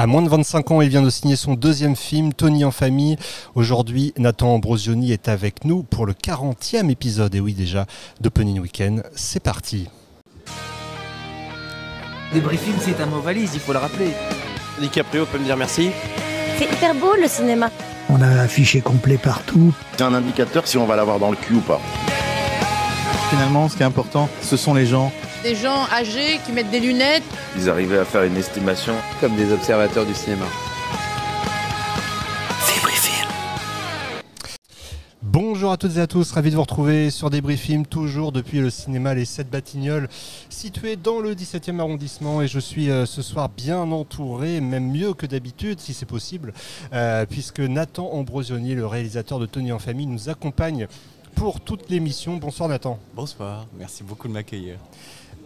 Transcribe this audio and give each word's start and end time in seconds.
À 0.00 0.06
moins 0.06 0.22
de 0.22 0.30
25 0.30 0.70
ans, 0.70 0.80
il 0.80 0.88
vient 0.88 1.02
de 1.02 1.10
signer 1.10 1.36
son 1.36 1.52
deuxième 1.52 1.94
film, 1.94 2.32
Tony 2.32 2.64
en 2.64 2.70
famille. 2.70 3.18
Aujourd'hui, 3.54 4.14
Nathan 4.16 4.54
Ambrosioni 4.54 5.12
est 5.12 5.28
avec 5.28 5.66
nous 5.66 5.82
pour 5.82 6.06
le 6.06 6.14
40e 6.14 6.88
épisode, 6.88 7.34
et 7.34 7.40
oui 7.40 7.52
déjà, 7.52 7.84
d'Opening 8.18 8.60
Weekend. 8.60 9.02
C'est 9.14 9.40
parti. 9.40 9.90
Débriefing, 12.32 12.76
c'est 12.80 12.98
un 13.02 13.04
mot 13.04 13.20
valise, 13.20 13.50
il 13.52 13.60
faut 13.60 13.74
le 13.74 13.78
rappeler. 13.78 14.12
DiCaprio 14.80 15.26
peut 15.26 15.36
me 15.36 15.44
dire 15.44 15.58
merci. 15.58 15.90
C'est 16.56 16.64
hyper 16.64 16.94
beau 16.94 17.14
le 17.20 17.28
cinéma. 17.28 17.68
On 18.08 18.22
a 18.22 18.26
un 18.26 18.38
affiché 18.38 18.80
complet 18.80 19.18
partout. 19.18 19.74
C'est 19.98 20.02
un 20.04 20.14
indicateur 20.14 20.66
si 20.66 20.78
on 20.78 20.86
va 20.86 20.96
l'avoir 20.96 21.18
dans 21.18 21.30
le 21.30 21.36
cul 21.36 21.56
ou 21.56 21.60
pas. 21.60 21.78
Finalement, 23.28 23.68
ce 23.68 23.76
qui 23.76 23.82
est 23.82 23.86
important, 23.86 24.30
ce 24.40 24.56
sont 24.56 24.72
les 24.72 24.86
gens. 24.86 25.12
Des 25.42 25.54
gens 25.54 25.86
âgés 25.90 26.38
qui 26.44 26.52
mettent 26.52 26.70
des 26.70 26.80
lunettes. 26.80 27.22
Ils 27.56 27.70
arrivaient 27.70 27.98
à 27.98 28.04
faire 28.04 28.24
une 28.24 28.36
estimation. 28.36 28.92
Comme 29.22 29.36
des 29.36 29.50
observateurs 29.52 30.04
du 30.04 30.12
cinéma. 30.12 30.44
Bonjour 35.22 35.70
à 35.70 35.76
toutes 35.76 35.96
et 35.96 36.00
à 36.00 36.06
tous, 36.06 36.32
ravi 36.32 36.50
de 36.50 36.56
vous 36.56 36.62
retrouver 36.62 37.08
sur 37.10 37.30
Débriefing, 37.30 37.86
toujours 37.86 38.32
depuis 38.32 38.58
le 38.58 38.68
cinéma 38.68 39.14
Les 39.14 39.24
7 39.24 39.48
Batignolles, 39.48 40.08
situé 40.48 40.96
dans 40.96 41.20
le 41.20 41.34
17e 41.34 41.78
arrondissement. 41.78 42.42
Et 42.42 42.48
je 42.48 42.58
suis 42.58 42.90
euh, 42.90 43.06
ce 43.06 43.22
soir 43.22 43.48
bien 43.48 43.78
entouré, 43.78 44.60
même 44.60 44.90
mieux 44.90 45.14
que 45.14 45.26
d'habitude, 45.26 45.80
si 45.80 45.94
c'est 45.94 46.04
possible, 46.04 46.52
euh, 46.92 47.24
puisque 47.24 47.60
Nathan 47.60 48.10
Ambrosioni, 48.12 48.74
le 48.74 48.86
réalisateur 48.86 49.38
de 49.38 49.46
Tony 49.46 49.72
en 49.72 49.78
famille, 49.78 50.06
nous 50.06 50.28
accompagne 50.28 50.88
pour 51.34 51.60
toute 51.60 51.88
l'émission. 51.88 52.36
Bonsoir 52.36 52.68
Nathan. 52.68 52.98
Bonsoir, 53.14 53.66
merci 53.78 54.02
beaucoup 54.02 54.28
de 54.28 54.32
m'accueillir. 54.32 54.78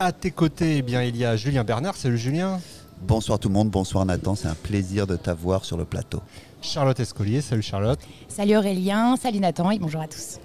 À 0.01 0.11
tes 0.13 0.33
côtés, 0.33 0.79
eh 0.79 0.83
bien, 0.83 1.03
il 1.03 1.17
y 1.17 1.25
a 1.25 1.37
Julien 1.37 1.63
Bernard. 1.63 1.97
Salut 1.97 2.19
Julien. 2.19 2.61
Bonsoir 3.03 3.39
tout 3.39 3.49
le 3.49 3.55
monde, 3.55 3.71
bonsoir 3.71 4.07
Nathan, 4.07 4.35
c'est 4.35 4.49
un 4.49 4.55
plaisir 4.55 5.07
de 5.07 5.17
t'avoir 5.17 5.65
sur 5.65 5.77
le 5.77 5.85
plateau. 5.85 6.21
Charlotte 6.63 6.99
Escolier, 6.99 7.43
salut 7.43 7.63
Charlotte. 7.63 8.01
Salut 8.29 8.57
Aurélien, 8.57 9.17
salut 9.17 9.41
Nathan 9.41 9.71
et 9.71 9.79
bonjour 9.79 10.01
à 10.01 10.09
tous. 10.09 10.39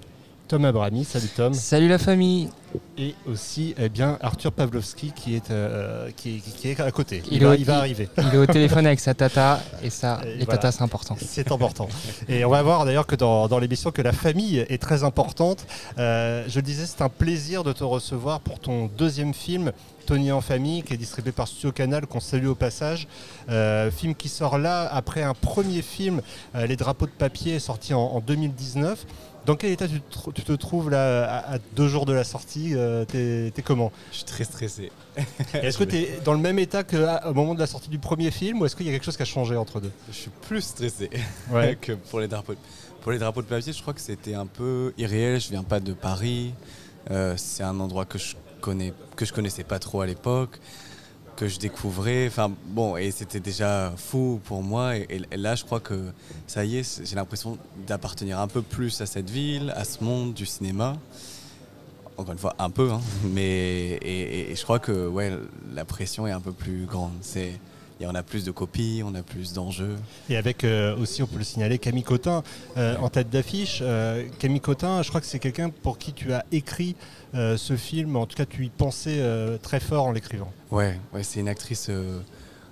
Thomas 0.50 0.70
Abrami, 0.70 1.04
salut 1.04 1.28
Tom. 1.36 1.54
Salut 1.54 1.86
la 1.86 1.98
famille. 1.98 2.48
Et 2.98 3.14
aussi 3.28 3.72
eh 3.78 3.88
bien, 3.88 4.18
Arthur 4.20 4.50
Pavlovski 4.50 5.12
qui 5.14 5.36
est, 5.36 5.50
euh, 5.52 6.10
qui, 6.16 6.40
qui- 6.40 6.50
qui 6.52 6.68
est 6.70 6.80
à 6.80 6.90
côté. 6.90 7.22
Il, 7.30 7.42
va, 7.44 7.50
au- 7.50 7.54
il 7.54 7.64
va 7.64 7.78
arriver. 7.78 8.08
Il 8.18 8.34
est 8.34 8.36
au 8.36 8.46
téléphone 8.46 8.84
avec 8.86 8.98
sa 8.98 9.14
tata 9.14 9.60
et 9.82 9.90
ça, 9.90 10.20
Et 10.24 10.38
les 10.38 10.44
voilà. 10.44 10.58
tatas 10.58 10.72
c'est 10.72 10.82
important. 10.82 11.16
C'est 11.20 11.52
important. 11.52 11.88
Et 12.28 12.44
on 12.44 12.50
va 12.50 12.62
voir 12.62 12.84
d'ailleurs 12.84 13.06
que 13.06 13.14
dans, 13.16 13.46
dans 13.46 13.60
l'émission 13.60 13.92
que 13.92 14.02
la 14.02 14.12
famille 14.12 14.58
est 14.58 14.82
très 14.82 15.04
importante. 15.04 15.64
Euh, 15.98 16.44
je 16.48 16.56
le 16.56 16.62
disais, 16.62 16.84
c'est 16.86 17.02
un 17.02 17.08
plaisir 17.08 17.62
de 17.64 17.72
te 17.72 17.84
recevoir 17.84 18.40
pour 18.40 18.58
ton 18.58 18.86
deuxième 18.98 19.34
film, 19.34 19.70
Tony 20.06 20.30
en 20.32 20.40
famille, 20.40 20.82
qui 20.82 20.94
est 20.94 20.96
distribué 20.96 21.30
par 21.32 21.46
Studio 21.48 21.70
Canal, 21.72 22.06
qu'on 22.08 22.20
salue 22.20 22.46
au 22.46 22.54
passage. 22.56 23.06
Euh, 23.50 23.90
film 23.92 24.14
qui 24.16 24.28
sort 24.28 24.58
là 24.58 24.88
après 24.92 25.22
un 25.22 25.34
premier 25.34 25.82
film, 25.82 26.22
Les 26.54 26.76
drapeaux 26.76 27.06
de 27.06 27.10
papier, 27.12 27.58
sorti 27.60 27.94
en, 27.94 28.00
en 28.00 28.20
2019. 28.20 29.06
Dans 29.50 29.56
quel 29.56 29.72
état 29.72 29.88
tu 29.88 30.00
te, 30.00 30.16
tr- 30.16 30.32
tu 30.32 30.42
te 30.42 30.52
trouves 30.52 30.90
là 30.90 31.24
à, 31.24 31.54
à 31.54 31.58
deux 31.74 31.88
jours 31.88 32.06
de 32.06 32.12
la 32.12 32.22
sortie 32.22 32.74
euh, 32.76 33.04
T'es 33.04 33.50
t'es 33.52 33.62
comment? 33.62 33.90
Je 34.12 34.18
suis 34.18 34.24
très 34.24 34.44
stressé. 34.44 34.92
Est-ce 35.54 35.76
que 35.76 35.82
tu 35.82 35.96
es 35.96 36.20
dans 36.24 36.34
le 36.34 36.38
même 36.38 36.60
état 36.60 36.84
qu'au 36.84 37.34
moment 37.34 37.54
de 37.54 37.58
la 37.58 37.66
sortie 37.66 37.88
du 37.88 37.98
premier 37.98 38.30
film 38.30 38.60
ou 38.60 38.66
est-ce 38.66 38.76
qu'il 38.76 38.86
y 38.86 38.90
a 38.90 38.92
quelque 38.92 39.04
chose 39.04 39.16
qui 39.16 39.22
a 39.22 39.26
changé 39.26 39.56
entre 39.56 39.80
deux? 39.80 39.90
Je 40.08 40.16
suis 40.16 40.30
plus 40.48 40.60
stressé 40.62 41.10
Ouais. 41.50 41.76
que 41.80 41.94
pour 41.94 42.20
les 42.20 42.28
drapeaux. 42.28 42.52
de- 42.52 42.58
Pour 43.02 43.10
les 43.10 43.18
drapeaux 43.18 43.42
de 43.42 43.48
papier, 43.48 43.72
je 43.72 43.82
crois 43.82 43.92
que 43.94 44.00
c'était 44.00 44.34
un 44.34 44.46
peu 44.46 44.94
irréel. 44.98 45.40
Je 45.40 45.48
viens 45.48 45.64
pas 45.64 45.80
de 45.80 45.94
Paris. 45.94 46.54
Euh, 47.10 47.34
c'est 47.36 47.64
un 47.64 47.80
endroit 47.80 48.04
que 48.04 48.18
je 48.18 48.36
connais, 48.60 48.92
que 49.16 49.24
je 49.24 49.32
connaissais 49.32 49.64
pas 49.64 49.80
trop 49.80 50.00
à 50.02 50.06
l'époque, 50.06 50.60
que 51.40 51.48
je 51.48 51.58
découvrais. 51.58 52.26
Enfin 52.26 52.52
bon, 52.66 52.98
et 52.98 53.10
c'était 53.10 53.40
déjà 53.40 53.94
fou 53.96 54.40
pour 54.44 54.62
moi. 54.62 54.96
Et, 54.96 55.22
là, 55.32 55.54
je 55.54 55.64
crois 55.64 55.80
que 55.80 56.12
ça 56.46 56.66
y 56.66 56.76
est, 56.76 57.02
j'ai 57.02 57.16
l'impression 57.16 57.56
d'appartenir 57.86 58.38
un 58.38 58.46
peu 58.46 58.60
plus 58.60 59.00
à 59.00 59.06
cette 59.06 59.30
ville, 59.30 59.72
à 59.74 59.84
ce 59.84 60.04
monde 60.04 60.34
du 60.34 60.44
cinéma. 60.44 60.98
Encore 62.18 62.32
une 62.32 62.38
fois, 62.38 62.54
un 62.58 62.68
peu, 62.68 62.90
hein. 62.90 63.00
mais 63.24 63.98
et 64.02 64.54
je 64.54 64.62
crois 64.62 64.78
que 64.78 65.08
ouais, 65.08 65.32
la 65.72 65.86
pression 65.86 66.26
est 66.26 66.32
un 66.32 66.40
peu 66.40 66.52
plus 66.52 66.84
grande. 66.84 67.12
C'est, 67.22 67.58
et 68.00 68.06
on 68.06 68.14
a 68.14 68.22
plus 68.22 68.44
de 68.44 68.50
copies, 68.50 69.02
on 69.04 69.14
a 69.14 69.22
plus 69.22 69.52
d'enjeux. 69.52 69.96
Et 70.30 70.36
avec 70.36 70.64
euh, 70.64 70.96
aussi, 70.96 71.22
on 71.22 71.26
peut 71.26 71.36
le 71.36 71.44
signaler, 71.44 71.78
Camille 71.78 72.02
Cotin 72.02 72.42
euh, 72.76 72.96
en 72.96 73.10
tête 73.10 73.28
d'affiche. 73.28 73.80
Euh, 73.82 74.26
Camille 74.38 74.60
Cotin, 74.60 75.02
je 75.02 75.08
crois 75.10 75.20
que 75.20 75.26
c'est 75.26 75.38
quelqu'un 75.38 75.68
pour 75.68 75.98
qui 75.98 76.12
tu 76.12 76.32
as 76.32 76.44
écrit 76.50 76.96
ce 77.32 77.76
film. 77.76 78.16
En 78.16 78.26
tout 78.26 78.36
cas, 78.36 78.46
tu 78.46 78.64
y 78.64 78.70
pensais 78.70 79.22
très 79.62 79.78
fort 79.78 80.06
en 80.06 80.12
l'écrivant. 80.12 80.52
Ouais, 80.72 80.98
ouais, 81.12 81.22
c'est 81.22 81.38
une 81.38 81.48
actrice 81.48 81.88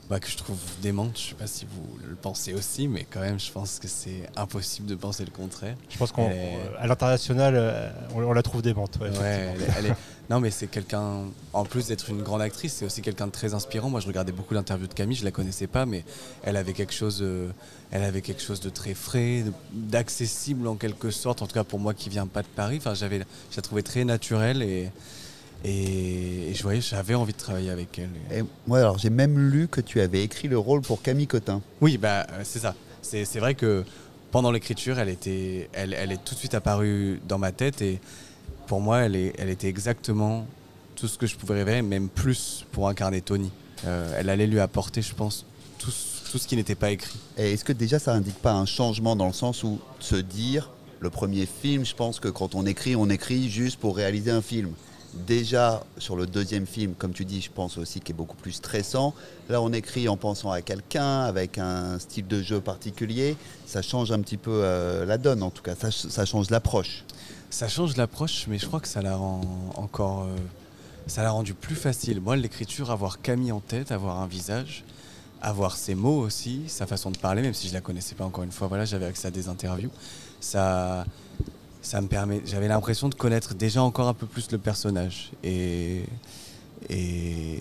bah, 0.09 0.21
que 0.21 0.29
je 0.29 0.37
trouve 0.37 0.57
démente. 0.81 1.19
Je 1.19 1.29
sais 1.29 1.35
pas 1.35 1.47
si 1.47 1.67
vous 1.67 1.99
le 2.09 2.15
pensez 2.15 2.55
aussi, 2.55 2.89
mais 2.89 3.07
quand 3.11 3.21
même, 3.21 3.39
je 3.39 3.51
pense 3.53 3.79
que 3.79 3.89
c'est 3.89 4.29
impossible 4.37 4.87
de 4.89 4.95
penser 4.95 5.25
le 5.25 5.31
contraire. 5.31 5.77
Je 5.91 5.99
pense 5.99 6.13
qu'à 6.13 6.23
est- 6.23 6.59
l'international, 6.87 7.55
euh, 7.57 7.91
on, 8.15 8.23
on 8.23 8.33
la 8.33 8.43
trouve 8.43 8.63
démente. 8.63 8.97
ouais, 9.01 9.09
Ouais, 9.11 9.15
effectivement. 9.17 9.53
elle 9.55 9.63
est- 9.63 9.75
elle 9.79 9.87
est- 9.93 9.97
Non, 10.31 10.41
mais 10.41 10.51
c'est 10.51 10.67
quelqu'un, 10.67 11.23
en 11.55 11.65
plus 11.65 11.87
d'être 11.87 12.11
une 12.11 12.23
grande 12.23 12.43
actrice, 12.43 12.75
c'est 12.75 12.85
aussi 12.85 13.01
quelqu'un 13.01 13.27
de 13.29 13.33
très 13.33 13.55
inspirant. 13.55 13.89
Moi, 13.89 14.01
je 14.01 14.07
regardais 14.07 14.31
beaucoup 14.33 14.53
d'interviews 14.53 14.87
de 14.87 14.93
Camille, 14.93 15.17
je 15.17 15.25
la 15.25 15.31
connaissais 15.31 15.67
pas, 15.67 15.87
mais 15.87 16.05
elle 16.43 16.59
avait 16.59 16.75
quelque 16.75 16.93
chose, 16.93 17.21
euh, 17.23 17.49
elle 17.91 18.03
avait 18.05 18.21
quelque 18.21 18.43
chose 18.43 18.61
de 18.61 18.69
très 18.69 18.93
frais, 18.93 19.45
d'accessible 19.73 20.67
en 20.69 20.75
quelque 20.77 21.11
sorte. 21.11 21.41
En 21.41 21.47
tout 21.47 21.55
cas, 21.55 21.65
pour 21.65 21.79
moi 21.79 21.95
qui 21.95 22.11
viens 22.11 22.27
pas 22.27 22.43
de 22.43 22.47
Paris, 22.49 22.77
enfin, 22.79 22.93
j'avais, 22.95 23.21
je 23.51 23.57
la 23.57 23.63
trouvais 23.63 23.83
très 23.83 24.05
naturelle 24.05 24.63
et 24.63 24.91
et, 25.65 26.51
et 26.51 26.55
je 26.55 26.63
voyais, 26.63 26.81
j'avais 26.81 27.15
envie 27.15 27.33
de 27.33 27.39
travailler 27.39 27.71
avec 27.71 27.99
elle. 27.99 28.11
Et 28.39 28.43
moi 28.67 28.79
alors 28.79 28.99
j'ai 28.99 29.11
même 29.11 29.39
lu 29.51 29.69
que 29.69 29.81
tu 29.81 30.01
avais 30.01 30.23
écrit 30.23 30.49
le 30.49 30.59
rôle 30.59 30.81
pour 30.83 31.03
Camille 31.03 31.27
Cotin. 31.27 31.61
Oui, 31.81 31.99
bah, 31.99 32.27
euh, 32.33 32.41
c'est 32.45 32.61
ça. 32.61 32.75
C'est 33.03 33.39
vrai 33.39 33.55
que 33.55 33.85
pendant 34.31 34.51
l'écriture, 34.51 34.99
elle, 34.99 35.09
était, 35.09 35.71
elle, 35.73 35.95
elle 35.95 36.13
est 36.13 36.23
tout 36.23 36.35
de 36.35 36.39
suite 36.39 36.55
apparue 36.55 37.21
dans 37.27 37.39
ma 37.39 37.53
tête 37.53 37.81
et 37.81 38.01
pour 38.67 38.81
moi, 38.83 38.99
elle, 39.01 39.17
est, 39.17 39.33
elle 39.39 39.49
était 39.49 39.69
exactement 39.69 40.47
tout 40.95 41.09
ce 41.09 41.17
que 41.17 41.27
je 41.27 41.37
pouvais 41.37 41.55
rêver, 41.55 41.81
même 41.81 42.09
plus 42.11 42.67
pour 42.73 42.87
incarner 42.89 43.23
Tony. 43.23 43.51
Euh, 43.87 44.15
elle 44.19 44.29
allait 44.29 44.47
lui 44.47 44.61
apporter, 44.61 45.01
je 45.01 45.15
pense, 45.15 45.47
tout, 45.79 45.91
ce- 45.91 46.31
tout 46.31 46.37
ce 46.39 46.47
qui 46.47 46.57
n'était 46.57 46.75
pas 46.75 46.91
écrit. 46.91 47.19
Et 47.39 47.53
est-ce 47.53 47.65
que 47.65 47.73
déjà 47.73 47.99
ça 47.99 48.13
indique 48.13 48.37
pas 48.43 48.53
un 48.53 48.67
changement 48.67 49.17
dans 49.17 49.29
le 49.29 49.33
sens 49.33 49.63
où 49.65 49.79
se 50.01 50.17
dire 50.17 50.71
le 51.01 51.09
premier 51.09 51.47
film, 51.47 51.87
je 51.87 51.95
pense 51.95 52.21
que 52.21 52.29
quand 52.29 52.55
on 52.55 52.67
écrit, 52.67 52.95
on 52.97 53.09
écrit 53.09 53.49
juste 53.49 53.79
pour 53.79 53.97
réaliser 53.97 54.33
un 54.33 54.43
film? 54.43 54.73
Déjà 55.15 55.83
sur 55.97 56.17
le 56.17 56.27
deuxième 56.27 56.67
film, 56.67 56.95
comme 56.95 57.13
tu 57.13 57.25
dis, 57.25 57.41
je 57.41 57.51
pense 57.51 57.79
aussi 57.79 58.01
qu'il 58.01 58.15
est 58.15 58.17
beaucoup 58.17 58.37
plus 58.37 58.53
stressant. 58.53 59.15
Là, 59.49 59.63
on 59.63 59.73
écrit 59.73 60.09
en 60.09 60.17
pensant 60.17 60.51
à 60.51 60.61
quelqu'un 60.61 61.23
avec 61.23 61.59
un 61.59 61.99
style 61.99 62.27
de 62.27 62.43
jeu 62.43 62.61
particulier. 62.61 63.37
Ça 63.67 63.81
change 63.81 64.13
un 64.13 64.21
petit 64.21 64.37
peu 64.37 64.61
euh, 64.63 65.07
la 65.07 65.17
donne, 65.17 65.43
en 65.43 65.51
tout 65.51 65.63
cas. 65.63 65.75
Ça, 65.75 66.25
change 66.27 66.51
l'approche. 66.51 67.05
Ça 67.51 67.69
change 67.69 67.97
l'approche, 67.97 68.47
mais 68.49 68.59
je 68.59 68.67
crois 68.67 68.81
que 68.81 68.89
ça 68.89 69.01
la 69.01 69.17
rend 69.17 69.41
encore. 69.77 70.25
euh, 70.25 70.37
ça 71.09 71.23
l'a 71.23 71.31
rendu 71.31 71.55
plus 71.55 71.75
facile. 71.75 72.21
Moi, 72.21 72.37
l'écriture, 72.37 72.91
avoir 72.91 73.21
Camille 73.21 73.53
en 73.53 73.61
tête, 73.61 73.93
avoir 73.93 74.21
un 74.21 74.27
visage, 74.27 74.85
avoir 75.41 75.77
ses 75.77 75.95
mots 75.95 76.21
aussi, 76.21 76.63
sa 76.69 76.87
façon 76.87 77.11
de 77.11 77.17
parler, 77.17 77.43
même 77.43 77.55
si 77.55 77.69
je 77.69 77.73
la 77.73 77.81
connaissais 77.81 78.15
pas 78.15 78.25
encore 78.25 78.45
une 78.45 78.53
fois, 78.53 78.69
voilà, 78.69 78.85
j'avais 78.85 79.07
accès 79.07 79.29
à 79.29 79.31
des 79.31 79.49
interviews. 79.49 79.91
Ça, 80.41 81.07
ça 81.89 82.03
me 82.03 82.07
permet. 82.07 82.43
J'avais 82.45 82.69
l'impression 82.69 83.09
de 83.09 83.15
connaître 83.15 83.55
déjà 83.55 83.83
encore 83.83 84.09
un 84.09 84.15
peu 84.15 84.27
plus 84.27 84.51
le 84.53 84.59
personnage 84.59 85.31
et 85.43 86.03
et, 86.91 87.59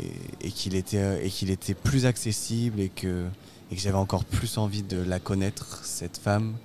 qu'il 0.53 0.75
était 0.75 1.25
et 1.25 1.29
qu'il 1.29 1.49
était 1.49 1.73
plus 1.73 2.05
accessible 2.05 2.79
et 2.81 2.89
que 2.89 3.25
et 3.71 3.75
que 3.75 3.81
j'avais 3.81 3.97
encore 3.97 4.25
plus 4.25 4.57
envie 4.57 4.83
de 4.83 5.01
la 5.01 5.19
connaître 5.19 5.85
cette 5.85 6.17
femme 6.17 6.55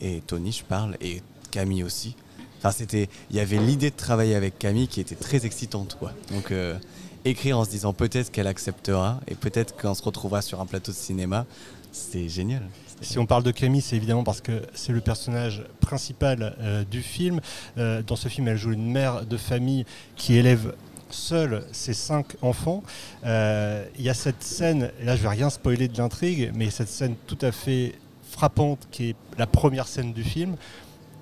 et 0.00 0.22
Tony, 0.26 0.52
je 0.52 0.62
parle 0.62 0.96
et 1.00 1.20
Camille 1.50 1.82
aussi. 1.82 2.14
Enfin, 2.58 2.70
c'était, 2.70 3.08
il 3.30 3.36
y 3.36 3.40
avait 3.40 3.58
l'idée 3.58 3.90
de 3.90 3.96
travailler 3.96 4.34
avec 4.34 4.58
Camille 4.58 4.88
qui 4.88 5.00
était 5.00 5.14
très 5.14 5.46
excitante, 5.46 5.96
quoi. 5.98 6.12
Donc, 6.32 6.50
euh, 6.50 6.76
écrire 7.24 7.58
en 7.58 7.64
se 7.64 7.70
disant 7.70 7.92
peut-être 7.92 8.32
qu'elle 8.32 8.48
acceptera 8.48 9.20
et 9.28 9.36
peut-être 9.36 9.76
qu'on 9.80 9.94
se 9.94 10.02
retrouvera 10.02 10.42
sur 10.42 10.60
un 10.60 10.66
plateau 10.66 10.90
de 10.90 10.96
cinéma, 10.96 11.46
c'était 11.92 12.28
génial. 12.28 12.68
Si 13.00 13.18
on 13.18 13.26
parle 13.26 13.44
de 13.44 13.52
Camille, 13.52 13.80
c'est 13.80 13.96
évidemment 13.96 14.24
parce 14.24 14.40
que 14.40 14.62
c'est 14.74 14.92
le 14.92 15.00
personnage 15.00 15.62
principal 15.80 16.56
euh, 16.60 16.84
du 16.84 17.02
film. 17.02 17.40
Euh, 17.76 18.02
dans 18.02 18.16
ce 18.16 18.28
film, 18.28 18.48
elle 18.48 18.56
joue 18.56 18.72
une 18.72 18.90
mère 18.90 19.24
de 19.24 19.36
famille 19.36 19.86
qui 20.16 20.34
élève 20.34 20.74
seule 21.10 21.64
ses 21.70 21.94
cinq 21.94 22.26
enfants. 22.42 22.82
Euh, 23.24 23.84
Il 23.98 24.04
y 24.04 24.10
a 24.10 24.14
cette 24.14 24.42
scène, 24.42 24.90
et 25.00 25.04
là 25.04 25.16
je 25.16 25.22
vais 25.22 25.28
rien 25.28 25.48
spoiler 25.48 25.86
de 25.86 25.96
l'intrigue, 25.96 26.50
mais 26.54 26.70
cette 26.70 26.88
scène 26.88 27.14
tout 27.26 27.38
à 27.40 27.52
fait 27.52 27.94
frappante 28.30 28.88
qui 28.90 29.10
est 29.10 29.16
la 29.38 29.46
première 29.46 29.86
scène 29.86 30.12
du 30.12 30.24
film, 30.24 30.56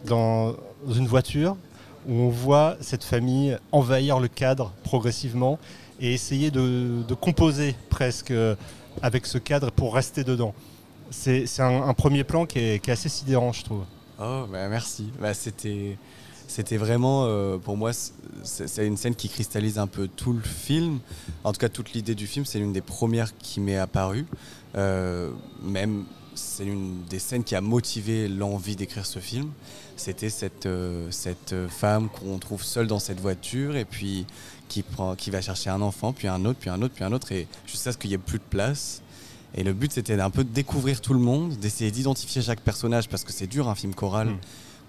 dans 0.07 0.57
une 0.89 1.07
voiture 1.07 1.57
où 2.09 2.15
on 2.15 2.31
voit 2.31 2.77
cette 2.81 3.05
famille 3.05 3.59
envahir 3.71 4.19
le 4.19 4.29
cadre 4.29 4.73
progressivement 4.83 5.59
et 6.01 6.15
essayer 6.15 6.51
de, 6.51 7.03
composer 7.21 7.75
presque 7.91 8.33
avec 9.03 9.27
ce 9.27 9.39
cadre 9.39 9.71
pour 9.71 9.95
rester 9.95 10.25
dedans. 10.25 10.55
C'est 11.11 11.61
un, 11.61 11.95
premier 11.95 12.25
plan 12.25 12.47
qui 12.47 12.59
est, 12.59 12.89
assez 12.89 13.09
sidérant, 13.09 13.53
je 13.53 13.65
trouve. 13.65 13.85
Oh, 14.19 14.47
bah 14.51 14.69
merci. 14.69 15.11
Bah, 15.21 15.35
c'était, 15.35 15.97
vraiment, 16.77 17.25
euh, 17.27 17.59
pour 17.59 17.77
moi, 17.77 17.93
c'est 18.43 18.87
une 18.87 18.97
scène 18.97 19.15
qui 19.15 19.29
cristallise 19.29 19.79
un 19.79 19.87
peu 19.87 20.09
tout 20.09 20.33
le 20.33 20.43
film. 20.43 21.01
En 21.45 21.53
tout 21.53 21.59
cas, 21.59 21.69
toute 21.69 21.93
l'idée 21.93 22.15
du 22.15 22.27
film, 22.27 22.45
c'est 22.45 22.59
l'une 22.59 22.73
des 22.73 22.81
premières 22.81 23.37
qui 23.39 23.61
m'est 23.61 23.79
apparue. 23.79 24.27
Euh, 24.77 25.31
même, 25.63 26.05
c'est 26.35 26.65
une 26.65 27.03
des 27.09 27.19
scènes 27.19 27.45
qui 27.45 27.55
a 27.55 27.61
motivé 27.61 28.29
l'envie 28.29 28.77
d'écrire 28.77 29.07
ce 29.07 29.19
film. 29.19 29.51
C'était 29.97 30.31
cette, 30.31 30.67
euh, 30.67 31.11
femme 31.69 32.09
qu'on 32.09 32.39
trouve 32.39 32.63
seule 32.63 32.87
dans 32.87 32.99
cette 32.99 33.21
voiture 33.21 33.77
et 33.77 33.85
puis 33.85 34.27
qui, 34.69 34.85
qui 35.17 35.31
va 35.31 35.41
chercher 35.41 35.71
un 35.71 35.81
enfant, 35.81 36.13
puis 36.13 36.29
un 36.29 36.45
autre, 36.45 36.59
puis 36.59 36.71
un 36.71 36.83
autre, 36.83 36.95
puis 36.95 37.05
un 37.05 37.13
autre, 37.13 37.33
et 37.33 37.47
jusqu'à 37.67 37.93
ce 37.93 37.99
qu'il 37.99 38.11
n'y 38.11 38.15
ait 38.15 38.19
plus 38.19 38.39
de 38.39 38.45
place. 38.45 39.03
Et 39.55 39.63
le 39.63 39.73
but, 39.73 39.93
c'était 39.93 40.21
un 40.21 40.31
peu 40.31 40.45
de 40.45 40.51
découvrir 40.51 41.01
tout 41.01 41.15
le 41.15 41.21
monde, 41.21 41.57
d'essayer 41.57 41.91
d'identifier 41.91 42.43
chaque 42.43 42.61
personnage, 42.61 43.09
parce 43.09 43.25
que 43.25 43.33
c'est 43.33 43.47
dur 43.47 43.69
un 43.69 43.75
film 43.75 43.95
choral. 43.95 44.29
Mm. 44.29 44.39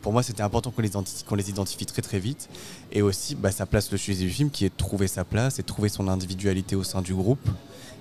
Pour 0.02 0.14
moi, 0.14 0.24
c'était 0.24 0.44
important 0.44 0.72
qu'on 0.72 0.82
les, 0.82 0.90
identifie, 0.90 1.24
qu'on 1.24 1.36
les 1.36 1.50
identifie 1.50 1.86
très 1.86 2.02
très 2.02 2.20
vite. 2.20 2.50
Et 2.92 3.02
aussi, 3.02 3.36
bah, 3.36 3.52
ça 3.52 3.66
place 3.66 3.92
le 3.92 3.98
sujet 3.98 4.24
du 4.24 4.30
film, 4.30 4.50
qui 4.50 4.66
est 4.66 4.70
de 4.70 4.76
trouver 4.78 5.08
sa 5.08 5.24
place 5.24 5.60
et 5.60 5.62
de 5.62 5.68
trouver 5.68 5.90
son 5.90 6.08
individualité 6.08 6.76
au 6.76 6.84
sein 6.84 7.02
du 7.02 7.14
groupe. 7.14 7.48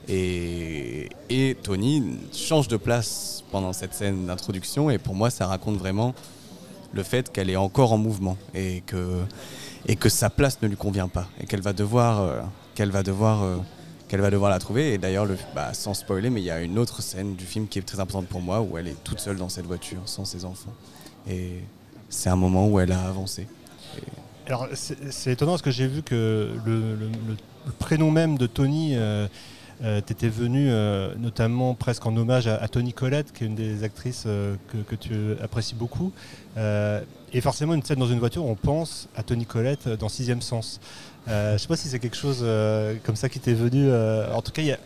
Et, 0.08 1.08
et 1.30 1.56
Tony 1.62 2.18
change 2.32 2.68
de 2.68 2.76
place 2.76 3.42
pendant 3.50 3.72
cette 3.72 3.94
scène 3.94 4.26
d'introduction, 4.26 4.90
et 4.90 4.98
pour 4.98 5.14
moi, 5.14 5.30
ça 5.30 5.46
raconte 5.46 5.76
vraiment 5.76 6.14
le 6.92 7.02
fait 7.02 7.30
qu'elle 7.30 7.50
est 7.50 7.56
encore 7.56 7.92
en 7.92 7.98
mouvement 7.98 8.36
et 8.54 8.82
que, 8.86 9.22
et 9.86 9.96
que 9.96 10.08
sa 10.08 10.30
place 10.30 10.60
ne 10.62 10.68
lui 10.68 10.76
convient 10.76 11.08
pas 11.08 11.28
et 11.40 11.46
qu'elle 11.46 11.60
va 11.60 11.72
devoir, 11.72 12.20
euh, 12.20 12.40
qu'elle 12.74 12.90
va 12.90 13.02
devoir, 13.02 13.42
euh, 13.42 13.56
qu'elle 14.08 14.20
va 14.20 14.30
devoir 14.30 14.50
la 14.50 14.58
trouver. 14.58 14.94
Et 14.94 14.98
d'ailleurs, 14.98 15.26
le- 15.26 15.38
bah, 15.54 15.74
sans 15.74 15.94
spoiler, 15.94 16.30
mais 16.30 16.40
il 16.40 16.44
y 16.44 16.50
a 16.50 16.60
une 16.60 16.78
autre 16.78 17.02
scène 17.02 17.34
du 17.34 17.44
film 17.44 17.68
qui 17.68 17.78
est 17.78 17.82
très 17.82 18.00
importante 18.00 18.28
pour 18.28 18.40
moi 18.40 18.60
où 18.60 18.78
elle 18.78 18.88
est 18.88 19.04
toute 19.04 19.20
seule 19.20 19.36
dans 19.36 19.48
cette 19.48 19.66
voiture 19.66 20.00
sans 20.06 20.24
ses 20.24 20.44
enfants. 20.44 20.72
Et 21.28 21.60
c'est 22.08 22.30
un 22.30 22.36
moment 22.36 22.68
où 22.68 22.78
elle 22.80 22.92
a 22.92 23.02
avancé. 23.02 23.46
Alors, 24.46 24.68
c'est 24.74 25.32
étonnant 25.32 25.52
parce 25.52 25.62
que 25.62 25.72
j'ai 25.72 25.88
vu 25.88 26.02
que 26.02 26.50
le, 26.64 27.10
prénom 27.80 28.12
même 28.12 28.38
de 28.38 28.46
Tony 28.46 28.92
euh, 28.94 29.26
euh, 29.84 30.00
t'était 30.00 30.28
venu 30.28 30.68
euh, 30.70 31.14
notamment 31.18 31.74
presque 31.74 32.06
en 32.06 32.16
hommage 32.16 32.46
à, 32.46 32.66
Tony 32.68 32.92
Collette, 32.92 33.32
qui 33.32 33.44
est 33.44 33.46
une 33.46 33.54
des 33.54 33.82
actrices 33.84 34.24
euh, 34.26 34.54
que, 34.68 34.78
que 34.78 34.94
tu 34.94 35.14
apprécies 35.42 35.74
beaucoup. 35.74 36.12
Et 37.32 37.40
forcément, 37.42 37.74
une 37.74 37.82
scène 37.82 37.98
dans 37.98 38.06
une 38.06 38.18
voiture, 38.18 38.44
on 38.46 38.54
pense 38.54 39.08
à 39.14 39.22
Tony 39.22 39.44
Collette 39.44 39.88
dans 39.88 40.08
Sixième 40.08 40.40
Sens. 40.40 40.80
Euh, 41.28 41.48
je 41.50 41.52
ne 41.54 41.58
sais 41.58 41.66
pas 41.66 41.76
si 41.76 41.88
c'est 41.88 41.98
quelque 41.98 42.16
chose 42.16 42.38
euh, 42.42 42.94
comme 43.04 43.16
ça 43.16 43.28
qui 43.28 43.40
t'est 43.40 43.52
venu. 43.54 43.88
euh, 43.88 44.32
en 44.32 44.42
tout 44.42 44.52
cas, 44.52 44.62
il 44.62 44.68
y 44.68 44.72
a- 44.72 44.78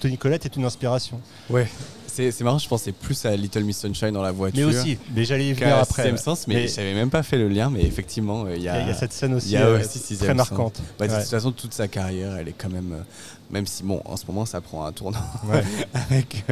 Tony 0.00 0.16
Collette 0.18 0.46
est 0.46 0.56
une 0.56 0.64
inspiration. 0.64 1.20
Ouais. 1.48 1.66
C'est 2.06 2.38
marrant, 2.42 2.58
je 2.58 2.68
pensais 2.68 2.92
plus 2.92 3.24
à 3.24 3.34
Little 3.34 3.62
Miss 3.64 3.78
Sunshine 3.78 4.10
dans 4.10 4.20
la 4.22 4.32
voiture. 4.32 4.68
Mais 4.68 4.74
aussi, 4.76 4.98
mais 5.14 5.24
j'allais 5.24 5.48
y 5.48 5.52
venir 5.54 5.76
après. 5.76 6.02
Sixième 6.02 6.16
ouais. 6.16 6.20
Sens, 6.20 6.46
mais, 6.48 6.54
Mais- 6.54 6.68
j'avais 6.68 6.92
même 6.92 7.08
pas 7.08 7.22
fait 7.22 7.38
le 7.38 7.48
lien, 7.48 7.70
mais 7.70 7.82
effectivement, 7.82 8.46
il 8.48 8.60
y, 8.62 8.68
a, 8.68 8.90
y 8.90 8.94
cette 8.94 9.12
scène 9.14 9.32
aussi, 9.34 9.48
il 9.48 9.52
y 9.52 9.56
a 9.56 9.70
aussi 9.70 9.98
Sixième 9.98 10.26
très 10.28 10.34
marquante. 10.34 10.80
Bah, 10.98 11.06
de 11.06 11.12
Ouais. 11.12 11.20
toute 11.20 11.30
façon, 11.30 11.52
toute 11.52 11.72
sa 11.72 11.88
carrière, 11.88 12.36
elle 12.36 12.48
est 12.48 12.54
quand 12.58 12.68
même. 12.68 13.04
même 13.50 13.66
si, 13.66 13.84
bon, 13.84 14.02
en 14.04 14.16
ce 14.16 14.26
moment, 14.26 14.44
ça 14.44 14.60
prend 14.60 14.84
un 14.84 14.92
tournant 14.92 15.18
Ouais. 15.48 15.62
avec 16.10 16.44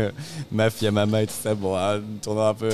Mafia 0.51 0.91
Mama 0.91 1.23
et 1.23 1.27
tout 1.27 1.35
ça, 1.43 1.55
bon, 1.55 1.77
un 1.77 2.01
tournant 2.23 2.49
un 2.49 2.55
peu 2.55 2.71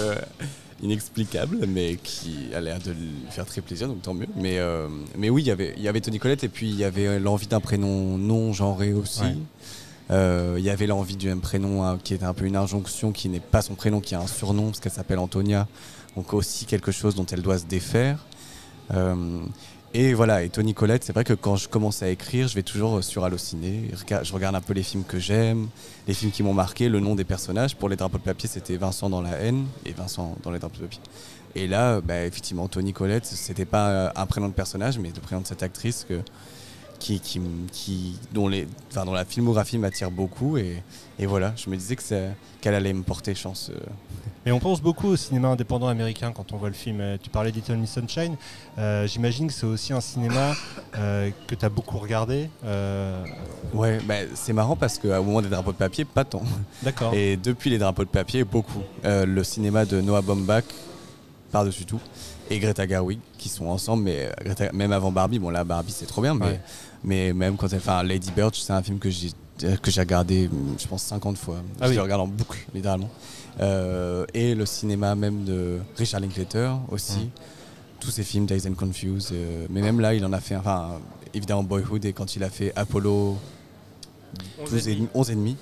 inexplicable, 0.84 1.66
mais 1.66 1.96
qui 2.02 2.54
a 2.54 2.60
l'air 2.60 2.78
de 2.78 2.92
lui 2.92 3.10
faire 3.30 3.46
très 3.46 3.60
plaisir, 3.60 3.88
donc 3.88 4.02
tant 4.02 4.14
mieux. 4.14 4.26
Mais, 4.36 4.58
euh, 4.58 4.88
mais 5.18 5.30
oui, 5.30 5.42
il 5.42 5.46
y 5.46 5.50
avait- 5.50 5.74
il 5.76 5.82
y 5.82 5.88
avait 5.88 6.00
Tony 6.00 6.18
Collette 6.18 6.44
et 6.44 6.48
puis 6.48 6.68
il 6.68 6.76
y 6.76 6.84
avait 6.84 7.18
l'envie 7.18 7.46
d'un 7.46 7.60
prénom 7.60 8.16
non 8.18 8.52
genré 8.52 8.92
aussi. 8.92 9.22
Ouais. 9.22 9.36
Euh, 10.10 10.56
Il 10.58 10.64
y 10.64 10.68
avait 10.70 10.86
l'envie 10.86 11.16
du 11.16 11.28
même 11.28 11.40
prénom 11.40 11.82
hein, 11.82 11.98
qui 12.04 12.12
était 12.14 12.26
un 12.26 12.34
peu 12.34 12.44
une 12.44 12.56
injonction, 12.56 13.10
qui 13.10 13.28
n'est 13.30 13.40
pas 13.40 13.62
son 13.62 13.74
prénom, 13.74 14.00
qui 14.00 14.14
a 14.14 14.20
un 14.20 14.26
surnom, 14.26 14.66
parce 14.66 14.78
qu'elle 14.80 14.92
s'appelle 14.92 15.18
Antonia. 15.18 15.66
Donc 16.14 16.32
aussi 16.34 16.66
quelque 16.66 16.92
chose 16.92 17.14
dont 17.14 17.24
elle 17.26 17.40
doit 17.42 17.58
se 17.58 17.64
défaire. 17.64 18.18
Euh, 18.92 19.40
et 19.96 20.12
voilà, 20.12 20.42
et 20.42 20.48
Tony 20.48 20.74
Collette, 20.74 21.04
c'est 21.04 21.12
vrai 21.12 21.22
que 21.22 21.34
quand 21.34 21.54
je 21.54 21.68
commence 21.68 22.02
à 22.02 22.08
écrire, 22.08 22.48
je 22.48 22.56
vais 22.56 22.64
toujours 22.64 23.02
sur 23.04 23.24
Allociné. 23.24 23.90
Je 23.94 24.32
regarde 24.32 24.56
un 24.56 24.60
peu 24.60 24.72
les 24.72 24.82
films 24.82 25.04
que 25.04 25.20
j'aime, 25.20 25.68
les 26.08 26.14
films 26.14 26.32
qui 26.32 26.42
m'ont 26.42 26.52
marqué, 26.52 26.88
le 26.88 26.98
nom 26.98 27.14
des 27.14 27.22
personnages. 27.22 27.76
Pour 27.76 27.88
les 27.88 27.94
drapeaux 27.94 28.18
de 28.18 28.24
papier, 28.24 28.48
c'était 28.48 28.76
Vincent 28.76 29.08
dans 29.08 29.22
la 29.22 29.38
haine 29.38 29.66
et 29.86 29.92
Vincent 29.92 30.36
dans 30.42 30.50
les 30.50 30.58
drapeaux 30.58 30.78
de 30.78 30.82
papier. 30.82 31.00
Et 31.54 31.68
là, 31.68 32.00
bah, 32.00 32.24
effectivement, 32.24 32.66
Tony 32.66 32.92
Collette, 32.92 33.24
c'était 33.24 33.64
pas 33.64 33.88
euh, 33.88 34.10
un 34.16 34.26
prénom 34.26 34.48
de 34.48 34.52
personnage, 34.52 34.98
mais 34.98 35.12
le 35.14 35.20
prénom 35.20 35.42
de 35.42 35.46
cette 35.46 35.62
actrice 35.62 36.04
que, 36.08 36.20
dont, 38.32 38.48
la 38.48 39.24
filmographie 39.24 39.78
m'attire 39.78 40.10
beaucoup. 40.10 40.56
Et, 40.56 40.82
voilà, 41.20 41.52
je 41.56 41.68
me 41.70 41.76
disais 41.76 41.96
qu'elle 42.60 42.74
allait 42.74 42.92
me 42.92 43.02
porter 43.02 43.34
chance. 43.34 43.70
euh. 43.74 43.78
Et 44.46 44.52
on 44.52 44.58
pense 44.60 44.82
beaucoup 44.82 45.08
au 45.08 45.16
cinéma 45.16 45.48
indépendant 45.48 45.88
américain 45.88 46.32
quand 46.34 46.52
on 46.52 46.56
voit 46.58 46.68
le 46.68 46.74
film. 46.74 47.00
Euh, 47.00 47.16
Tu 47.22 47.30
parlais 47.30 47.50
Miss 47.70 47.92
Sunshine. 47.92 48.36
Euh, 48.78 49.06
J'imagine 49.06 49.46
que 49.46 49.52
c'est 49.54 49.64
aussi 49.64 49.92
un 49.94 50.00
cinéma 50.02 50.54
euh, 50.98 51.30
que 51.46 51.54
tu 51.54 51.64
as 51.64 51.70
beaucoup 51.70 51.98
regardé. 51.98 52.50
euh, 52.64 53.24
Ouais, 53.72 53.98
bah, 54.06 54.16
c'est 54.34 54.52
marrant 54.52 54.76
parce 54.76 54.98
qu'au 54.98 55.08
moment 55.22 55.40
des 55.40 55.48
drapeaux 55.48 55.72
de 55.72 55.76
papier, 55.78 56.04
pas 56.04 56.24
tant. 56.24 56.42
D'accord. 56.82 57.14
Et 57.14 57.36
depuis 57.38 57.70
les 57.70 57.78
drapeaux 57.78 58.04
de 58.04 58.10
papier, 58.10 58.44
beaucoup. 58.44 58.82
Euh, 59.04 59.24
le 59.24 59.44
cinéma 59.44 59.86
de 59.86 60.00
Noah 60.02 60.20
Baumbach, 60.22 60.64
par-dessus 61.50 61.86
tout, 61.86 62.00
et 62.50 62.58
Greta 62.58 62.86
Gerwig, 62.86 63.20
qui 63.38 63.48
sont 63.48 63.66
ensemble, 63.66 64.02
mais 64.04 64.28
euh, 64.60 64.68
même 64.74 64.92
avant 64.92 65.10
Barbie, 65.10 65.38
bon 65.38 65.48
là 65.50 65.64
Barbie 65.64 65.92
c'est 65.92 66.06
trop 66.06 66.20
bien, 66.20 66.34
mais. 66.34 66.60
Mais 67.04 67.32
même 67.32 67.56
quand 67.56 67.72
elle 67.72 67.80
fait 67.80 67.90
un 67.90 68.02
Lady 68.02 68.30
Bird, 68.34 68.54
c'est 68.54 68.72
un 68.72 68.82
film 68.82 68.98
que 68.98 69.10
j'ai 69.10 69.30
que 69.80 69.90
j'ai 69.90 70.00
regardé, 70.00 70.50
je 70.78 70.86
pense 70.86 71.02
50 71.04 71.38
fois. 71.38 71.62
Ah 71.80 71.84
je 71.84 71.90
oui. 71.90 71.96
le 71.96 72.02
regarde 72.02 72.22
en 72.22 72.26
boucle, 72.26 72.66
littéralement. 72.74 73.10
Euh, 73.60 74.26
et 74.34 74.54
le 74.54 74.66
cinéma 74.66 75.14
même 75.14 75.44
de 75.44 75.78
Richard 75.96 76.20
Linklater 76.20 76.72
aussi. 76.90 77.20
Mm. 77.20 77.30
Tous 78.00 78.10
ses 78.10 78.24
films, 78.24 78.46
Days 78.46 78.66
and 78.68 78.74
Confused. 78.74 79.32
euh, 79.32 79.66
mais 79.70 79.80
même 79.80 80.00
là, 80.00 80.12
il 80.12 80.24
en 80.24 80.32
a 80.32 80.40
fait, 80.40 80.56
enfin, 80.56 81.00
évidemment 81.32 81.62
Boyhood, 81.62 82.04
et 82.04 82.12
quand 82.12 82.34
il 82.36 82.42
a 82.42 82.50
fait 82.50 82.72
Apollo 82.76 83.36
12 84.70 84.88
et 84.88 84.94
demi- 84.94 85.08
11 85.14 85.30
et 85.30 85.34
demi, 85.34 85.56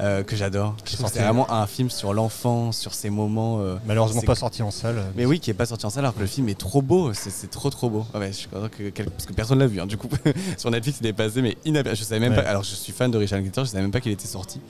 euh, 0.00 0.22
que 0.22 0.36
j'adore. 0.36 0.74
Je 0.84 0.94
trouve 0.94 1.06
que 1.06 1.12
C'est 1.12 1.22
vraiment 1.22 1.50
un 1.50 1.66
film 1.66 1.90
sur 1.90 2.12
l'enfant, 2.14 2.72
sur 2.72 2.94
ses 2.94 3.10
moments. 3.10 3.60
euh, 3.60 3.76
Malheureusement 3.86 4.22
pas 4.22 4.34
sorti 4.34 4.62
en 4.62 4.70
salle. 4.70 5.02
Mais 5.16 5.24
oui, 5.26 5.40
qui 5.40 5.50
est 5.50 5.54
pas 5.54 5.66
sorti 5.66 5.86
en 5.86 5.90
salle 5.90 6.04
alors 6.04 6.14
que 6.14 6.20
le 6.20 6.26
film 6.26 6.48
est 6.48 6.58
trop 6.58 6.82
beau, 6.82 7.12
c'est 7.14 7.30
c'est 7.30 7.50
trop 7.50 7.70
trop 7.70 7.90
beau. 7.90 8.06
Ah 8.14 8.18
ouais, 8.18 8.28
je 8.28 8.32
suis 8.38 8.48
content 8.48 8.68
que 8.68 8.88
quel- 8.90 9.10
parce 9.10 9.26
que 9.26 9.32
personne 9.32 9.58
l'a 9.58 9.66
vu 9.66 9.80
hein, 9.80 9.86
du 9.86 9.96
coup. 9.96 10.08
Sur 10.58 10.70
Netflix, 10.70 10.98
il 11.00 11.06
est 11.06 11.12
passé 11.12 11.42
mais 11.42 11.56
inaperçu. 11.64 12.02
Je 12.02 12.08
savais 12.08 12.20
même 12.20 12.32
Ouais. 12.32 12.42
pas. 12.42 12.48
Alors 12.48 12.62
je 12.64 12.74
suis 12.74 12.92
fan 12.92 13.10
de 13.10 13.18
Richard 13.18 13.38
Linklater, 13.38 13.64
je 13.64 13.70
savais 13.70 13.82
même 13.82 13.90
pas 13.92 14.00
qu'il 14.00 14.12
était 14.12 14.26
sorti 14.28 14.60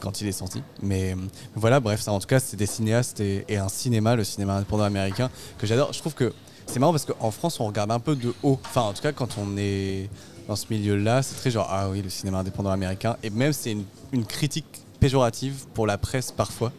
quand 0.00 0.20
il 0.20 0.26
est 0.28 0.32
sorti. 0.32 0.62
Mais 0.82 1.12
euh, 1.12 1.16
voilà, 1.54 1.80
bref, 1.80 2.00
ça 2.00 2.12
en 2.12 2.18
tout 2.20 2.26
cas, 2.26 2.38
c'est 2.40 2.56
des 2.56 2.66
cinéastes 2.66 3.20
et, 3.20 3.44
et 3.48 3.56
un 3.56 3.68
cinéma, 3.68 4.14
le 4.16 4.24
cinéma 4.24 4.54
indépendant 4.56 4.84
américain 4.84 5.30
que 5.58 5.66
j'adore. 5.66 5.92
Je 5.92 5.98
trouve 6.00 6.14
que 6.14 6.32
c'est 6.66 6.78
marrant 6.80 6.92
parce 6.92 7.04
qu'en 7.06 7.30
France, 7.30 7.60
on 7.60 7.66
regarde 7.66 7.90
un 7.92 8.00
peu 8.00 8.16
de 8.16 8.34
haut. 8.42 8.58
Enfin, 8.66 8.82
en 8.82 8.92
tout 8.92 9.00
cas, 9.02 9.12
quand 9.12 9.38
on 9.38 9.56
est 9.56 10.10
dans 10.48 10.56
ce 10.56 10.66
milieu-là, 10.70 11.22
c'est 11.22 11.34
très 11.34 11.50
genre 11.50 11.68
ah 11.70 11.88
oui, 11.90 12.02
le 12.02 12.10
cinéma 12.10 12.38
indépendant 12.38 12.70
américain. 12.70 13.16
Et 13.22 13.30
même 13.30 13.52
c'est 13.52 13.76
une, 14.12 14.24
critique 14.26 14.66
péjorative 15.00 15.66
pour 15.74 15.86
la 15.86 15.98
presse 15.98 16.32
parfois 16.32 16.72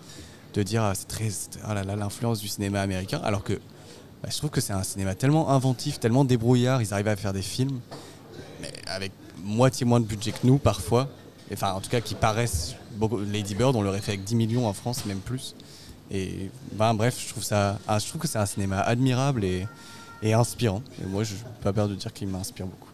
de 0.54 0.64
dire 0.64 0.84
ah, 0.84 0.94
c'est 0.96 1.08
très 1.08 1.30
ah 1.64 1.74
là 1.74 1.84
là 1.84 1.96
l'influence 1.96 2.40
du 2.40 2.48
cinéma 2.48 2.82
américain. 2.82 3.20
Alors 3.24 3.44
que 3.44 3.54
bah, 4.24 4.30
je 4.32 4.38
trouve 4.38 4.50
que 4.50 4.62
c'est 4.62 4.74
un 4.74 4.84
cinéma 4.84 5.16
tellement 5.16 5.50
inventif 5.52 6.00
tellement 6.00 6.26
débrouillard 6.26 6.82
ils 6.82 6.92
arrivent 6.92 7.10
à 7.10 7.16
faire 7.16 7.34
des 7.34 7.44
films 7.44 7.80
mais 8.62 8.72
avec 8.88 9.12
moitié 9.44 9.86
moins 9.86 10.00
de 10.00 10.06
budget 10.06 10.32
que 10.32 10.46
nous 10.46 10.58
parfois. 10.58 11.10
Enfin 11.52 11.74
en 11.74 11.82
tout 11.82 11.90
cas 11.90 12.02
qui 12.02 12.16
paraissent 12.16 12.76
beaucoup 12.96 13.20
Lady 13.20 13.54
Bird 13.54 13.76
on 13.76 13.82
l'aurait 13.82 14.02
fait 14.02 14.14
avec 14.14 14.24
10 14.24 14.36
millions 14.36 14.68
en 14.68 14.74
France 14.74 15.06
même 15.06 15.20
plus. 15.20 15.56
Et 16.10 16.50
ben 16.72 16.94
bref 16.94 17.22
je 17.22 17.30
trouve 17.30 17.44
ça 17.44 17.80
ah, 17.88 18.00
je 18.00 18.08
trouve 18.08 18.22
que 18.22 18.28
c'est 18.28 18.40
un 18.40 18.46
cinéma 18.46 18.80
admirable 18.80 19.44
et, 19.44 19.68
et 20.24 20.34
inspirant. 20.34 20.82
Et 21.04 21.06
moi 21.06 21.24
je 21.24 21.34
n'ai 21.34 21.42
pas 21.62 21.74
peur 21.74 21.90
de 21.90 21.96
dire 21.96 22.14
qu'il 22.14 22.30
m'inspire 22.30 22.66
beaucoup 22.66 22.88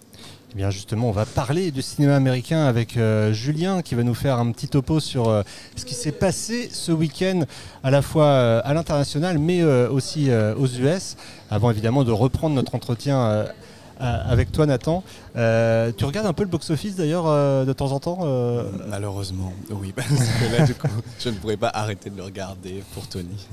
Eh 0.53 0.57
bien 0.57 0.69
justement, 0.69 1.10
on 1.10 1.12
va 1.12 1.25
parler 1.25 1.72
du 1.72 1.81
cinéma 1.81 2.15
américain 2.15 2.65
avec 2.65 2.95
euh, 2.95 3.33
Julien 3.33 3.81
qui 3.81 3.95
va 3.95 4.03
nous 4.03 4.13
faire 4.13 4.38
un 4.38 4.51
petit 4.51 4.67
topo 4.67 5.00
sur 5.00 5.27
euh, 5.27 5.41
ce 5.75 5.83
qui 5.83 5.95
s'est 5.95 6.12
passé 6.12 6.69
ce 6.72 6.91
week-end 6.91 7.45
à 7.83 7.89
la 7.89 8.03
fois 8.03 8.25
euh, 8.25 8.62
à 8.63 8.75
l'international 8.75 9.39
mais 9.39 9.63
aussi 9.63 10.29
aux 10.31 10.67
US. 10.67 11.15
Avant 11.50 11.72
évidemment 11.72 12.03
de 12.03 12.12
reprendre 12.12 12.53
notre 12.55 12.75
entretien 12.75 13.48
avec 14.00 14.51
toi 14.51 14.65
Nathan. 14.65 15.03
Euh, 15.35 15.91
tu 15.95 16.05
regardes 16.05 16.27
un 16.27 16.33
peu 16.33 16.43
le 16.43 16.50
box-office 16.50 16.95
d'ailleurs 16.95 17.25
euh, 17.25 17.65
de 17.65 17.73
temps 17.73 17.91
en 17.91 18.00
temps 18.00 18.19
euh, 18.21 18.65
malheureusement 18.88 19.51
oui 19.71 19.91
parce 19.95 20.07
que 20.07 20.55
là 20.55 20.63
du 20.63 20.75
coup 20.75 20.88
je 21.19 21.29
ne 21.29 21.33
pourrais 21.33 21.57
pas 21.57 21.71
arrêter 21.73 22.12
de 22.12 22.17
le 22.17 22.23
regarder 22.23 22.83
pour 22.93 23.07
Tony 23.07 23.47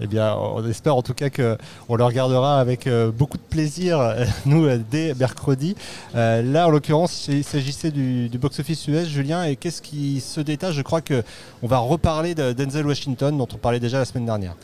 Eh 0.00 0.06
bien, 0.06 0.34
on 0.36 0.64
espère 0.68 0.94
en 0.94 1.02
tout 1.02 1.14
cas 1.14 1.28
qu'on 1.28 1.96
le 1.96 2.04
regardera 2.04 2.60
avec 2.60 2.86
euh, 2.86 3.10
beaucoup 3.10 3.36
de 3.36 3.42
plaisir, 3.42 3.98
euh, 3.98 4.24
nous, 4.46 4.64
euh, 4.64 4.80
dès 4.90 5.14
mercredi. 5.14 5.74
Euh, 6.14 6.40
là, 6.42 6.68
en 6.68 6.70
l'occurrence, 6.70 7.26
il 7.28 7.42
s'agissait 7.42 7.90
du, 7.90 8.28
du 8.28 8.38
box-office 8.38 8.86
US, 8.88 9.08
Julien, 9.08 9.44
et 9.44 9.56
qu'est-ce 9.56 9.82
qui 9.82 10.20
se 10.20 10.40
détache? 10.40 10.74
Je 10.76 10.82
crois 10.82 11.00
qu'on 11.00 11.66
va 11.66 11.78
reparler 11.78 12.34
de 12.36 12.52
Denzel 12.52 12.86
Washington, 12.86 13.36
dont 13.36 13.48
on 13.52 13.56
parlait 13.56 13.80
déjà 13.80 13.98
la 13.98 14.04
semaine 14.04 14.26
dernière. 14.26 14.54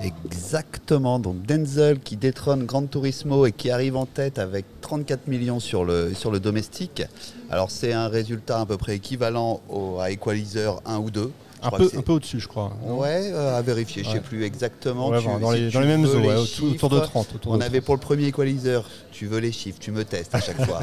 Exactement, 0.00 1.18
donc 1.18 1.42
Denzel 1.46 2.00
qui 2.00 2.16
détrône 2.16 2.64
Gran 2.66 2.84
Turismo 2.86 3.46
et 3.46 3.52
qui 3.52 3.70
arrive 3.70 3.96
en 3.96 4.06
tête 4.06 4.38
avec 4.38 4.64
34 4.80 5.28
millions 5.28 5.60
sur 5.60 5.84
le, 5.84 6.12
sur 6.14 6.30
le 6.30 6.40
domestique. 6.40 7.02
Alors 7.50 7.70
c'est 7.70 7.92
un 7.92 8.08
résultat 8.08 8.60
à 8.60 8.66
peu 8.66 8.76
près 8.76 8.96
équivalent 8.96 9.60
au, 9.68 9.98
à 10.00 10.10
Equalizer 10.10 10.80
1 10.84 10.98
ou 10.98 11.10
2. 11.10 11.30
Un 11.62 11.70
peu, 11.70 11.90
un 11.96 12.02
peu 12.02 12.12
au-dessus, 12.12 12.40
je 12.40 12.48
crois. 12.48 12.72
Ouais, 12.86 13.30
euh, 13.32 13.56
à 13.56 13.62
vérifier, 13.62 14.02
je 14.04 14.08
sais 14.10 14.14
Ouais. 14.16 14.20
plus 14.20 14.44
exactement. 14.44 15.08
Ouais, 15.08 15.18
Tu- 15.20 15.26
dans 15.40 15.52
si 15.52 15.60
les- 15.60 15.68
tu 15.68 15.74
dans 15.74 15.80
les 15.80 15.86
mêmes 15.86 16.04
eaux, 16.04 16.08
ouais, 16.18 16.34
autour- 16.34 16.90
de 16.90 16.96
chiffres, 16.96 17.00
30, 17.06 17.34
autour 17.34 17.52
on 17.52 17.56
de 17.56 17.62
avait 17.62 17.80
pour 17.80 17.94
le 17.94 18.00
premier 18.00 18.26
Equalizer, 18.26 18.84
tu 19.12 19.26
veux 19.26 19.38
les 19.38 19.50
chiffres, 19.52 19.78
tu 19.80 19.90
me 19.90 20.04
testes 20.04 20.34
à 20.34 20.40
chaque 20.42 20.60
fois. 20.66 20.80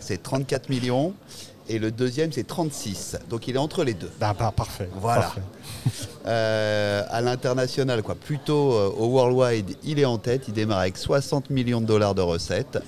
c'est 0.00 0.20
34 0.20 0.68
millions. 0.68 1.14
Et 1.68 1.78
le 1.78 1.90
deuxième, 1.90 2.32
c'est 2.32 2.46
36. 2.46 3.16
Donc 3.28 3.48
il 3.48 3.56
est 3.56 3.58
entre 3.58 3.84
les 3.84 3.94
deux. 3.94 4.10
Bah, 4.20 4.34
parfait. 4.34 4.88
Voilà. 5.00 5.22
parfait. 5.22 5.42
Euh, 6.26 7.04
à 7.08 7.20
l'international, 7.20 8.02
quoi. 8.02 8.16
Plutôt 8.16 8.72
euh, 8.72 8.90
au 8.98 9.06
worldwide, 9.06 9.76
il 9.84 10.00
est 10.00 10.04
en 10.04 10.18
tête. 10.18 10.48
Il 10.48 10.54
démarre 10.54 10.80
avec 10.80 10.96
60 10.96 11.50
millions 11.50 11.80
de 11.80 11.86
dollars 11.86 12.16
de 12.16 12.20
recettes. 12.20 12.80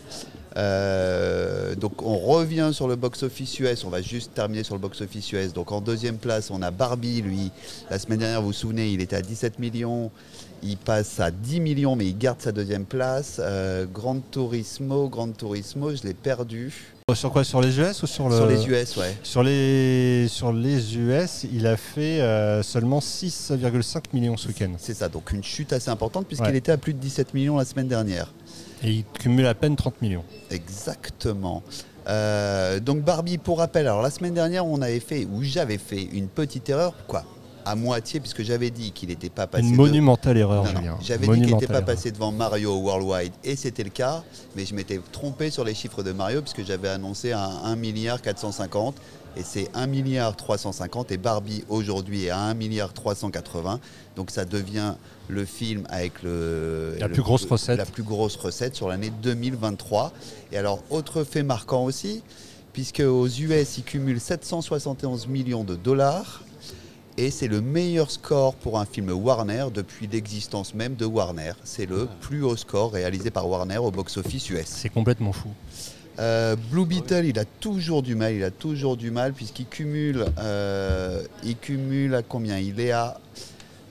Euh, 0.57 1.77
donc 1.77 2.03
on 2.03 2.19
revient 2.19 2.71
sur 2.73 2.89
le 2.89 2.97
box-office 2.97 3.61
US. 3.61 3.85
On 3.85 3.91
va 3.91 4.03
juste 4.03 4.35
terminer 4.35 4.65
sur 4.65 4.75
le 4.75 4.81
box-office 4.81 5.33
US. 5.33 5.53
Donc 5.53 5.71
en 5.71 5.81
deuxième 5.81 6.17
place, 6.19 6.51
on 6.51 6.63
a 6.63 6.73
Barbie. 6.73 7.23
Lui, 7.23 7.53
la 7.91 7.99
semaine 8.01 8.19
dernière, 8.19 8.41
vous 8.41 8.49
vous 8.49 8.53
souvenez, 8.53 8.91
il 8.91 9.01
était 9.01 9.17
à 9.17 9.23
17 9.23 9.61
millions. 9.61 10.11
Il 10.63 10.77
passe 10.77 11.21
à 11.21 11.31
10 11.31 11.61
millions, 11.61 11.95
mais 11.95 12.07
il 12.07 12.19
garde 12.19 12.41
sa 12.41 12.51
deuxième 12.51 12.85
place. 12.85 13.37
Euh, 13.39 13.87
Grand 13.87 14.19
Turismo, 14.33 15.09
Grand 15.09 15.31
Turismo, 15.31 15.95
je 15.95 16.03
l'ai 16.03 16.15
perdu. 16.15 16.98
Sur 17.15 17.33
quoi 17.33 17.43
Sur 17.43 17.63
les 17.63 17.79
US 17.81 18.03
ou 18.03 18.07
sur 18.07 18.29
le 18.29 18.37
Sur 18.37 18.47
les 18.47 18.67
US, 18.67 18.97
ouais. 18.99 19.17
Sur 19.23 19.43
les, 19.43 20.27
sur 20.29 20.53
les 20.53 20.97
US, 20.99 21.47
il 21.51 21.67
a 21.67 21.79
fait 21.79 22.21
euh, 22.21 22.63
seulement 22.63 22.99
6,5 22.99 24.03
millions 24.13 24.37
ce 24.37 24.49
week-end. 24.49 24.73
C'est 24.77 24.93
ça, 24.93 25.09
donc 25.09 25.33
une 25.33 25.43
chute 25.43 25.73
assez 25.73 25.89
importante 25.91 26.27
puisqu'il 26.27 26.51
Ouais. 26.51 26.57
était 26.59 26.73
à 26.73 26.77
plus 26.77 26.93
de 26.93 26.99
17 26.99 27.33
millions 27.33 27.57
la 27.57 27.65
semaine 27.65 27.89
dernière. 27.89 28.33
Et 28.83 28.91
il 28.91 29.05
cumule 29.19 29.47
à 29.47 29.55
peine 29.55 29.75
30 29.75 30.03
millions. 30.03 30.23
Exactement. 30.51 31.63
Euh, 32.09 32.79
donc 32.79 33.01
Barbie, 33.01 33.39
pour 33.39 33.59
rappel, 33.59 33.87
alors 33.87 34.03
la 34.03 34.11
semaine 34.11 34.35
dernière, 34.35 34.67
on 34.67 34.83
avait 34.83 35.01
fait, 35.01 35.27
ou 35.33 35.43
j'avais 35.43 35.79
fait 35.79 36.03
une 36.13 36.29
petite 36.29 36.69
erreur, 36.69 36.93
quoi, 37.07 37.25
à 37.69 37.75
moitié, 37.75 38.19
puisque 38.21 38.43
j'avais 38.43 38.71
dit 38.71 38.93
qu'il 38.93 39.11
n'était 39.11 39.29
pas 39.29 39.47
passé. 39.47 39.65
Une 39.65 39.73
de- 39.73 39.77
monumentale 39.77 40.39
erreur, 40.39 40.65
Non, 40.65 40.73
non, 40.73 40.79
Julien. 40.79 40.99
J'avais 41.03 41.27
dit 41.29 41.41
qu'il 41.43 41.55
n'était 41.55 41.67
pas 41.67 41.83
passé 41.83 42.11
devant 42.11 42.33
Mario 42.33 42.75
Worldwide, 42.77 43.33
et 43.45 43.57
c'était 43.57 43.85
le 43.85 43.91
cas, 43.91 44.23
mais 44.57 44.65
je 44.65 44.75
m'étais 44.75 45.01
trompé 45.13 45.51
sur 45.51 45.65
les 45.65 45.75
chiffres 45.75 46.03
de 46.03 46.13
Mario, 46.13 46.41
puisque 46.43 46.65
j'avais 46.65 46.89
annoncé 46.89 47.33
un 47.33 47.51
1 47.65 47.77
milliard 47.77 48.23
450, 48.23 48.95
et 49.37 49.43
c'est 49.45 49.69
1 49.75 49.87
milliard 49.87 50.35
350, 50.35 51.13
et 51.13 51.19
Barbie 51.19 51.63
aujourd'hui 51.69 52.25
est 52.25 52.31
à 52.31 52.39
1 52.41 52.55
milliard 52.55 52.93
380, 52.93 53.81
donc 54.17 54.31
ça 54.31 54.45
devient 54.45 54.95
le 55.29 55.45
film 55.45 55.85
avec 55.91 56.23
le, 56.23 56.97
La 56.99 57.07
le- 57.07 57.13
plus 57.13 57.23
grosse 57.23 57.45
recette. 57.45 57.77
La 57.77 57.85
plus 57.85 58.03
grosse 58.03 58.37
recette 58.37 58.75
sur 58.75 58.89
l'année 58.89 59.13
2023. 59.23 60.13
Et 60.53 60.57
alors, 60.57 60.83
autre 60.91 61.23
fait 61.23 61.43
marquant 61.43 61.85
aussi, 61.85 62.23
puisque 62.73 63.01
aux 63.01 63.27
US, 63.29 63.77
il 63.79 63.85
cumule 63.85 64.19
771 64.21 65.27
millions 65.27 65.65
de 65.65 65.75
dollars. 65.77 66.43
Et 67.21 67.33
c'est 67.33 67.49
le 67.49 67.61
meilleur 67.61 68.13
score 68.13 68.55
pour 68.55 68.79
un 68.79 68.85
film 68.87 69.11
Warner 69.11 69.67
depuis 69.75 70.07
l'existence 70.07 70.73
même 70.73 70.95
de 70.95 71.05
Warner. 71.05 71.51
C'est 71.65 71.87
le 71.87 72.07
plus 72.21 72.45
haut 72.45 72.57
score 72.57 72.93
réalisé 72.93 73.33
par 73.33 73.49
Warner 73.49 73.79
au 73.79 73.91
box-office 73.91 74.49
US. 74.51 74.67
C'est 74.67 74.89
complètement 74.89 75.33
fou. 75.33 75.49
Euh, 76.21 76.55
Blue 76.71 76.87
Beetle, 76.87 77.25
il 77.27 77.37
a 77.41 77.45
toujours 77.45 78.03
du 78.05 78.15
mal, 78.15 78.35
il 78.35 78.45
a 78.45 78.53
toujours 78.53 78.97
du 78.97 79.11
mal 79.11 79.33
puisqu'il 79.33 79.67
cumule, 79.67 80.27
euh, 80.39 81.23
il 81.43 81.57
cumule 81.57 82.15
à 82.15 82.23
combien? 82.23 82.57
Il 82.59 82.79
est 82.79 82.93
à 82.93 83.19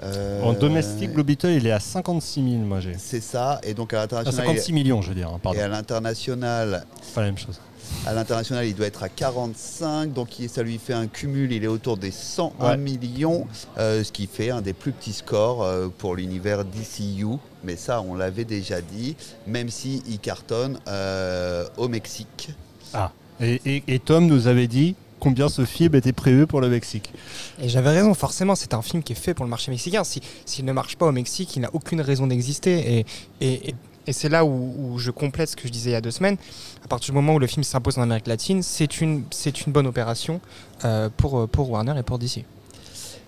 euh, 0.04 0.42
En 0.44 0.54
domestique, 0.54 1.12
Blue 1.12 1.24
Beetle, 1.24 1.50
il 1.52 1.68
est 1.68 1.72
à 1.72 1.82
56 1.82 2.42
000, 2.50 2.56
moi 2.64 2.80
j'ai. 2.80 2.96
C'est 2.98 3.22
ça, 3.22 3.60
et 3.64 3.74
donc 3.74 3.94
à 3.94 3.98
Ah, 3.98 4.02
l'international. 4.04 4.46
56 4.48 4.70
il- 4.70 4.74
millions, 4.74 5.02
je 5.02 5.10
veux 5.10 5.16
dire, 5.16 5.30
hein, 5.30 5.40
pardon. 5.44 5.60
Et 5.60 5.62
à 5.62 5.68
l'international, 5.68 6.86
Pas 7.14 7.22
la 7.22 7.28
même 7.28 7.38
chose. 7.38 7.60
À 8.06 8.14
l'international, 8.14 8.66
il 8.66 8.74
doit 8.76 8.88
être 8.88 9.04
à 9.04 9.10
45, 9.10 10.14
donc 10.14 10.30
ça 10.48 10.64
lui 10.64 10.78
fait 10.78 10.94
un 10.94 11.08
cumul, 11.08 11.52
il 11.52 11.64
est 11.64 11.68
autour 11.68 11.98
des 11.98 12.12
101 12.12 12.66
Ouais. 12.72 12.78
millions, 12.78 13.48
euh, 13.78 14.04
ce 14.04 14.12
qui 14.12 14.28
fait 14.28 14.50
un 14.50 14.62
des 14.62 14.74
plus 14.74 14.92
petits 14.92 15.14
scores 15.14 15.64
euh, 15.64 15.88
pour 15.98 16.16
l'univers 16.16 16.64
DCU. 16.66 17.26
Mais 17.64 17.76
ça, 17.76 18.02
on 18.02 18.16
l'avait 18.16 18.46
déjà 18.46 18.82
dit, 18.82 19.16
même 19.46 19.70
si 19.70 20.02
il 20.08 20.20
cartonne 20.20 20.80
euh, 20.88 21.66
au 21.78 21.88
Mexique. 21.88 22.50
Ah. 22.94 23.12
Et, 23.42 23.62
et- 23.66 23.84
et 23.88 24.00
Tom 24.00 24.26
nous 24.28 24.48
avait 24.48 24.68
dit 24.68 24.96
combien 25.20 25.50
ce 25.50 25.66
film 25.66 25.96
était 25.96 26.14
prévu 26.14 26.46
pour 26.48 26.62
le 26.62 26.70
Mexique. 26.70 27.12
Et 27.62 27.68
j'avais 27.70 27.90
raison, 27.90 28.14
forcément, 28.14 28.56
c'est 28.56 28.74
un 28.76 28.82
film 28.84 29.02
qui 29.04 29.14
est 29.14 29.16
fait 29.16 29.34
pour 29.34 29.46
le 29.46 29.50
marché 29.50 29.72
mexicain. 29.72 30.04
Si- 30.04 30.22
S'il 30.46 30.64
ne 30.66 30.72
marche 30.72 30.96
pas 30.96 31.08
au 31.08 31.12
Mexique, 31.12 31.56
il 31.56 31.62
n'a 31.62 31.70
aucune 31.74 32.02
raison 32.02 32.28
d'exister. 32.28 33.00
Et, 33.00 33.06
et, 33.42 33.70
et- 33.70 33.76
et 34.08 34.14
c'est 34.14 34.30
là 34.30 34.46
où, 34.46 34.98
je 34.98 35.12
complète 35.12 35.50
ce 35.50 35.56
que 35.56 35.68
je 35.68 35.72
disais 35.72 35.92
il 35.92 35.94
y 35.94 35.98
a 35.98 36.02
deux 36.02 36.12
semaines. 36.12 36.38
À 36.84 36.88
partir 36.88 37.12
du 37.12 37.16
moment 37.16 37.36
où 37.36 37.40
le 37.40 37.48
film 37.48 37.64
s'impose 37.64 37.98
en 37.98 38.04
Amérique 38.04 38.28
latine, 38.28 38.64
c'est 38.64 39.02
une, 39.02 39.24
une 39.46 39.74
bonne 39.74 39.88
opération 39.88 40.40
euh, 40.86 41.10
pour, 41.16 41.48
pour 41.50 41.70
Warner 41.70 41.94
et 42.00 42.04
pour 42.04 42.18
DC. 42.18 42.46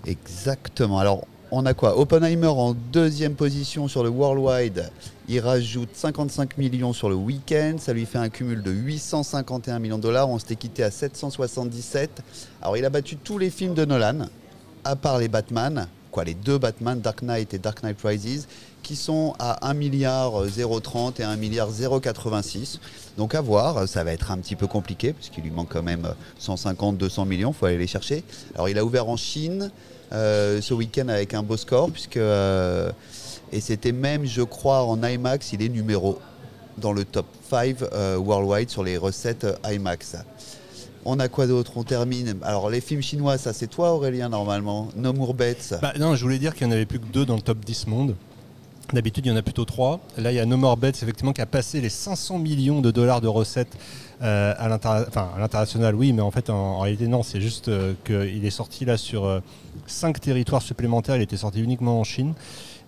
Exactement. 0.05 0.99
Alors, 0.99 1.25
on 1.51 1.65
a 1.65 1.73
quoi? 1.73 1.99
Oppenheimer 1.99 2.47
en 2.47 2.73
deuxième 2.73 3.33
position 3.33 3.87
sur 3.87 4.03
le 4.03 4.09
Worldwide. 4.09 4.91
Il 5.27 5.39
rajoute 5.39 5.89
55 5.93 6.57
millions 6.57 6.93
sur 6.93 7.09
le 7.09 7.15
week-end. 7.15 7.75
Ça 7.79 7.91
lui 7.91 8.05
fait 8.05 8.19
un 8.19 8.29
cumul 8.29 8.61
de 8.61 8.71
851 8.71 9.79
millions 9.79 9.97
de 9.97 10.03
dollars. 10.03 10.29
On 10.29 10.39
s'était 10.39 10.55
quitté 10.55 10.83
à 10.83 10.91
777. 10.91 12.21
Alors, 12.61 12.77
il 12.77 12.85
a 12.85 12.89
battu 12.89 13.17
tous 13.17 13.37
les 13.37 13.49
films 13.49 13.73
de 13.73 13.83
Nolan, 13.83 14.27
à 14.83 14.95
part 14.95 15.17
les 15.17 15.27
Batman. 15.27 15.87
Les 16.23 16.33
deux 16.33 16.57
Batman, 16.57 16.99
Dark 16.99 17.21
Knight 17.21 17.53
et 17.53 17.59
Dark 17.59 17.83
Knight 17.83 17.97
Rises, 18.03 18.47
qui 18.83 18.95
sont 18.95 19.35
à 19.39 19.67
1 19.69 19.73
milliard 19.73 20.33
030 20.81 21.19
et 21.19 21.23
1 21.23 21.35
milliard 21.35 21.69
086. 22.01 22.79
Donc 23.17 23.35
à 23.35 23.41
voir, 23.41 23.87
ça 23.87 24.03
va 24.03 24.11
être 24.11 24.31
un 24.31 24.37
petit 24.37 24.55
peu 24.55 24.67
compliqué, 24.67 25.13
puisqu'il 25.13 25.43
lui 25.43 25.51
manque 25.51 25.69
quand 25.69 25.83
même 25.83 26.07
150, 26.39 26.97
200 26.97 27.25
millions, 27.25 27.51
il 27.51 27.55
faut 27.55 27.65
aller 27.65 27.77
les 27.77 27.87
chercher. 27.87 28.23
Alors 28.55 28.69
il 28.69 28.77
a 28.77 28.85
ouvert 28.85 29.09
en 29.09 29.17
Chine 29.17 29.71
euh, 30.11 30.61
ce 30.61 30.73
week-end 30.73 31.07
avec 31.07 31.33
un 31.33 31.43
beau 31.43 31.57
score, 31.57 31.91
puisque... 31.91 32.17
euh, 32.17 32.91
et 33.51 33.61
c'était 33.61 33.91
même, 33.91 34.25
je 34.25 34.41
crois, 34.41 34.83
en 34.83 35.01
IMAX, 35.03 35.53
il 35.53 35.63
est 35.63 35.69
numéro 35.69 36.19
dans 36.77 36.93
le 36.93 37.03
top 37.03 37.25
5 37.49 37.77
euh, 37.81 38.17
worldwide 38.17 38.69
sur 38.69 38.83
les 38.83 38.97
recettes 38.97 39.43
euh, 39.43 39.55
IMAX. 39.65 40.17
On 41.05 41.19
a 41.19 41.27
quoi 41.27 41.47
d'autre 41.47 41.73
On 41.75 41.83
termine. 41.83 42.35
Alors 42.41 42.69
les 42.69 42.81
films 42.81 43.01
chinois, 43.01 43.37
ça 43.37 43.53
c'est 43.53 43.67
toi 43.67 43.93
Aurélien 43.93 44.29
normalement. 44.29 44.89
No 44.95 45.13
More 45.13 45.33
Bets. 45.33 45.75
Bah, 45.81 45.93
non, 45.99 46.15
je 46.15 46.23
voulais 46.23 46.39
dire 46.39 46.53
qu'il 46.55 46.67
n'y 46.67 46.73
en 46.73 46.75
avait 46.75 46.85
plus 46.85 46.99
que 46.99 47.05
deux 47.05 47.25
dans 47.25 47.35
le 47.35 47.41
top 47.41 47.59
10 47.65 47.87
monde. 47.87 48.15
D'habitude, 48.93 49.25
il 49.27 49.29
y 49.29 49.31
en 49.31 49.35
a 49.35 49.43
plutôt 49.43 49.65
trois. 49.65 49.99
Là, 50.17 50.31
il 50.31 50.35
y 50.35 50.39
a 50.39 50.45
No 50.47 50.57
More 50.57 50.77
effectivement, 50.83 51.31
qui 51.31 51.41
a 51.41 51.45
passé 51.45 51.79
les 51.79 51.89
500 51.89 52.39
millions 52.39 52.81
de 52.81 52.89
dollars 52.89 53.21
de 53.21 53.27
recettes 53.27 53.77
euh, 54.23 54.53
à 54.57 54.67
l'international, 54.67 55.93
oui, 55.93 56.11
mais 56.11 56.23
en 56.23 56.31
fait, 56.31 56.49
en, 56.49 56.79
réalité, 56.79 57.07
non. 57.07 57.21
C'est 57.21 57.39
juste 57.39 57.67
euh, 57.67 57.93
qu'il 58.03 58.43
est 58.43 58.49
sorti 58.49 58.85
là 58.85 58.97
sur 58.97 59.25
euh, 59.25 59.41
cinq 59.85 60.19
territoires 60.19 60.63
supplémentaires. 60.63 61.17
Il 61.17 61.21
était 61.21 61.37
sorti 61.37 61.61
uniquement 61.61 61.99
en 61.99 62.03
Chine. 62.03 62.33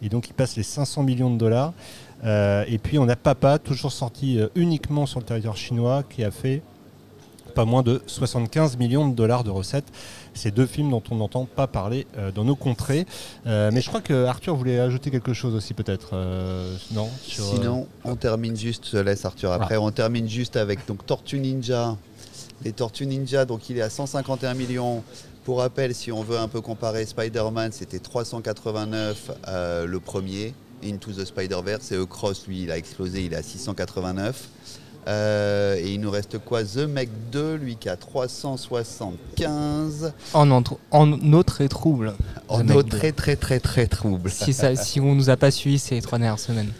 Et 0.01 0.09
donc, 0.09 0.27
il 0.27 0.33
passe 0.33 0.55
les 0.55 0.63
500 0.63 1.03
millions 1.03 1.29
de 1.29 1.37
dollars. 1.37 1.73
Et 2.23 2.79
puis, 2.81 2.97
on 2.97 3.07
a 3.07 3.15
Papa, 3.15 3.59
toujours 3.59 3.91
sorti 3.91 4.39
uniquement 4.55 5.05
sur 5.05 5.19
le 5.19 5.25
territoire 5.25 5.57
chinois, 5.57 6.03
qui 6.09 6.23
a 6.23 6.31
fait 6.31 6.63
pas 7.51 7.65
moins 7.65 7.83
de 7.83 8.01
75 8.07 8.77
millions 8.77 9.07
de 9.07 9.15
dollars 9.15 9.43
de 9.43 9.49
recettes. 9.49 9.87
Ces 10.33 10.51
deux 10.51 10.65
films 10.65 10.89
dont 10.89 11.03
on 11.11 11.15
n'entend 11.15 11.45
pas 11.45 11.67
parler 11.67 12.07
euh, 12.17 12.31
dans 12.31 12.43
nos 12.43 12.55
contrées. 12.55 13.05
Euh, 13.45 13.69
mais 13.73 13.81
je 13.81 13.89
crois 13.89 14.01
que 14.01 14.25
Arthur 14.25 14.55
voulait 14.55 14.79
ajouter 14.79 15.11
quelque 15.11 15.33
chose 15.33 15.53
aussi 15.55 15.73
peut-être. 15.73 16.11
euh, 16.13 16.75
non 16.93 17.09
sur, 17.21 17.43
Sinon, 17.43 17.87
on 18.03 18.15
termine 18.15 18.55
juste, 18.55 18.87
je 18.91 18.97
laisse 18.97 19.25
Arthur 19.25 19.51
après, 19.51 19.77
on 19.77 19.91
termine 19.91 20.27
juste 20.27 20.55
avec 20.55 20.87
donc 20.87 21.05
Tortue 21.05 21.39
Ninja. 21.39 21.97
Les 22.63 22.71
Tortues 22.71 23.07
Ninja, 23.07 23.45
donc 23.45 23.69
il 23.69 23.77
est 23.77 23.81
à 23.81 23.89
151 23.89 24.53
millions. 24.53 25.03
Pour 25.43 25.57
rappel, 25.59 25.95
si 25.95 26.11
on 26.11 26.21
veut 26.21 26.37
un 26.37 26.47
peu 26.47 26.61
comparer, 26.61 27.05
Spider-Man, 27.05 27.71
c'était 27.71 27.97
389 27.97 29.31
euh, 29.47 29.87
le 29.87 29.99
premier, 29.99 30.53
Into 30.83 31.11
the 31.11 31.25
Spider-Verse, 31.25 31.91
et 31.91 31.97
Cross, 32.07 32.45
lui, 32.47 32.63
il 32.63 32.71
a 32.71 32.77
explosé, 32.77 33.25
il 33.25 33.33
est 33.33 33.37
à 33.37 33.41
689. 33.43 34.49
Euh, 35.07 35.75
et 35.77 35.93
il 35.93 35.99
nous 36.01 36.11
reste 36.11 36.37
quoi? 36.37 36.63
The 36.63 36.87
Meg 36.87 37.09
2, 37.31 37.55
lui 37.55 37.75
qui 37.75 37.89
a 37.89 37.97
375. 37.97 40.13
En, 40.33 40.51
entre- 40.51 40.77
en 40.91 41.11
eau 41.33 41.43
très 41.43 41.67
trouble. 41.67 42.13
En 42.47 42.63
2. 42.63 42.83
très 42.83 43.11
très 43.11 43.35
très 43.35 43.59
très 43.59 43.87
trouble. 43.87 44.29
Si, 44.29 44.53
ça, 44.53 44.75
si 44.75 44.99
on 44.99 45.15
nous 45.15 45.29
a 45.29 45.37
pas 45.37 45.51
suivi 45.51 45.79
ces 45.79 45.99
trois 46.01 46.17
dernières 46.19 46.39
semaines. 46.39 46.71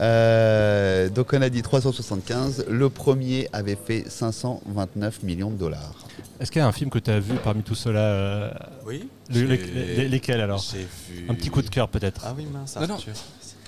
Euh, 0.00 1.10
donc 1.10 1.32
on 1.34 1.42
a 1.42 1.50
dit 1.50 1.60
375. 1.62 2.64
Le 2.70 2.88
premier 2.88 3.48
avait 3.52 3.76
fait 3.76 4.04
529 4.08 5.22
millions 5.22 5.50
de 5.50 5.56
dollars. 5.56 5.94
Est-ce 6.40 6.50
qu'il 6.50 6.60
y 6.60 6.64
a 6.64 6.68
un 6.68 6.72
film 6.72 6.88
que 6.88 6.98
tu 6.98 7.10
as 7.10 7.20
vu 7.20 7.34
parmi 7.42 7.62
tout 7.62 7.74
cela 7.74 8.00
euh, 8.00 8.50
Oui, 8.86 9.08
le- 9.30 9.42
les- 9.42 9.58
j'ai- 9.58 9.96
les- 9.96 10.08
lesquels 10.08 10.40
alors? 10.40 10.64
vu- 10.74 11.26
Un 11.28 11.34
petit 11.34 11.50
coup 11.50 11.60
de 11.62 11.68
cœur 11.68 11.88
peut-être. 11.88 12.22
Ah 12.24 12.32
oui, 12.36 12.46
mince, 12.50 12.76
Non, 12.76 12.86
non. 12.86 12.94
Arthur. 12.94 13.12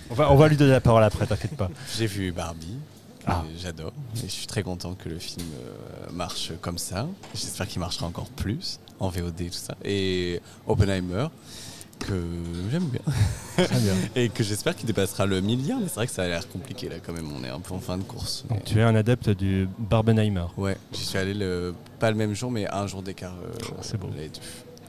On 0.08 0.14
va, 0.14 0.32
on 0.32 0.36
va 0.36 0.48
lui 0.48 0.56
donner 0.56 0.70
la 0.72 0.80
parole 0.80 1.04
après, 1.04 1.26
t'inquiète 1.26 1.56
pas. 1.56 1.68
J'ai 1.98 2.06
vu 2.06 2.32
Barbie. 2.32 2.76
Ah. 3.26 3.44
J'adore. 3.58 3.92
Et 4.16 4.26
je 4.26 4.32
suis 4.32 4.46
très 4.46 4.62
content 4.62 4.94
que 4.94 5.08
le 5.08 5.18
film 5.18 5.46
euh, 5.54 6.10
marche 6.12 6.52
comme 6.60 6.78
ça. 6.78 7.06
J'espère 7.34 7.68
qu'il 7.68 7.80
marchera 7.80 8.06
encore 8.06 8.28
plus 8.30 8.80
en 8.98 9.08
VOD 9.08 9.40
et 9.42 9.46
tout 9.50 9.52
ça. 9.54 9.74
Et 9.84 10.40
Oppenheimer, 10.66 11.26
que 11.98 12.14
j'aime 12.70 12.86
bien. 12.88 13.00
Et 14.16 14.30
que 14.30 14.42
j'espère 14.42 14.74
qu'il 14.74 14.86
dépassera 14.86 15.26
le 15.26 15.40
milliard. 15.42 15.78
Mais 15.80 15.88
c'est 15.88 15.94
vrai 15.96 16.06
que 16.06 16.12
ça 16.12 16.22
a 16.22 16.28
l'air 16.28 16.48
compliqué 16.48 16.88
là 16.88 16.96
quand 17.04 17.12
même. 17.12 17.30
On 17.30 17.44
est 17.44 17.50
un 17.50 17.60
peu 17.60 17.74
en 17.74 17.78
fin 17.80 17.98
de 17.98 18.02
course. 18.02 18.44
Donc, 18.48 18.64
tu 18.64 18.78
es 18.78 18.82
un 18.82 18.94
adepte 18.94 19.28
du 19.30 19.68
Barbenheimer. 19.78 20.46
Ouais, 20.56 20.76
j'y 20.92 21.04
suis 21.04 21.18
allé 21.18 21.34
le, 21.34 21.74
pas 21.98 22.10
le 22.10 22.16
même 22.16 22.32
jour, 22.34 22.50
mais 22.50 22.66
un 22.72 22.86
jour 22.86 23.02
d'écart. 23.02 23.34
euh, 23.44 23.52
c'est 23.82 23.98
beau. 23.98 24.08
les 24.16 24.28
deux. 24.28 24.40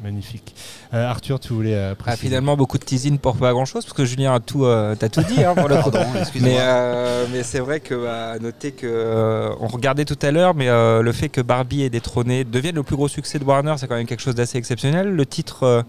Magnifique. 0.03 0.55
Euh, 0.93 1.05
Arthur, 1.07 1.39
tu 1.39 1.53
voulais 1.53 1.75
euh, 1.75 1.91
Ah, 1.91 1.95
préciser 1.95 2.25
finalement, 2.27 2.57
beaucoup 2.57 2.77
de 2.79 2.83
teasing 2.83 3.19
pour 3.19 3.35
pas 3.37 3.51
grand 3.51 3.65
chose, 3.65 3.85
parce 3.85 3.93
que 3.95 4.03
Julien 4.03 4.33
a 4.33 4.39
tout, 4.39 4.65
euh, 4.65 4.95
t'as 4.97 5.09
tout 5.09 5.21
dit 5.21 5.43
hein, 5.43 5.53
pour 5.55 5.69
le 5.69 5.75
coup. 5.77 5.91
Pardon, 5.91 6.09
excuse-moi. 6.19 6.49
Mais, 6.51 6.57
euh, 6.59 7.25
mais 7.31 7.43
c'est 7.43 7.59
vrai 7.59 7.79
que 7.81 7.93
bah, 7.93 8.31
à 8.31 8.39
noter 8.39 8.71
que 8.71 8.87
euh, 8.87 9.53
on 9.59 9.67
regardait 9.67 10.05
tout 10.05 10.17
à 10.23 10.31
l'heure, 10.31 10.55
mais 10.55 10.69
euh, 10.69 11.01
le 11.03 11.11
fait 11.11 11.29
que 11.29 11.41
Barbie 11.41 11.83
est 11.83 11.89
détrôné 11.91 12.43
devienne 12.43 12.75
le 12.75 12.83
plus 12.83 12.95
gros 12.95 13.07
succès 13.07 13.37
de 13.37 13.43
Warner, 13.43 13.75
c'est 13.77 13.87
quand 13.87 13.95
même 13.95 14.07
quelque 14.07 14.21
chose 14.23 14.35
d'assez 14.35 14.57
exceptionnel. 14.57 15.15
Le 15.15 15.25
titre 15.27 15.63
euh, 15.63 15.83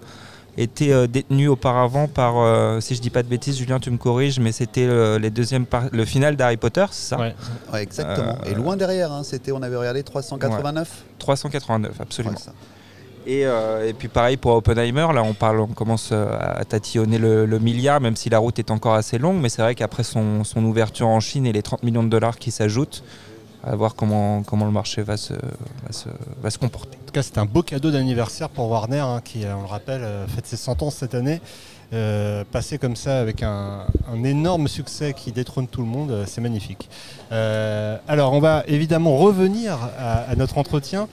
était 0.59 0.93
euh, 0.93 1.07
détenu 1.07 1.49
auparavant 1.49 2.07
par, 2.07 2.35
euh, 2.37 2.81
si 2.81 2.95
je 2.95 3.01
dis 3.01 3.09
pas 3.09 3.23
de 3.23 3.29
bêtises, 3.29 3.57
Julien, 3.57 3.81
tu 3.81 3.91
me 3.91 3.97
corriges, 3.97 4.39
mais 4.41 4.53
c'était 4.53 4.85
euh, 4.87 5.19
les 5.19 5.31
deuxièmes 5.31 5.65
par- 5.65 5.85
le 5.91 6.05
final 6.05 6.37
d'Harry 6.37 6.59
Potter, 6.59 6.85
c'est 6.91 7.09
ça? 7.09 7.19
Ouais. 7.19 7.35
Ouais, 7.73 7.83
exactement. 7.83 8.37
Euh, 8.45 8.51
Et 8.51 8.55
loin 8.55 8.77
derrière, 8.77 9.11
hein, 9.11 9.23
c'était, 9.25 9.53
on 9.53 9.63
avait 9.63 9.77
regardé 9.77 10.03
389. 10.03 11.05
389, 11.19 11.93
absolument. 12.01 12.35
Ouais, 12.35 12.39
ça. 12.43 12.53
Et, 13.27 13.47
euh, 13.47 13.89
et 13.89 13.93
puis 13.93 14.09
pareil 14.09 14.37
pour 14.37 14.53
Oppenheimer, 14.53 15.07
là 15.15 15.23
on 15.23 15.35
parle, 15.35 15.61
on 15.61 15.69
commence 15.69 16.11
euh, 16.13 16.37
à 16.41 16.65
tatillonner 16.65 17.19
le, 17.19 17.59
milliard, 17.59 18.01
même 18.01 18.17
si 18.17 18.29
la 18.29 18.39
route 18.39 18.59
est 18.59 18.71
encore 18.71 18.95
assez 18.95 19.19
longue, 19.19 19.41
mais 19.41 19.49
c'est 19.49 19.63
vrai 19.63 19.75
qu'après 19.75 20.03
son, 20.03 20.43
ouverture 20.57 21.07
en 21.07 21.21
Chine 21.21 21.47
et 21.47 21.53
les 21.53 21.63
30 21.63 21.83
millions 21.85 22.03
de 22.03 22.09
dollars 22.09 22.39
qui 22.39 22.51
s'ajoutent, 22.51 23.05
à 23.65 23.77
voir 23.77 23.95
comment, 23.95 24.43
le 24.51 24.71
marché 24.71 25.03
va 25.03 25.17
se, 25.17 25.35
comporter. 26.59 26.99
En 27.01 27.07
tout 27.07 27.13
cas, 27.13 27.23
c'est 27.23 27.39
un 27.39 27.45
beau 27.45 27.63
cadeau 27.63 27.93
d'anniversaire 27.93 28.49
pour 28.49 28.69
Warner, 28.69 28.99
hein, 28.99 29.21
qui, 29.25 29.45
euh, 29.45 29.55
on 29.57 29.63
le 29.63 29.69
rappelle, 29.69 30.05
fête 30.35 30.47
ses 30.47 30.57
100 30.57 30.83
ans 30.83 30.91
cette 30.91 31.15
année. 31.15 31.41
Euh, 31.93 32.43
passer 32.51 32.79
comme 32.79 32.97
ça 32.97 33.21
avec 33.21 33.43
un, 33.43 33.85
énorme 34.25 34.67
succès 34.67 35.13
qui 35.13 35.31
détrône 35.31 35.69
tout 35.69 35.83
le 35.83 35.87
monde, 35.87 36.11
euh, 36.11 36.25
c'est 36.27 36.41
magnifique. 36.41 36.89
Euh, 37.33 37.99
alors, 38.09 38.33
on 38.33 38.41
va 38.41 38.65
évidemment 38.67 39.19
revenir 39.19 39.79
à, 39.99 40.35
notre 40.37 40.59
entretien. 40.59 41.09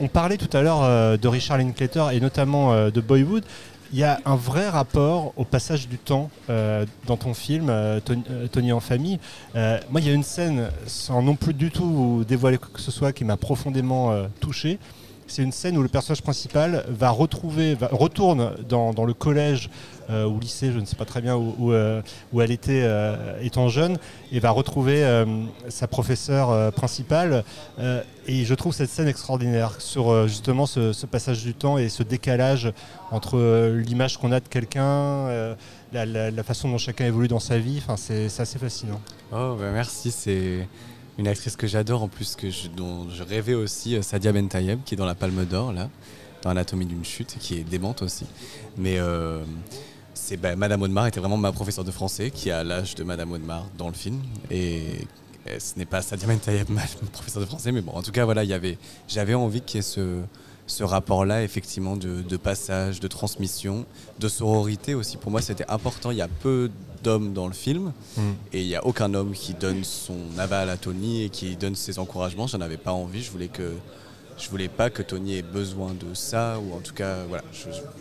On 0.00 0.08
parlait 0.08 0.38
tout 0.38 0.56
à 0.56 0.60
l'heure 0.60 1.16
de 1.16 1.28
Richard 1.28 1.58
Linklater 1.58 2.10
et 2.12 2.18
notamment 2.18 2.90
de 2.90 3.00
Boyhood. 3.00 3.44
Il 3.92 3.98
y 3.98 4.02
a 4.02 4.18
un 4.24 4.34
vrai 4.34 4.68
rapport 4.68 5.32
au 5.36 5.44
passage 5.44 5.86
du 5.86 5.98
temps 5.98 6.30
dans 6.48 7.16
ton 7.16 7.32
film, 7.32 7.72
Tony, 8.50 8.72
en 8.72 8.80
famille. 8.80 9.20
Moi, 9.54 10.00
il 10.00 10.06
y 10.08 10.10
a 10.10 10.14
une 10.14 10.24
scène, 10.24 10.70
sans 10.88 11.22
non 11.22 11.36
plus 11.36 11.54
du 11.54 11.70
tout 11.70 12.24
dévoiler 12.26 12.58
quoi 12.58 12.70
que 12.72 12.80
ce 12.80 12.90
soit, 12.90 13.12
qui 13.12 13.24
m'a 13.24 13.36
profondément 13.36 14.12
touché. 14.40 14.80
C'est 15.28 15.42
une 15.42 15.52
scène 15.52 15.76
où 15.76 15.82
le 15.82 15.88
personnage 15.88 16.22
principal 16.22 16.84
va 16.88 17.10
retrouver, 17.10 17.74
va, 17.74 17.90
retourne 17.92 18.52
dans, 18.66 19.04
le 19.04 19.12
collège 19.12 19.68
ou 20.08 20.38
lycée, 20.40 20.72
je 20.72 20.78
ne 20.78 20.84
sais 20.84 20.96
pas 20.96 21.04
très 21.04 21.20
bien 21.20 21.36
où, 21.36 21.54
où, 21.58 21.72
euh, 21.72 22.02
elle 22.38 22.50
était 22.50 22.82
euh, 22.84 23.40
étant 23.42 23.68
jeune, 23.68 23.98
et 24.32 24.40
va 24.40 24.50
retrouver 24.50 25.04
euh, 25.04 25.26
sa 25.68 25.86
professeure 25.86 26.50
euh, 26.50 26.70
principale. 26.70 27.44
Euh, 27.78 28.02
et 28.26 28.44
je 28.44 28.54
trouve 28.54 28.74
cette 28.74 28.90
scène 28.90 29.08
extraordinaire 29.08 29.80
sur 29.80 30.10
euh, 30.10 30.26
justement 30.28 30.66
ce, 30.66 31.06
passage 31.06 31.42
du 31.42 31.54
temps 31.54 31.78
et 31.78 31.88
ce 31.88 32.02
décalage 32.02 32.72
entre 33.10 33.38
euh, 33.38 33.80
l'image 33.80 34.18
qu'on 34.18 34.32
a 34.32 34.40
de 34.40 34.48
quelqu'un, 34.48 34.82
euh, 34.84 35.54
la, 35.92 36.42
façon 36.42 36.68
dont 36.68 36.78
chacun 36.78 37.06
évolue 37.06 37.28
dans 37.28 37.40
sa 37.40 37.58
vie. 37.58 37.80
Enfin, 37.82 37.96
c'est 37.96 38.26
assez 38.38 38.58
fascinant. 38.58 39.00
Oh, 39.32 39.56
bah 39.58 39.70
merci, 39.72 40.10
c'est 40.10 40.68
une 41.18 41.26
actrice 41.26 41.56
que 41.56 41.66
j'adore 41.66 42.02
en 42.02 42.08
plus, 42.08 42.36
que 42.36 42.46
dont 42.68 43.08
je 43.10 43.22
rêvais 43.22 43.54
aussi, 43.54 43.96
euh, 43.96 44.02
Sadia 44.02 44.32
Bentayeb, 44.32 44.80
qui 44.84 44.94
est 44.94 44.98
dans 44.98 45.06
la 45.06 45.14
Palme 45.14 45.44
d'Or, 45.44 45.72
là, 45.72 45.88
dans 46.42 46.50
Anatomie 46.50 46.86
d'une 46.86 47.04
chute, 47.04 47.36
qui 47.40 47.54
est 47.56 47.64
démente 47.64 48.02
aussi. 48.02 48.26
Mais 48.76 48.98
euh, 48.98 49.42
c'est 50.28 50.36
bah, 50.36 50.54
Madame 50.56 50.82
Audemars 50.82 51.06
était 51.06 51.20
vraiment 51.20 51.38
ma 51.38 51.52
professeure 51.52 51.84
de 51.84 51.90
français, 51.90 52.30
qui 52.30 52.50
a 52.50 52.62
l'âge 52.62 52.94
de 52.94 53.02
Madame 53.02 53.32
Audemars 53.32 53.64
dans 53.78 53.88
le 53.88 53.94
film. 53.94 54.20
Et 54.50 54.82
ce 55.58 55.78
n'est 55.78 55.86
pas 55.86 56.02
Sadia 56.02 56.26
Bentayeb, 56.28 56.68
ma 56.68 56.82
professeure 57.12 57.40
de 57.40 57.46
français, 57.46 57.72
mais 57.72 57.80
bon, 57.80 57.92
en 57.92 58.02
tout 58.02 58.12
cas, 58.12 58.26
voilà, 58.26 58.44
il 58.44 58.50
y 58.50 58.52
avait, 58.52 58.76
j'avais 59.08 59.32
envie 59.32 59.62
qu'il 59.62 59.78
y 59.78 59.80
ait 59.80 59.82
ce, 59.82 60.20
ce 60.66 60.84
rapport-là, 60.84 61.42
effectivement, 61.42 61.96
de, 61.96 62.20
de 62.20 62.36
passage, 62.36 63.00
de 63.00 63.08
transmission, 63.08 63.86
de 64.18 64.28
sororité 64.28 64.94
aussi. 64.94 65.16
Pour 65.16 65.30
moi, 65.30 65.40
c'était 65.40 65.70
important. 65.70 66.10
Il 66.10 66.18
y 66.18 66.22
a 66.22 66.28
peu 66.28 66.70
d'hommes 67.02 67.32
dans 67.32 67.46
le 67.46 67.54
film. 67.54 67.94
Et 68.52 68.60
il 68.60 68.66
n'y 68.66 68.76
a 68.76 68.84
aucun 68.84 69.14
homme 69.14 69.32
qui 69.32 69.54
donne 69.54 69.82
son 69.82 70.18
aval 70.36 70.68
à 70.68 70.76
Tony 70.76 71.22
et 71.22 71.30
qui 71.30 71.56
donne 71.56 71.74
ses 71.74 71.98
encouragements. 71.98 72.46
J'en 72.46 72.60
avais 72.60 72.76
pas 72.76 72.92
envie. 72.92 73.22
Je 73.22 73.30
voulais 73.30 73.48
que 73.48 73.72
je 74.38 74.48
voulais 74.48 74.68
pas 74.68 74.88
que 74.88 75.02
Tony 75.02 75.36
ait 75.36 75.42
besoin 75.42 75.94
de 75.94 76.14
ça 76.14 76.58
ou 76.60 76.74
en 76.74 76.80
tout 76.80 76.94
cas 76.94 77.24
voilà. 77.28 77.42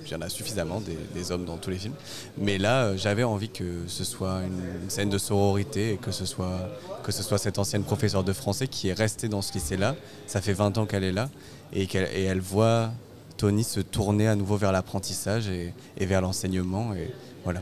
Il 0.06 0.12
y 0.12 0.16
en 0.16 0.22
a 0.22 0.30
suffisamment 0.30 0.82
des, 1.14 1.32
hommes 1.32 1.46
dans 1.46 1.58
tous 1.58 1.70
les 1.70 1.78
films. 1.78 1.96
Mais 2.38 2.58
là, 2.58 2.86
euh, 2.86 2.98
j'avais 2.98 3.24
envie 3.24 3.50
que 3.50 3.84
ce 3.88 4.04
soit 4.04 4.42
une, 4.44 4.90
scène 4.90 5.10
de 5.10 5.18
sororité 5.18 5.94
et 5.94 5.98
que 5.98 6.12
ce 6.12 6.26
soit 6.26 6.70
que 7.04 7.12
ce 7.12 7.24
soit 7.24 7.38
cette 7.38 7.58
ancienne 7.58 7.84
professeure 7.84 8.24
de 8.24 8.34
français 8.34 8.68
qui 8.68 8.90
est 8.90 8.94
restée 8.94 9.28
dans 9.30 9.42
ce 9.42 9.54
lycée-là. 9.54 9.96
Ça 10.28 10.42
fait 10.42 10.54
20 10.54 10.78
ans 10.78 10.86
qu'elle 10.86 11.04
est 11.04 11.12
là 11.12 11.30
et 11.74 11.88
qu'elle 11.88 12.10
et 12.14 12.24
elle 12.24 12.40
voit 12.40 12.92
Tony 13.38 13.64
se 13.64 13.80
tourner 13.80 14.28
à 14.28 14.36
nouveau 14.36 14.58
vers 14.58 14.72
l'apprentissage 14.72 15.50
et, 15.50 15.74
vers 16.06 16.22
l'enseignement 16.22 16.94
et 16.94 17.14
voilà. 17.44 17.62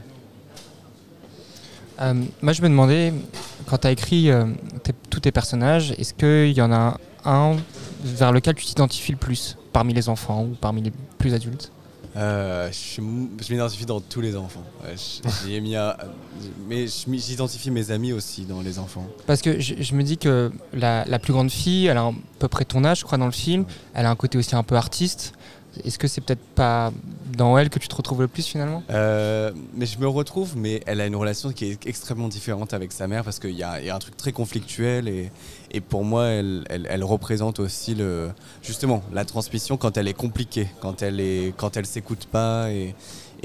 Euh, 2.01 2.13
moi, 2.41 2.51
je 2.51 2.61
me 2.61 2.67
demandais, 2.67 3.13
quand 3.67 3.77
tu 3.77 3.87
as 3.87 3.91
écrit 3.91 4.29
euh, 4.29 4.45
tous 5.09 5.21
tes 5.21 5.31
personnages, 5.31 5.91
est-ce 5.91 6.13
qu'il 6.13 6.57
y 6.57 6.61
en 6.61 6.73
a 6.73 6.97
un 7.23 7.55
vers 8.05 8.31
lequel 8.31 8.55
tu 8.55 8.65
t'identifies 8.65 9.11
le 9.11 9.17
plus 9.17 9.57
parmi 9.73 9.93
les 9.93 10.07
enfants 10.09 10.43
ou 10.43 10.55
parmi 10.59 10.81
les 10.81 10.91
plus 11.17 11.33
adultes 11.33 11.71
Euh, 12.17 12.71
je 12.71 13.01
m'identifie 13.51 13.85
dans 13.85 13.99
tous 13.99 14.21
les 14.21 14.37
enfants. 14.37 14.63
Ouais, 14.83 14.95
je- 14.95 15.29
j'y 15.49 15.55
ai 15.55 15.59
mis 15.59 15.75
un- 15.75 15.97
mais 16.69 16.85
j'identifie 16.87 17.71
mes 17.71 17.91
amis 17.91 18.13
aussi 18.13 18.45
dans 18.45 18.61
les 18.61 18.79
enfants. 18.79 19.05
Parce 19.27 19.41
que 19.41 19.59
je, 19.59 19.73
je 19.81 19.95
me 19.95 20.01
dis 20.01 20.17
que 20.17 20.49
la, 20.71 21.03
la 21.05 21.19
plus 21.19 21.33
grande 21.33 21.51
fille, 21.51 21.87
elle 21.87 21.97
a 21.97 22.05
à 22.05 22.13
peu 22.39 22.47
près 22.47 22.63
ton 22.63 22.85
âge, 22.85 22.99
je 22.99 23.03
crois, 23.05 23.17
dans 23.17 23.25
le 23.25 23.33
film. 23.33 23.65
Elle 23.93 24.05
a 24.05 24.11
un 24.11 24.15
côté 24.15 24.37
aussi 24.37 24.55
un 24.55 24.63
peu 24.63 24.75
artiste. 24.77 25.33
Est-ce 25.83 25.99
que 25.99 26.07
c'est 26.07 26.21
peut-être 26.21 26.43
pas 26.55 26.91
dans 27.35 27.57
elle 27.57 27.69
que 27.69 27.79
tu 27.79 27.87
te 27.87 27.95
retrouves 27.95 28.21
le 28.21 28.27
plus 28.27 28.45
finalement? 28.45 28.83
Euh, 28.89 29.51
mais 29.73 29.85
je 29.85 29.99
me 29.99 30.07
retrouve, 30.07 30.55
mais 30.57 30.81
elle 30.85 31.01
a 31.01 31.05
une 31.05 31.15
relation 31.15 31.51
qui 31.51 31.65
est 31.65 31.87
extrêmement 31.87 32.27
différente 32.27 32.73
avec 32.73 32.91
sa 32.91 33.07
mère 33.07 33.23
parce 33.23 33.39
qu'il 33.39 33.51
y, 33.51 33.63
a 33.63 33.95
un 33.95 33.99
truc 33.99 34.15
très 34.17 34.31
conflictuel 34.31 35.07
et, 35.07 35.31
pour 35.81 36.05
moi, 36.05 36.27
elle, 36.27 37.03
représente 37.03 37.59
aussi 37.59 37.95
le, 37.95 38.29
justement 38.61 39.03
la 39.11 39.25
transmission 39.25 39.75
quand 39.75 39.97
elle 39.97 40.07
est 40.07 40.13
compliquée, 40.13 40.67
quand 40.79 41.01
elle 41.01 41.19
est, 41.19 41.53
quand 41.57 41.75
elle 41.75 41.85
s'écoute 41.85 42.27
pas 42.31 42.71
et, 42.71 42.95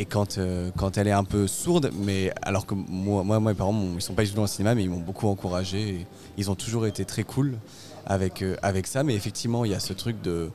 quand, 0.08 0.38
euh, 0.38 0.70
quand 0.76 0.96
elle 0.96 1.08
est 1.08 1.12
un 1.12 1.24
peu 1.24 1.46
sourde. 1.46 1.90
Mais 1.94 2.32
alors 2.42 2.66
que 2.66 2.74
moi, 2.74 3.40
mes 3.40 3.54
parents, 3.54 3.74
ils 3.94 4.00
sont 4.00 4.14
pas 4.14 4.22
du 4.22 4.30
tout 4.30 4.36
dans 4.36 4.42
le 4.42 4.48
cinéma, 4.48 4.74
mais 4.74 4.84
ils 4.84 4.90
m'ont 4.90 5.00
beaucoup 5.00 5.28
encouragé. 5.28 5.88
Et 5.88 6.06
ils 6.38 6.50
ont 6.50 6.54
toujours 6.54 6.86
été 6.86 7.04
très 7.04 7.24
cool 7.24 7.58
avec, 8.06 8.42
euh, 8.42 8.56
avec 8.62 8.86
ça. 8.86 9.02
Mais 9.02 9.14
effectivement, 9.14 9.64
il 9.64 9.72
y 9.72 9.74
a 9.74 9.80
ce 9.80 9.92
truc 9.92 10.22
de 10.22 10.50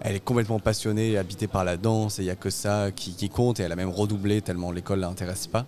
elle 0.00 0.16
est 0.16 0.24
complètement 0.24 0.58
passionnée 0.58 1.16
habitée 1.18 1.46
par 1.46 1.64
la 1.64 1.76
danse 1.76 2.18
et 2.18 2.22
il 2.22 2.26
n'y 2.26 2.30
a 2.30 2.36
que 2.36 2.50
ça 2.50 2.90
qui, 2.94 3.28
compte 3.28 3.60
et 3.60 3.64
elle 3.64 3.72
a 3.72 3.76
même 3.76 3.90
redoublé 3.90 4.42
tellement 4.42 4.70
l'école 4.70 5.00
l'intéresse 5.00 5.46
pas. 5.46 5.66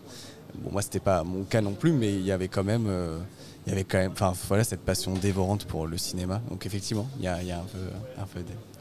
Bon, 0.58 0.70
moi, 0.72 0.82
c'était 0.82 1.00
pas 1.00 1.22
mon 1.24 1.44
cas 1.44 1.60
non 1.60 1.72
plus, 1.72 1.92
mais 1.92 2.12
il 2.12 2.24
y 2.24 2.32
avait 2.32 2.48
quand 2.48 2.64
même, 2.64 2.86
euh, 2.88 3.18
il 3.66 3.70
y 3.70 3.72
avait 3.72 3.84
quand 3.84 3.98
même, 3.98 4.12
voilà, 4.48 4.64
cette 4.64 4.80
passion 4.80 5.14
dévorante 5.14 5.64
pour 5.64 5.86
le 5.86 5.96
cinéma. 5.98 6.40
Donc 6.48 6.66
effectivement, 6.66 7.08
il 7.18 7.24
y 7.24 7.28
a, 7.28 7.36
un 7.36 7.66
peu, 7.72 8.20
un 8.20 8.24
peu 8.24 8.40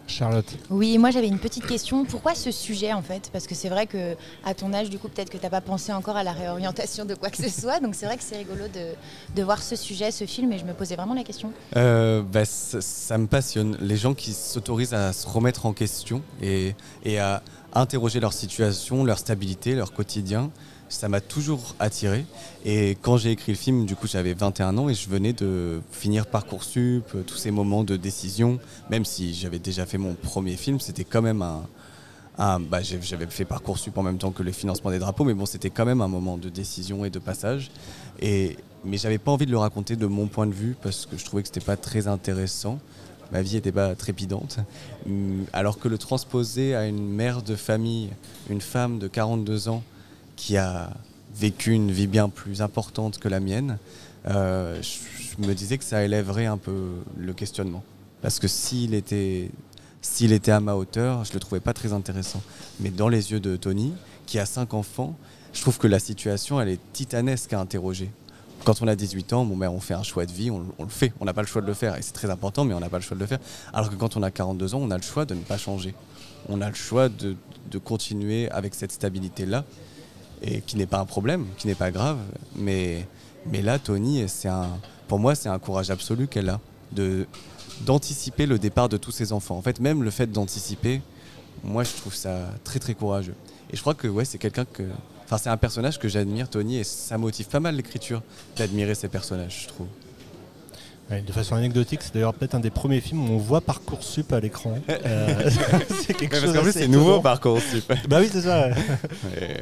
Charlotte. 0.10 0.58
Oui, 0.70 0.98
moi 0.98 1.12
j'avais 1.12 1.28
une 1.28 1.40
petite 1.40 1.66
question. 1.66 2.04
Pourquoi 2.06 2.36
ce 2.36 2.52
sujet 2.52 2.94
en 2.94 3.02
fait? 3.02 3.30
Parce 3.32 3.48
que 3.48 3.56
c'est 3.56 3.70
vrai 3.70 3.88
que 3.88 4.16
à 4.44 4.54
ton 4.54 4.74
âge, 4.74 4.90
du 4.90 5.00
coup, 5.00 5.08
peut-être 5.08 5.30
que 5.30 5.38
tu 5.38 5.44
n'as 5.44 5.50
pas 5.50 5.62
pensé 5.62 5.94
encore 5.94 6.18
à 6.18 6.24
la 6.24 6.32
réorientation 6.34 7.06
de 7.06 7.16
quoi 7.16 7.30
que 7.30 7.38
ce 7.38 7.50
soit. 7.50 7.80
Donc 7.80 7.96
c'est 7.96 8.06
vrai 8.06 8.18
que 8.18 8.24
c'est 8.24 8.38
rigolo 8.38 8.66
de, 8.74 8.94
de 9.36 9.44
voir 9.44 9.62
ce 9.62 9.76
sujet, 9.76 10.12
ce 10.12 10.26
film, 10.26 10.52
et 10.52 10.58
je 10.58 10.66
me 10.66 10.74
posais 10.74 10.96
vraiment 10.96 11.14
la 11.14 11.24
question. 11.24 11.52
Euh, 11.78 12.22
bah, 12.22 12.46
ça, 12.46 12.82
ça 12.82 13.18
me 13.18 13.28
passionne. 13.28 13.78
Les 13.80 13.98
gens 13.98 14.14
qui 14.14 14.34
s'autorisent 14.34 14.94
à 14.94 15.14
se 15.14 15.28
remettre 15.28 15.66
en 15.66 15.74
question 15.74 16.22
et, 16.42 16.76
et 17.04 17.20
à 17.20 17.42
interroger 17.74 18.20
leur 18.20 18.34
situation, 18.34 19.04
leur 19.04 19.20
stabilité, 19.20 19.76
leur 19.76 19.94
quotidien, 19.94 20.50
ça 20.90 21.08
m'a 21.08 21.22
toujours 21.22 21.76
attiré. 21.80 22.26
Et 22.66 22.98
quand 23.02 23.18
j'ai 23.18 23.32
écrit 23.32 23.54
le 23.54 23.58
film, 23.58 23.86
du 23.86 23.96
coup, 23.96 24.08
j'avais 24.08 24.34
21 24.34 24.78
ans 24.78 24.90
et 24.90 24.94
je 24.94 25.08
venais 25.08 25.34
de 25.34 25.82
finir 25.92 26.26
Parcoursup, 26.26 27.04
euh, 27.16 27.22
tous 27.26 27.38
ces 27.38 27.52
moments 27.52 27.84
de 27.84 27.96
décision. 27.96 28.60
Même 28.90 29.06
si 29.06 29.34
j'avais 29.34 29.60
déjà 29.60 29.86
fait 29.86 29.98
mon 29.98 30.16
premier 30.16 30.56
film, 30.56 30.80
c'était 30.80 31.04
quand 31.04 31.22
même 31.22 31.42
un. 31.42 32.60
bah, 32.60 32.82
j'avais 32.82 33.28
fait 33.28 33.46
Parcoursup 33.46 33.98
en 33.98 34.04
même 34.04 34.18
temps 34.18 34.32
que 34.32 34.44
le 34.44 34.52
financement 34.52 34.92
des 34.92 35.00
drapeaux, 35.00 35.24
mais 35.24 35.34
bon, 35.34 35.46
c'était 35.46 35.70
quand 35.70 35.86
même 35.86 36.02
un 36.02 36.08
moment 36.08 36.38
de 36.38 36.50
décision 36.50 37.06
et 37.06 37.10
de 37.10 37.20
passage. 37.20 37.72
Et, 38.20 38.58
mais 38.84 38.98
j'avais 38.98 39.20
pas 39.20 39.32
envie 39.32 39.46
de 39.46 39.52
le 39.52 39.58
raconter 39.58 39.96
de 39.96 40.06
mon 40.08 40.28
point 40.28 40.48
de 40.48 40.54
vue 40.54 40.76
parce 40.82 41.06
que 41.06 41.18
je 41.18 41.24
trouvais 41.24 41.44
que 41.44 41.50
c'était 41.50 41.66
pas 41.66 41.78
très 41.78 42.08
intéressant. 42.08 42.80
Ma 43.32 43.44
vie 43.44 43.58
était 43.58 43.72
pas 43.72 43.94
trépidante. 43.94 44.58
Hum, 45.06 45.46
Alors 45.54 45.78
que 45.78 45.88
le 45.88 46.00
transposer 46.00 46.76
à 46.76 46.88
une 46.88 47.08
mère 47.08 47.44
de 47.44 47.56
famille, 47.56 48.10
une 48.50 48.62
femme 48.62 48.98
de 48.98 49.08
42 49.08 49.70
ans 49.70 49.84
qui 50.40 50.56
a 50.56 50.90
vécu 51.36 51.74
une 51.74 51.92
vie 51.92 52.08
bien 52.08 52.30
plus 52.30 52.62
importante 52.62 53.20
que 53.20 53.28
la 53.28 53.42
mienne, 53.42 53.78
euh, 54.28 54.82
je, 54.82 55.46
me 55.46 55.54
disais 55.54 55.78
que 55.78 55.84
ça 55.84 56.02
élèverait 56.04 56.46
un 56.46 56.58
peu 56.58 56.92
le 57.18 57.34
questionnement. 57.34 57.84
Parce 58.22 58.40
que 58.40 58.48
s'il 58.48 58.94
était, 58.94 59.52
s'il 60.02 60.32
était 60.32 60.52
à 60.52 60.62
ma 60.62 60.76
hauteur, 60.76 61.26
je 61.26 61.34
le 61.34 61.42
trouvais 61.42 61.60
pas 61.60 61.74
très 61.74 61.92
intéressant. 61.92 62.42
Mais 62.80 62.90
dans 62.90 63.10
les 63.10 63.34
yeux 63.34 63.42
de 63.42 63.58
Tony, 63.58 63.94
qui 64.26 64.40
a 64.40 64.46
cinq 64.46 64.74
enfants, 64.74 65.14
je 65.52 65.62
trouve 65.62 65.78
que 65.78 65.88
la 65.88 66.00
situation, 66.00 66.62
elle 66.62 66.70
est 66.70 66.80
titanesque 66.94 67.52
à 67.52 67.60
interroger. 67.60 68.10
quand 68.64 68.82
on 68.82 68.88
a 68.88 68.96
18 68.96 69.34
ans, 69.34 69.44
bon, 69.44 69.58
ben, 69.58 69.70
on 69.70 69.82
fait 69.82 69.94
un 69.94 70.04
choix 70.04 70.26
de 70.26 70.32
vie, 70.32 70.50
on, 70.52 70.64
le 70.80 70.88
fait. 70.88 71.12
On 71.20 71.26
n'a 71.26 71.34
pas 71.34 71.42
le 71.42 71.48
choix 71.48 71.62
de 71.62 71.68
le 71.68 71.74
faire. 71.74 71.98
Et 71.98 72.02
c'est 72.02 72.14
très 72.14 72.30
important, 72.30 72.64
mais 72.64 72.74
on 72.74 72.80
n'a 72.80 72.90
pas 72.90 73.00
le 73.00 73.04
choix 73.04 73.16
de 73.16 73.22
le 73.22 73.28
faire. 73.28 73.40
Alors 73.74 73.90
que 73.90 73.96
quand 73.96 74.16
on 74.16 74.24
a 74.24 74.32
42 74.32 74.74
ans, 74.74 74.80
on 74.82 74.92
a 74.92 74.98
le 74.98 75.04
choix 75.04 75.26
de 75.26 75.36
ne 75.36 75.42
pas 75.42 75.58
changer. 75.58 75.94
On 76.48 76.62
a 76.62 76.70
le 76.70 76.76
choix 76.76 77.10
de 77.10 77.36
continuer 77.84 78.50
avec 78.52 78.74
cette 78.74 78.94
stabilité-là, 78.94 79.66
et 80.42 80.62
qui 80.62 80.78
n'est 80.78 80.86
pas 80.86 81.00
un 81.00 81.06
problème, 81.06 81.46
qui 81.58 81.68
n'est 81.68 81.76
pas 81.76 81.92
grave. 81.92 82.18
Mais, 82.56 83.06
mais 83.46 83.62
là, 83.62 83.80
Tony, 83.80 84.26
un, 84.46 84.70
pour 85.08 85.20
moi, 85.20 85.36
c'est 85.36 85.50
un 85.50 85.60
courage 85.60 85.90
absolu 85.90 86.28
qu'elle 86.28 86.50
a 86.50 86.60
de 86.92 87.28
d'anticiper 87.86 88.46
le 88.46 88.60
départ 88.60 88.90
de 88.90 88.98
tous 88.98 89.12
ses 89.12 89.32
enfants. 89.32 89.56
En 89.56 89.62
fait, 89.62 89.80
même 89.80 90.04
le 90.04 90.12
fait 90.12 90.28
d'anticiper, 90.28 91.02
moi, 91.64 91.84
je 91.84 91.94
trouve 91.94 92.14
ça 92.14 92.50
très 92.66 92.80
très 92.80 92.94
courageux. 92.94 93.36
Et 93.72 93.78
je 93.78 93.82
crois 93.82 93.94
que 93.94 94.08
ouais, 94.08 94.26
c'est 94.26 94.38
quelqu'un 94.38 94.66
que, 94.66 94.84
enfin, 95.24 95.38
c'est 95.38 95.50
un 95.50 95.58
personnage 95.58 95.98
que 95.98 96.08
j'admire, 96.08 96.50
Tony, 96.50 96.78
et 96.78 96.84
ça 96.84 97.18
motive 97.18 97.48
pas 97.48 97.60
mal 97.60 97.76
l'écriture 97.76 98.22
d'admirer 98.58 98.96
ces 98.96 99.08
personnages, 99.08 99.64
je 99.64 99.68
trouve. 99.70 99.88
De 101.10 101.32
façon 101.32 101.56
anecdotique, 101.56 102.02
c'est 102.04 102.14
d'ailleurs 102.14 102.36
peut-être 102.36 102.54
un 102.54 102.60
des 102.60 102.70
premiers 102.70 103.02
films 103.02 103.28
où 103.28 103.34
on 103.34 103.38
voit 103.38 103.62
Parcoursup 103.62 104.32
à 104.32 104.40
l'écran. 104.40 104.78
Euh, 105.06 105.50
c'est 106.06 106.14
quelque 106.14 106.36
Ouais, 106.36 106.42
parce 106.42 106.44
chose 106.44 106.54
qu'en 106.56 106.62
plus, 106.62 106.72
c'est 106.72 106.88
nouveau. 106.88 107.20
Parcoursup. 107.20 107.92
bah 108.08 108.18
oui, 108.22 108.30
c'est 108.32 108.42
ça. 108.42 108.68
ouais. 108.68 108.74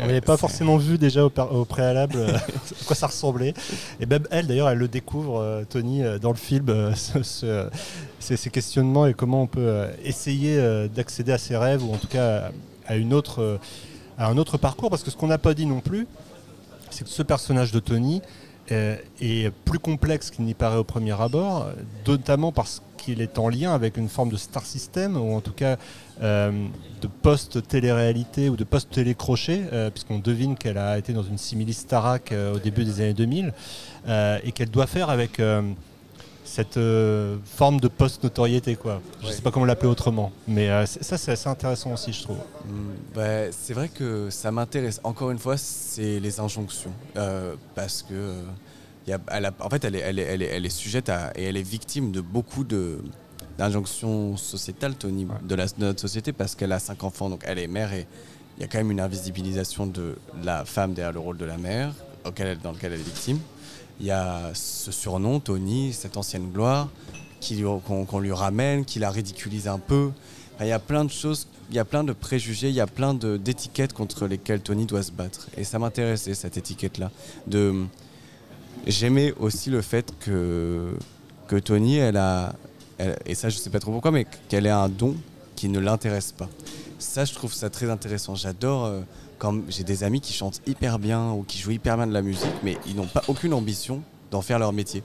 On 0.02 0.08
n'avait 0.08 0.20
pas 0.20 0.36
forcément 0.36 0.76
vu 0.76 0.98
déjà 0.98 1.24
au, 1.24 1.30
préalable 1.66 2.18
euh, 2.18 2.36
à 2.36 2.84
quoi 2.86 2.96
ça 2.98 3.08
ressemblait. 3.08 3.54
Et 4.02 4.06
même 4.06 4.24
elle, 4.30 4.48
d'ailleurs, 4.48 4.70
elle 4.70 4.78
le 4.80 4.90
découvre, 4.90 5.40
euh, 5.40 5.64
Tony, 5.70 6.02
dans 6.22 6.32
le 6.32 6.36
film, 6.38 6.68
euh, 6.70 6.94
ce- 6.96 7.24
ce- 7.24 7.70
ces, 8.20 8.36
ces 8.36 8.50
questionnements 8.50 9.06
et 9.06 9.14
comment 9.14 9.44
on 9.44 9.48
peut 9.48 9.86
essayer 10.04 10.60
d'accéder 10.94 11.32
à 11.32 11.38
ses 11.38 11.56
rêves 11.56 11.84
ou 11.84 11.94
en 11.94 11.98
tout 11.98 12.08
cas 12.08 12.50
à, 12.88 12.96
une 12.98 13.14
autre, 13.14 13.60
à 14.18 14.28
un 14.28 14.38
autre 14.38 14.58
parcours. 14.58 14.90
Parce 14.90 15.04
que 15.04 15.12
ce 15.12 15.16
qu'on 15.16 15.28
n'a 15.28 15.38
pas 15.38 15.54
dit 15.54 15.66
non 15.66 15.80
plus, 15.80 16.08
c'est 16.90 17.04
que 17.06 17.10
ce 17.10 17.24
personnage 17.24 17.72
de 17.72 17.80
Tony 17.80 18.22
est 18.70 19.52
plus 19.66 19.80
complexe 19.80 20.30
qu'il 20.30 20.46
n'y 20.46 20.54
paraît 20.54 20.78
au 20.78 20.84
premier 20.84 21.20
abord, 21.20 21.68
notamment 22.06 22.52
parce 22.52 22.82
qu'il 22.98 23.22
est 23.22 23.40
en 23.40 23.48
lien 23.48 23.74
avec 23.74 23.98
une 23.98 24.10
forme 24.10 24.30
de 24.30 24.38
star 24.38 24.66
system, 24.66 25.16
ou 25.16 25.34
en 25.34 25.42
tout 25.42 25.54
cas 25.54 25.78
euh, 26.22 26.52
de 27.02 27.08
post-télé-réalité 27.08 28.50
ou 28.50 28.58
de 28.58 28.64
post-télé-crochet, 28.64 29.64
euh, 29.72 29.90
puisqu'on 29.90 30.20
devine 30.20 30.58
qu'elle 30.58 30.78
a 30.78 30.98
été 30.98 31.14
dans 31.14 31.24
une 31.24 31.38
simili 31.38 31.74
Starac 31.74 32.32
euh, 32.32 32.56
au 32.56 32.60
début 32.60 32.84
des 32.84 33.02
années 33.02 33.14
2000, 33.14 33.54
euh, 34.08 34.40
et 34.44 34.52
qu'elle 34.52 34.70
doit 34.70 34.88
faire 34.88 35.10
avec 35.10 35.40
euh, 35.40 35.62
cette 36.58 36.78
euh, 36.78 37.38
forme 37.46 37.80
de 37.80 37.88
post-notoriété. 37.88 38.76
quoi. 38.76 39.00
Je 39.22 39.28
ne 39.28 39.32
sais 39.32 39.42
pas 39.44 39.52
comment 39.52 39.66
l'appeler 39.68 39.90
autrement, 39.90 40.32
mais 40.48 40.70
euh, 40.72 40.88
ça 40.88 41.16
c'est 41.20 41.32
assez 41.34 41.48
intéressant 41.48 41.94
aussi, 41.94 42.12
je 42.12 42.24
trouve. 42.24 42.38
Mm, 42.38 42.72
bah, 43.14 43.52
c'est 43.52 43.74
vrai 43.74 43.90
que 43.90 44.32
ça 44.32 44.52
m'intéresse. 44.52 45.00
Encore 45.04 45.30
une 45.30 45.38
fois, 45.38 45.56
c'est 45.58 46.20
les 46.20 46.40
injonctions. 46.40 46.92
Euh, 47.16 47.54
parce 47.76 48.02
que, 48.02 48.34
y 49.08 49.14
a- 49.14 49.20
elle 49.32 49.46
a- 49.46 49.54
en 49.60 49.70
fait, 49.70 49.86
elle 49.86 49.96
est, 49.98 50.00
elle, 50.00 50.18
est, 50.18 50.24
elle, 50.24 50.42
est, 50.42 50.46
elle 50.48 50.66
est 50.66 50.70
sujette 50.84 51.10
à, 51.10 51.32
et 51.36 51.44
elle 51.44 51.58
est 51.58 51.62
victime 51.78 52.12
de 52.12 52.22
beaucoup 52.22 52.64
de, 52.64 52.98
d'injonctions 53.60 54.36
sociétales, 54.36 54.96
Tony, 54.96 55.28
de, 55.44 55.54
la, 55.56 55.68
de 55.68 55.72
notre 55.78 56.02
société, 56.02 56.34
parce 56.34 56.56
qu'elle 56.56 56.72
a 56.72 56.80
cinq 56.80 57.04
enfants, 57.04 57.30
donc 57.30 57.44
elle 57.46 57.60
est 57.60 57.68
mère 57.68 57.94
et 57.94 58.08
il 58.58 58.62
y 58.62 58.64
a 58.64 58.68
quand 58.68 58.80
même 58.80 58.90
une 58.90 59.00
invisibilisation 59.00 59.86
de 59.86 60.16
la 60.44 60.66
femme 60.66 60.94
derrière 60.96 61.14
le 61.14 61.20
rôle 61.20 61.38
de 61.38 61.46
la 61.46 61.58
mère, 61.58 61.92
auquel 62.26 62.58
dans 62.58 62.72
lequel 62.72 62.94
elle 62.94 63.00
est 63.02 63.04
victime. 63.04 63.38
Il 64.00 64.06
y 64.06 64.12
a 64.12 64.52
ce 64.54 64.92
surnom, 64.92 65.40
Tony, 65.40 65.94
cette 65.94 66.18
ancienne 66.18 66.52
gloire, 66.52 66.90
qu'on 67.86 68.20
lui 68.20 68.32
ramène, 68.32 68.86
qui 68.86 69.00
la 69.00 69.10
ridiculise 69.10 69.68
un 69.68 69.80
peu. 69.80 70.12
Il 70.60 70.68
y 70.68 70.72
a 70.72 70.80
plein 70.80 71.06
de 71.06 71.12
choses, 71.12 71.48
il 71.70 71.76
y 71.76 71.80
a 71.80 71.86
plein 71.86 72.04
de 72.04 72.14
préjugés, 72.14 72.70
il 72.70 72.76
y 72.76 72.82
a 72.82 72.88
plein 72.88 73.14
d'étiquettes 73.14 73.94
contre 73.94 74.28
lesquelles 74.28 74.62
Tony 74.62 74.86
doit 74.86 75.04
se 75.04 75.12
battre. 75.12 75.48
Et 75.58 75.64
ça 75.64 75.80
m'intéressait, 75.80 76.34
cette 76.34 76.58
étiquette-là. 76.58 77.12
De... 77.46 77.86
J'aimais 78.86 79.34
aussi 79.40 79.70
le 79.70 79.82
fait 79.82 80.14
que, 80.20 80.96
que 81.48 81.56
Tony, 81.58 81.98
elle 81.98 82.18
a, 82.18 82.54
et 83.26 83.36
ça 83.36 83.50
je 83.50 83.58
sais 83.58 83.70
pas 83.70 83.80
trop 83.80 83.92
pourquoi, 83.92 84.12
mais 84.12 84.26
qu'elle 84.48 84.66
ait 84.66 84.72
un 84.72 84.90
don 84.90 85.16
qui 85.56 85.70
ne 85.70 85.80
l'intéresse 85.80 86.32
pas. 86.32 86.50
Ça, 87.00 87.26
je 87.26 87.34
trouve 87.34 87.54
ça 87.54 87.70
très 87.70 87.90
intéressant. 87.90 88.36
J'adore 88.36 88.86
euh, 88.86 89.02
quand 89.38 89.62
j'ai 89.70 89.84
des 89.84 90.04
amis 90.04 90.22
qui 90.22 90.34
chantent 90.34 90.62
hyper 90.66 91.00
bien 91.00 91.32
ou 91.32 91.44
qui 91.44 91.60
jouent 91.60 91.72
hyper 91.72 91.98
bien 91.98 92.08
de 92.08 92.14
la 92.14 92.22
musique, 92.22 92.54
mais 92.64 92.78
ils 92.88 92.96
n'ont 92.96 93.08
pas 93.08 93.24
aucune 93.28 93.54
ambition 93.54 94.02
d'en 94.32 94.42
faire 94.42 94.60
leur 94.60 94.74
métier. 94.74 95.04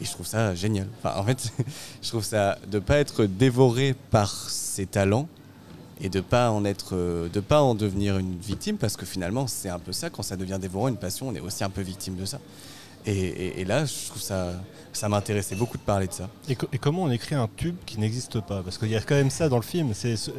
Et 0.00 0.04
je 0.04 0.10
trouve 0.10 0.26
ça 0.26 0.54
génial. 0.54 0.88
Enfin, 0.98 1.18
en 1.18 1.24
fait, 1.24 1.52
je 2.02 2.08
trouve 2.08 2.24
ça 2.24 2.58
de 2.70 2.78
pas 2.78 2.96
être 2.98 3.24
dévoré 3.24 3.94
par 4.10 4.50
ses 4.50 4.86
talents 4.86 5.28
et 6.00 6.08
de 6.08 6.20
pas 6.20 6.50
en 6.50 6.64
être, 6.64 6.94
euh, 6.94 7.28
de 7.28 7.40
pas 7.40 7.62
en 7.62 7.74
devenir 7.74 8.18
une 8.18 8.36
victime, 8.38 8.76
parce 8.76 8.96
que 8.96 9.06
finalement, 9.06 9.46
c'est 9.46 9.70
un 9.70 9.78
peu 9.78 9.92
ça. 9.92 10.10
Quand 10.10 10.22
ça 10.22 10.36
devient 10.36 10.58
dévorant, 10.60 10.88
une 10.88 10.98
passion, 10.98 11.28
on 11.28 11.34
est 11.34 11.40
aussi 11.40 11.64
un 11.64 11.70
peu 11.70 11.80
victime 11.80 12.16
de 12.16 12.26
ça. 12.26 12.38
Et, 13.06 13.64
là, 13.64 13.84
je 13.84 14.08
trouve 14.08 14.20
ça, 14.20 14.52
ça 14.92 15.08
m'intéressait 15.08 15.54
beaucoup 15.54 15.76
de 15.78 15.82
parler 15.82 16.08
de 16.08 16.12
ça. 16.12 16.28
Et, 16.48 16.56
co- 16.56 16.66
et 16.72 16.78
comment 16.78 17.04
on 17.04 17.10
écrit 17.10 17.34
un 17.36 17.48
tube 17.56 17.76
qui 17.86 18.00
n'existe 18.00 18.40
pas? 18.40 18.62
Parce 18.62 18.78
qu'il 18.78 18.88
y 18.88 18.96
a 18.96 19.00
quand 19.00 19.14
même 19.14 19.30
ça 19.30 19.48
dans 19.48 19.56
le 19.56 19.62
film. 19.62 19.94
Ce- 19.94 20.30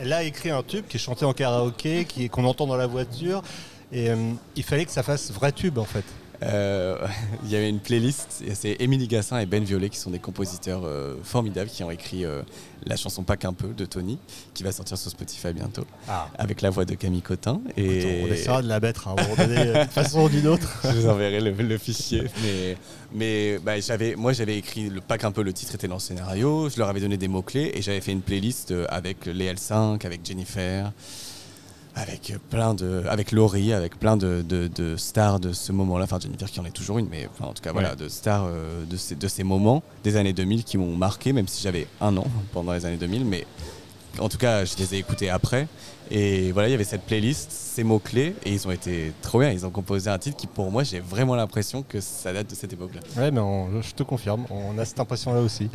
elle 0.00 0.12
a 0.12 0.22
écrit 0.24 0.50
un 0.50 0.62
tube 0.62 0.86
qui 0.88 0.96
est 0.96 1.00
chanté 1.00 1.24
en 1.24 1.32
karaoké, 1.32 2.06
qu'on 2.30 2.44
entend 2.44 2.66
dans 2.66 2.76
la 2.76 2.86
voiture. 2.88 3.42
Et 3.92 4.10
euh, 4.10 4.32
il 4.56 4.64
fallait 4.64 4.84
que 4.84 4.90
ça 4.90 5.04
fasse 5.04 5.30
vrai 5.30 5.52
tube 5.52 5.78
en 5.78 5.84
fait. 5.84 6.04
Euh, 6.42 6.96
il 7.44 7.50
y 7.50 7.56
avait 7.56 7.68
une 7.68 7.80
playlist, 7.80 8.42
c'est 8.54 8.76
Émilie 8.80 9.08
Gassin 9.08 9.38
et 9.38 9.46
Ben 9.46 9.64
Violet 9.64 9.88
qui 9.88 9.98
sont 9.98 10.10
des 10.10 10.18
compositeurs 10.18 10.82
euh, 10.84 11.14
formidables 11.22 11.70
qui 11.70 11.82
ont 11.82 11.90
écrit 11.90 12.24
euh, 12.24 12.42
la 12.84 12.96
chanson 12.96 13.22
Pas 13.22 13.36
qu'un 13.36 13.52
peu 13.52 13.68
de 13.68 13.84
Tony, 13.86 14.18
qui 14.54 14.62
va 14.62 14.72
sortir 14.72 14.98
sur 14.98 15.10
Spotify 15.10 15.52
bientôt, 15.52 15.86
Ah. 16.08 16.28
avec 16.38 16.60
la 16.62 16.70
voix 16.70 16.84
de 16.84 16.94
Camille 16.94 17.22
Cotin. 17.22 17.60
Écoute, 17.76 17.78
Et 17.78 18.24
on 18.28 18.32
essaiera 18.32 18.62
de 18.62 18.68
la 18.68 18.80
mettre 18.80 19.08
à 19.08 19.12
un 19.12 19.14
moment 19.16 19.34
donné, 19.36 19.56
euh, 19.58 19.80
d'une 19.82 19.90
façon 19.90 20.22
ou 20.24 20.28
d'une 20.28 20.46
autre. 20.46 20.80
Je 20.84 20.90
vous 20.90 21.08
enverrai 21.08 21.40
le, 21.40 21.50
le 21.52 21.78
fichier. 21.78 22.24
Mais, 22.42 22.76
mais 23.12 23.58
bah, 23.58 23.80
j'avais, 23.80 24.14
moi, 24.14 24.32
j'avais 24.32 24.56
écrit 24.58 24.88
le, 24.90 25.00
pas 25.00 25.18
qu'un 25.18 25.32
peu 25.32 25.42
le 25.42 25.52
titre 25.52 25.74
était 25.74 25.88
dans 25.88 25.94
le 25.94 26.00
scénario. 26.00 26.68
Je 26.68 26.78
leur 26.78 26.88
avais 26.88 27.00
donné 27.00 27.16
des 27.16 27.28
mots-clés 27.28 27.72
et 27.74 27.82
j'avais 27.82 28.00
fait 28.00 28.12
une 28.12 28.22
playlist 28.22 28.72
avec 28.88 29.26
les 29.26 29.52
L5, 29.52 30.04
avec 30.04 30.20
Jennifer, 30.24 30.92
avec 31.98 32.34
plein 32.50 32.74
de, 32.74 33.02
avec 33.08 33.32
Laurie, 33.32 33.72
avec 33.72 33.98
plein 33.98 34.16
de, 34.18 34.44
de- 34.46 34.68
de 34.68 34.96
stars 34.96 35.40
de 35.40 35.52
ce 35.54 35.72
moment-là. 35.72 36.04
Enfin, 36.04 36.18
Jennifer 36.20 36.50
qui 36.50 36.60
en 36.60 36.64
est 36.66 36.70
toujours 36.70 36.98
une, 36.98 37.08
mais 37.08 37.26
enfin, 37.32 37.48
en 37.50 37.54
tout 37.54 37.62
cas, 37.62 37.72
voilà, 37.72 37.90
Ouais. 37.90 37.96
de 37.96 38.08
stars 38.08 38.44
euh, 38.48 38.84
de, 38.84 38.96
ces, 38.98 39.14
de 39.14 39.26
ces 39.28 39.42
moments 39.44 39.82
des 40.04 40.16
années 40.16 40.34
2000 40.34 40.62
qui 40.64 40.76
m'ont 40.76 40.94
marqué, 40.94 41.32
même 41.32 41.48
si 41.48 41.62
j'avais 41.62 41.86
un 42.02 42.14
an 42.18 42.26
pendant 42.52 42.72
les 42.74 42.84
années 42.84 42.98
2000. 42.98 43.24
Mais 43.24 43.44
en 44.18 44.28
tout 44.28 44.36
cas, 44.38 44.64
je 44.66 44.76
les 44.76 44.94
ai 44.94 44.98
écoutés 44.98 45.30
après. 45.30 45.66
Et 46.10 46.52
voilà, 46.52 46.68
il 46.68 46.72
y 46.72 46.74
avait 46.74 46.84
cette 46.84 47.02
playlist, 47.02 47.50
ces 47.50 47.82
mots-clés, 47.82 48.34
et 48.44 48.52
ils 48.52 48.66
ont 48.66 48.70
été 48.70 49.12
trop 49.22 49.40
bien. 49.40 49.50
Ils 49.50 49.66
ont 49.66 49.70
composé 49.70 50.08
un 50.08 50.18
titre 50.18 50.36
qui, 50.36 50.46
pour 50.46 50.70
moi, 50.70 50.82
j'ai 50.84 51.00
vraiment 51.00 51.34
l'impression 51.34 51.82
que 51.82 52.00
ça 52.00 52.32
date 52.32 52.48
de 52.50 52.54
cette 52.54 52.72
époque-là. 52.72 53.00
Ouais, 53.20 53.30
mais 53.30 53.40
on- 53.40 53.82
je 53.82 53.92
te 53.92 54.02
confirme, 54.02 54.44
on 54.50 54.78
a 54.78 54.84
cette 54.84 55.00
impression-là 55.00 55.40
aussi. 55.40 55.68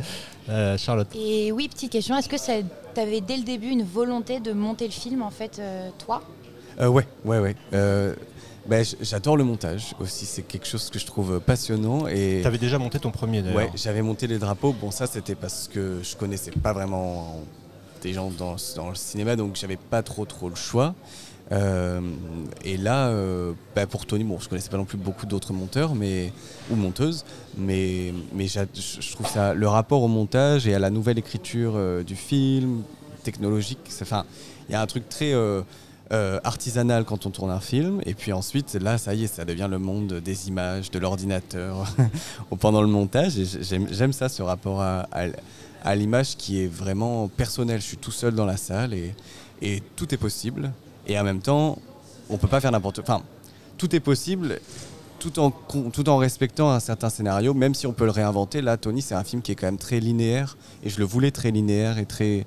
Euh, 0.48 0.76
Charlotte. 0.78 1.08
Et 1.14 1.52
oui, 1.52 1.68
petite 1.68 1.92
question, 1.92 2.16
est-ce 2.16 2.28
que 2.28 2.36
tu 2.36 3.00
avais 3.00 3.20
dès 3.20 3.36
le 3.36 3.42
début 3.44 3.68
une 3.68 3.84
volonté 3.84 4.40
de 4.40 4.52
monter 4.52 4.86
le 4.86 4.92
film, 4.92 5.22
en 5.22 5.30
fait, 5.30 5.58
euh, 5.58 5.90
toi? 5.98 6.22
Euh, 6.80 6.88
ouais, 6.88 7.06
ouais, 7.26 7.38
ouais. 7.38 7.54
Euh, 7.74 8.14
bah, 8.66 8.78
J'adore 9.02 9.36
le 9.36 9.44
montage 9.44 9.94
aussi, 10.00 10.24
c'est 10.24 10.42
quelque 10.42 10.66
chose 10.66 10.88
que 10.88 10.98
je 10.98 11.04
trouve 11.04 11.40
passionnant. 11.40 12.06
Et 12.08 12.38
Tu 12.40 12.46
avais 12.46 12.56
déjà 12.58 12.78
monté 12.78 12.98
ton 12.98 13.10
premier 13.10 13.42
d'ailleurs. 13.42 13.56
Ouais, 13.58 13.70
j'avais 13.74 14.00
monté 14.02 14.26
les 14.26 14.38
drapeaux. 14.38 14.72
Bon, 14.72 14.90
ça 14.90 15.06
c'était 15.06 15.34
parce 15.34 15.68
que 15.68 15.98
je 16.02 16.16
connaissais 16.16 16.52
pas 16.52 16.72
vraiment 16.72 17.40
des 18.02 18.12
gens 18.12 18.30
dans, 18.30 18.56
le 18.88 18.94
cinéma, 18.94 19.36
donc 19.36 19.56
j'avais 19.56 19.76
pas 19.76 20.02
trop 20.02 20.24
trop 20.24 20.48
le 20.48 20.56
choix. 20.56 20.94
Euh, 21.50 22.00
et 22.64 22.76
là, 22.76 23.08
euh, 23.08 23.52
bah, 23.74 23.86
pour 23.86 24.06
Tony, 24.06 24.24
bon, 24.24 24.38
je 24.38 24.48
connaissais 24.48 24.70
pas 24.70 24.76
non 24.76 24.84
plus 24.84 24.98
beaucoup 24.98 25.26
d'autres 25.26 25.52
monteurs, 25.52 25.94
mais 25.94 26.32
ou 26.70 26.76
monteuses, 26.76 27.24
mais 27.58 28.12
mais 28.32 28.46
je 28.46 29.12
trouve 29.12 29.26
ça 29.26 29.52
le 29.52 29.68
rapport 29.68 30.02
au 30.02 30.08
montage 30.08 30.66
et 30.66 30.74
à 30.74 30.78
la 30.78 30.90
nouvelle 30.90 31.18
écriture 31.18 31.74
euh, 31.76 32.02
du 32.02 32.16
film, 32.16 32.82
technologique. 33.22 33.78
Enfin, 34.00 34.24
il 34.68 34.72
y 34.72 34.74
a 34.74 34.80
un 34.80 34.86
truc 34.86 35.08
très 35.08 35.34
artisanal 36.44 37.04
quand 37.04 37.24
on 37.24 37.30
tourne 37.30 37.50
un 37.50 37.60
film, 37.60 38.00
et 38.04 38.12
puis 38.14 38.32
ensuite 38.32 38.74
là, 38.74 38.98
ça 38.98 39.14
y 39.14 39.24
est, 39.24 39.26
ça 39.26 39.46
devient 39.46 39.68
le 39.70 39.78
monde 39.78 40.14
des 40.14 40.48
images, 40.48 40.90
de 40.90 40.98
l'ordinateur 40.98 41.86
pendant 42.60 42.82
le 42.82 42.88
montage. 42.88 43.38
Et 43.38 43.44
j'aime 43.90 44.12
ça, 44.12 44.28
ce 44.28 44.42
rapport 44.42 44.80
à, 44.80 45.06
à 45.84 45.94
l'image 45.94 46.36
qui 46.36 46.62
est 46.62 46.66
vraiment 46.66 47.28
personnel. 47.28 47.80
Je 47.80 47.86
suis 47.86 47.96
tout 47.96 48.10
seul 48.10 48.34
dans 48.34 48.46
la 48.46 48.56
salle 48.56 48.94
et, 48.94 49.14
tout 49.96 50.12
est 50.12 50.18
possible. 50.18 50.72
Et 51.06 51.18
en 51.18 51.24
même 51.24 51.40
temps, 51.40 51.78
on 52.28 52.36
peut 52.36 52.48
pas 52.48 52.60
faire 52.60 52.72
n'importe 52.72 53.02
quoi. 53.02 53.14
Enfin, 53.16 53.24
tout 53.78 53.94
est 53.94 54.00
possible 54.00 54.60
tout 55.18 55.38
en, 55.38 55.50
tout 55.52 56.08
en 56.08 56.16
respectant 56.16 56.70
un 56.72 56.80
certain 56.80 57.08
scénario, 57.08 57.54
même 57.54 57.74
si 57.76 57.86
on 57.86 57.92
peut 57.92 58.04
le 58.06 58.10
réinventer. 58.10 58.60
Là, 58.60 58.76
Tony, 58.76 59.02
c'est 59.02 59.14
un 59.14 59.22
film 59.22 59.40
qui 59.40 59.52
est 59.52 59.54
quand 59.54 59.66
même 59.68 59.78
très 59.78 60.00
linéaire, 60.00 60.56
et 60.82 60.90
je 60.90 60.98
le 60.98 61.04
voulais 61.04 61.30
très 61.30 61.52
linéaire 61.52 61.98
et 61.98 62.06
très 62.06 62.44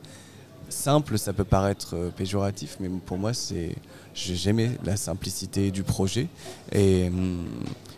simple. 0.68 1.18
Ça 1.18 1.32
peut 1.32 1.46
paraître 1.46 1.96
euh, 1.96 2.10
péjoratif, 2.10 2.76
mais 2.82 2.90
pour 3.06 3.18
moi, 3.18 3.34
c'est 3.34 3.76
j'ai- 4.14 4.36
j'aimais 4.36 4.72
la 4.84 4.98
simplicité 4.98 5.72
du 5.72 5.84
projet, 5.84 6.28
et 6.74 7.08
hum, 7.08 7.46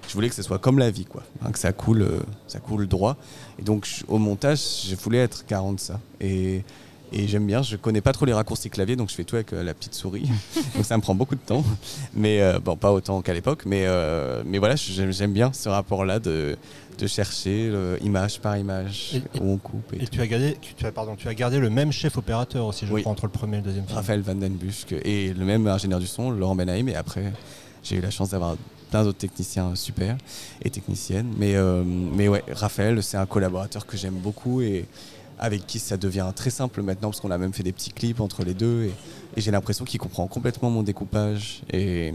je 0.08 0.14
voulais 0.14 0.30
que 0.30 0.36
ce 0.36 0.44
soit 0.44 0.60
comme 0.60 0.80
la 0.80 0.90
vie, 0.92 1.06
quoi, 1.06 1.24
hein, 1.46 1.52
que 1.52 1.60
ça 1.60 1.72
coule, 1.74 2.02
euh, 2.02 2.20
ça 2.48 2.60
coule 2.60 2.88
droit. 2.88 3.18
Et 3.60 3.62
donc, 3.64 3.86
je- 3.86 4.04
au 4.08 4.18
montage, 4.18 4.60
je 4.90 4.96
voulais 4.96 5.20
être 5.20 5.44
garant 5.48 5.74
de 5.74 5.80
ça. 5.80 6.00
Et 6.22 6.64
Et 7.14 7.26
j'aime 7.30 7.48
bien, 7.48 7.62
je 7.62 7.78
connais 7.78 8.02
pas 8.02 8.12
trop 8.12 8.26
les 8.26 8.34
raccourcis 8.34 8.70
clavier, 8.70 8.98
donc 8.98 9.10
je 9.10 9.16
fais 9.16 9.24
tout 9.24 9.38
avec 9.38 9.54
euh, 9.54 9.64
la 9.64 9.74
petite 9.74 9.94
souris. 9.94 10.30
donc 10.76 10.84
ça 10.84 10.98
me 10.98 11.02
prend 11.02 11.16
beaucoup 11.16 11.36
de 11.36 11.40
temps. 11.40 11.64
Mais 12.14 12.42
euh, 12.42 12.60
bon, 12.60 12.76
pas 12.76 12.92
autant 12.92 13.22
qu'à 13.22 13.34
l'époque. 13.34 13.64
Mais, 13.66 13.86
mais 14.46 14.58
voilà, 14.58 14.76
j'aime 14.76 15.32
bien 15.32 15.54
ce 15.54 15.70
rapport-là 15.70 16.20
de, 16.20 16.58
de 16.98 17.08
chercher 17.08 17.72
image 18.02 18.42
par 18.42 18.58
image 18.58 19.14
Et- 19.34 19.40
où 19.40 19.52
on 19.54 19.58
coupe. 19.58 19.94
Et, 19.94 20.06
tu 20.08 20.20
as, 20.20 20.28
gardé, 20.28 20.58
tu, 20.76 20.86
as, 20.86 20.92
pardon, 20.92 21.16
tu 21.16 21.30
as 21.30 21.34
gardé 21.34 21.60
le 21.60 21.70
même 21.70 21.94
chef 21.94 22.18
opérateur 22.18 22.66
aussi, 22.66 22.86
je 22.86 22.92
Oui. 22.92 23.04
crois, 23.04 23.14
entre 23.14 23.26
le 23.26 23.32
premier 23.32 23.56
et 23.56 23.60
le 23.62 23.66
deuxième 23.68 23.86
film. 23.86 23.96
Raphaël 23.96 24.20
Van 24.20 24.36
Den 24.36 24.56
Busk 24.56 24.92
et 24.92 25.34
le 25.34 25.46
même 25.46 25.66
ingénieur 25.68 26.02
du 26.02 26.08
son, 26.08 26.30
Laurent 26.30 26.56
Benhaim. 26.56 26.90
Et 26.90 26.96
après, 26.96 27.32
j'ai 27.84 27.96
eu 27.96 28.02
la 28.02 28.12
chance 28.12 28.32
d'avoir 28.32 28.58
plein 28.90 29.04
d'autres 29.04 29.18
techniciens 29.18 29.76
super 29.76 30.18
et 30.64 30.70
techniciennes. 30.70 31.34
Mais, 31.38 31.56
euh, 31.56 31.84
mais 31.86 32.28
ouais, 32.28 32.44
Raphaël, 32.52 33.02
c'est 33.04 33.18
un 33.18 33.26
collaborateur 33.26 33.86
que 33.86 33.98
j'aime 33.98 34.16
beaucoup 34.16 34.62
et 34.62 34.86
avec 35.40 35.68
qui 35.68 35.80
ça 35.80 35.98
devient 35.98 36.32
très 36.36 36.50
simple 36.50 36.82
maintenant 36.82 37.10
parce 37.10 37.20
qu'on 37.20 37.32
a 37.32 37.38
même 37.38 37.54
fait 37.54 37.64
des 37.64 37.72
petits 37.72 37.92
clips 37.92 38.20
entre 38.20 38.44
les 38.44 38.54
deux. 38.54 38.86
Et, 38.86 38.94
et 39.36 39.42
j'ai 39.42 39.52
l'impression 39.52 39.86
qu'il 39.86 40.00
comprend 40.00 40.28
complètement 40.28 40.70
mon 40.70 40.84
découpage. 40.84 41.62
Et, 41.72 42.14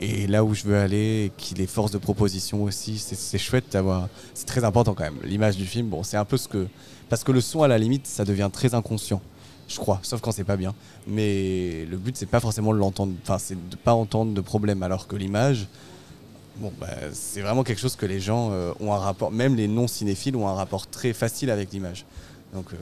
et 0.00 0.26
là 0.26 0.44
où 0.44 0.54
je 0.54 0.64
veux 0.64 0.76
aller, 0.76 1.26
et 1.26 1.32
qu'il 1.36 1.60
est 1.60 1.66
force 1.66 1.90
de 1.90 1.98
proposition 1.98 2.64
aussi, 2.64 2.98
c'est- 2.98 3.38
chouette 3.38 3.66
d'avoir. 3.72 4.08
C'est 4.34 4.46
très 4.46 4.64
important 4.64 4.94
quand 4.94 5.04
même. 5.04 5.18
L'image 5.24 5.56
du 5.56 5.66
film, 5.66 5.88
bon, 5.88 6.02
c'est 6.02 6.16
un 6.16 6.24
peu 6.24 6.36
ce 6.36 6.48
que. 6.48 6.66
Parce 7.08 7.22
que 7.22 7.32
le 7.32 7.40
son, 7.40 7.62
à 7.62 7.68
la 7.68 7.78
limite, 7.78 8.06
ça 8.06 8.24
devient 8.24 8.50
très 8.52 8.74
inconscient 8.74 9.20
je 9.66 9.78
crois, 9.78 9.98
sauf 10.02 10.20
quand 10.20 10.30
c'est 10.30 10.44
pas 10.44 10.58
bien. 10.58 10.74
Mais 11.06 11.86
le 11.90 11.96
but, 11.96 12.16
c'est 12.16 12.26
pas 12.26 12.40
forcément 12.40 12.72
de 12.74 12.78
l'entendre, 12.78 13.14
enfin, 13.22 13.38
c'est 13.38 13.54
de 13.54 13.76
pas 13.76 13.94
entendre 13.94 14.34
de 14.34 14.40
problème, 14.42 14.82
alors 14.82 15.06
que 15.06 15.16
l'image, 15.16 15.68
bon, 16.56 16.72
bah, 16.80 16.88
c'est 17.12 17.40
vraiment 17.40 17.64
quelque 17.64 17.80
chose 17.80 17.96
que 17.96 18.06
les 18.06 18.20
gens 18.20 18.50
euh, 18.52 18.72
ont 18.80 18.92
un 18.92 18.98
rapport, 18.98 19.30
même 19.30 19.54
les 19.54 19.68
non 19.68 19.86
cinéphiles 19.86 20.36
ont 20.36 20.48
un 20.48 20.54
rapport 20.54 20.86
très 20.86 21.12
facile 21.12 21.50
avec 21.50 21.72
l'image. 21.72 22.04
Donc, 22.52 22.72
euh, 22.72 22.76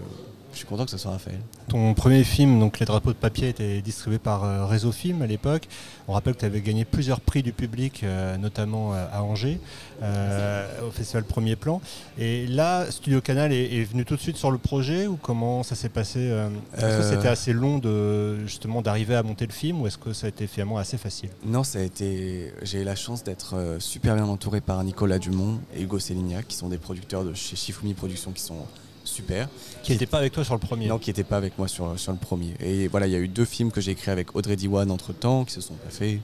je 0.52 0.58
suis 0.58 0.66
content 0.66 0.84
que 0.84 0.90
ce 0.90 0.98
soit 0.98 1.10
Raphaël. 1.12 1.38
Ton 1.68 1.94
premier 1.94 2.24
film, 2.24 2.58
donc 2.60 2.78
Les 2.78 2.86
drapeaux 2.86 3.12
de 3.12 3.18
papier, 3.18 3.48
était 3.48 3.80
distribué 3.80 4.18
par 4.18 4.44
euh, 4.44 4.66
Réseau 4.66 4.92
Film 4.92 5.22
à 5.22 5.26
l'époque. 5.26 5.68
On 6.08 6.12
rappelle 6.12 6.34
que 6.34 6.40
tu 6.40 6.44
avais 6.44 6.60
gagné 6.60 6.84
plusieurs 6.84 7.20
prix 7.20 7.42
du 7.42 7.52
public, 7.52 8.02
euh, 8.02 8.36
notamment 8.36 8.94
euh, 8.94 9.06
à 9.12 9.22
Angers, 9.22 9.58
euh, 10.02 10.66
au 10.86 10.90
festival 10.90 11.24
Premier 11.24 11.56
Plan. 11.56 11.80
Et 12.18 12.46
là, 12.46 12.90
Studio 12.90 13.20
Canal 13.20 13.52
est, 13.52 13.74
est 13.74 13.84
venu 13.84 14.04
tout 14.04 14.16
de 14.16 14.20
suite 14.20 14.36
sur 14.36 14.50
le 14.50 14.58
projet 14.58 15.06
ou 15.06 15.16
comment 15.16 15.62
ça 15.62 15.74
s'est 15.74 15.88
passé 15.88 16.18
euh, 16.20 16.48
Est-ce 16.76 16.98
que 16.98 17.02
c'était 17.14 17.28
assez 17.28 17.52
long 17.52 17.78
de 17.78 18.44
justement 18.46 18.82
d'arriver 18.82 19.14
à 19.14 19.22
monter 19.22 19.46
le 19.46 19.52
film 19.52 19.80
ou 19.80 19.86
est-ce 19.86 19.98
que 19.98 20.12
ça 20.12 20.26
a 20.26 20.28
été 20.28 20.46
finalement 20.46 20.78
assez 20.78 20.98
facile? 20.98 21.30
Non, 21.44 21.64
ça 21.64 21.78
a 21.78 21.82
été. 21.82 22.52
J'ai 22.62 22.82
eu 22.82 22.84
la 22.84 22.96
chance 22.96 23.24
d'être 23.24 23.76
super 23.78 24.14
bien 24.14 24.24
entouré 24.26 24.60
par 24.60 24.82
Nicolas 24.84 25.18
Dumont 25.18 25.58
et 25.74 25.82
Hugo 25.82 25.98
Célignac, 25.98 26.46
qui 26.48 26.56
sont 26.56 26.68
des 26.68 26.78
producteurs 26.78 27.24
de 27.24 27.32
chez 27.34 27.56
Shifumi 27.56 27.94
Productions 27.94 28.32
qui 28.32 28.42
sont 28.42 28.66
super. 29.12 29.48
Qui 29.82 29.92
n'était 29.92 30.06
pas 30.06 30.18
avec 30.18 30.32
toi 30.32 30.44
sur 30.44 30.54
le 30.54 30.60
premier 30.60 30.86
Non, 30.88 30.98
qui 30.98 31.10
n'était 31.10 31.24
pas 31.24 31.36
avec 31.36 31.58
moi 31.58 31.68
sur, 31.68 31.98
sur 31.98 32.12
le 32.12 32.18
premier. 32.18 32.54
Et 32.60 32.88
voilà, 32.88 33.06
il 33.06 33.12
y 33.12 33.16
a 33.16 33.18
eu 33.18 33.28
deux 33.28 33.44
films 33.44 33.70
que 33.70 33.80
j'ai 33.80 33.92
écrits 33.92 34.10
avec 34.10 34.34
Audrey 34.34 34.56
Diwan 34.56 34.90
entre 34.90 35.12
temps, 35.12 35.44
qui 35.44 35.52
se 35.52 35.60
sont 35.60 35.74
pas 35.74 35.90
faits. 35.90 36.20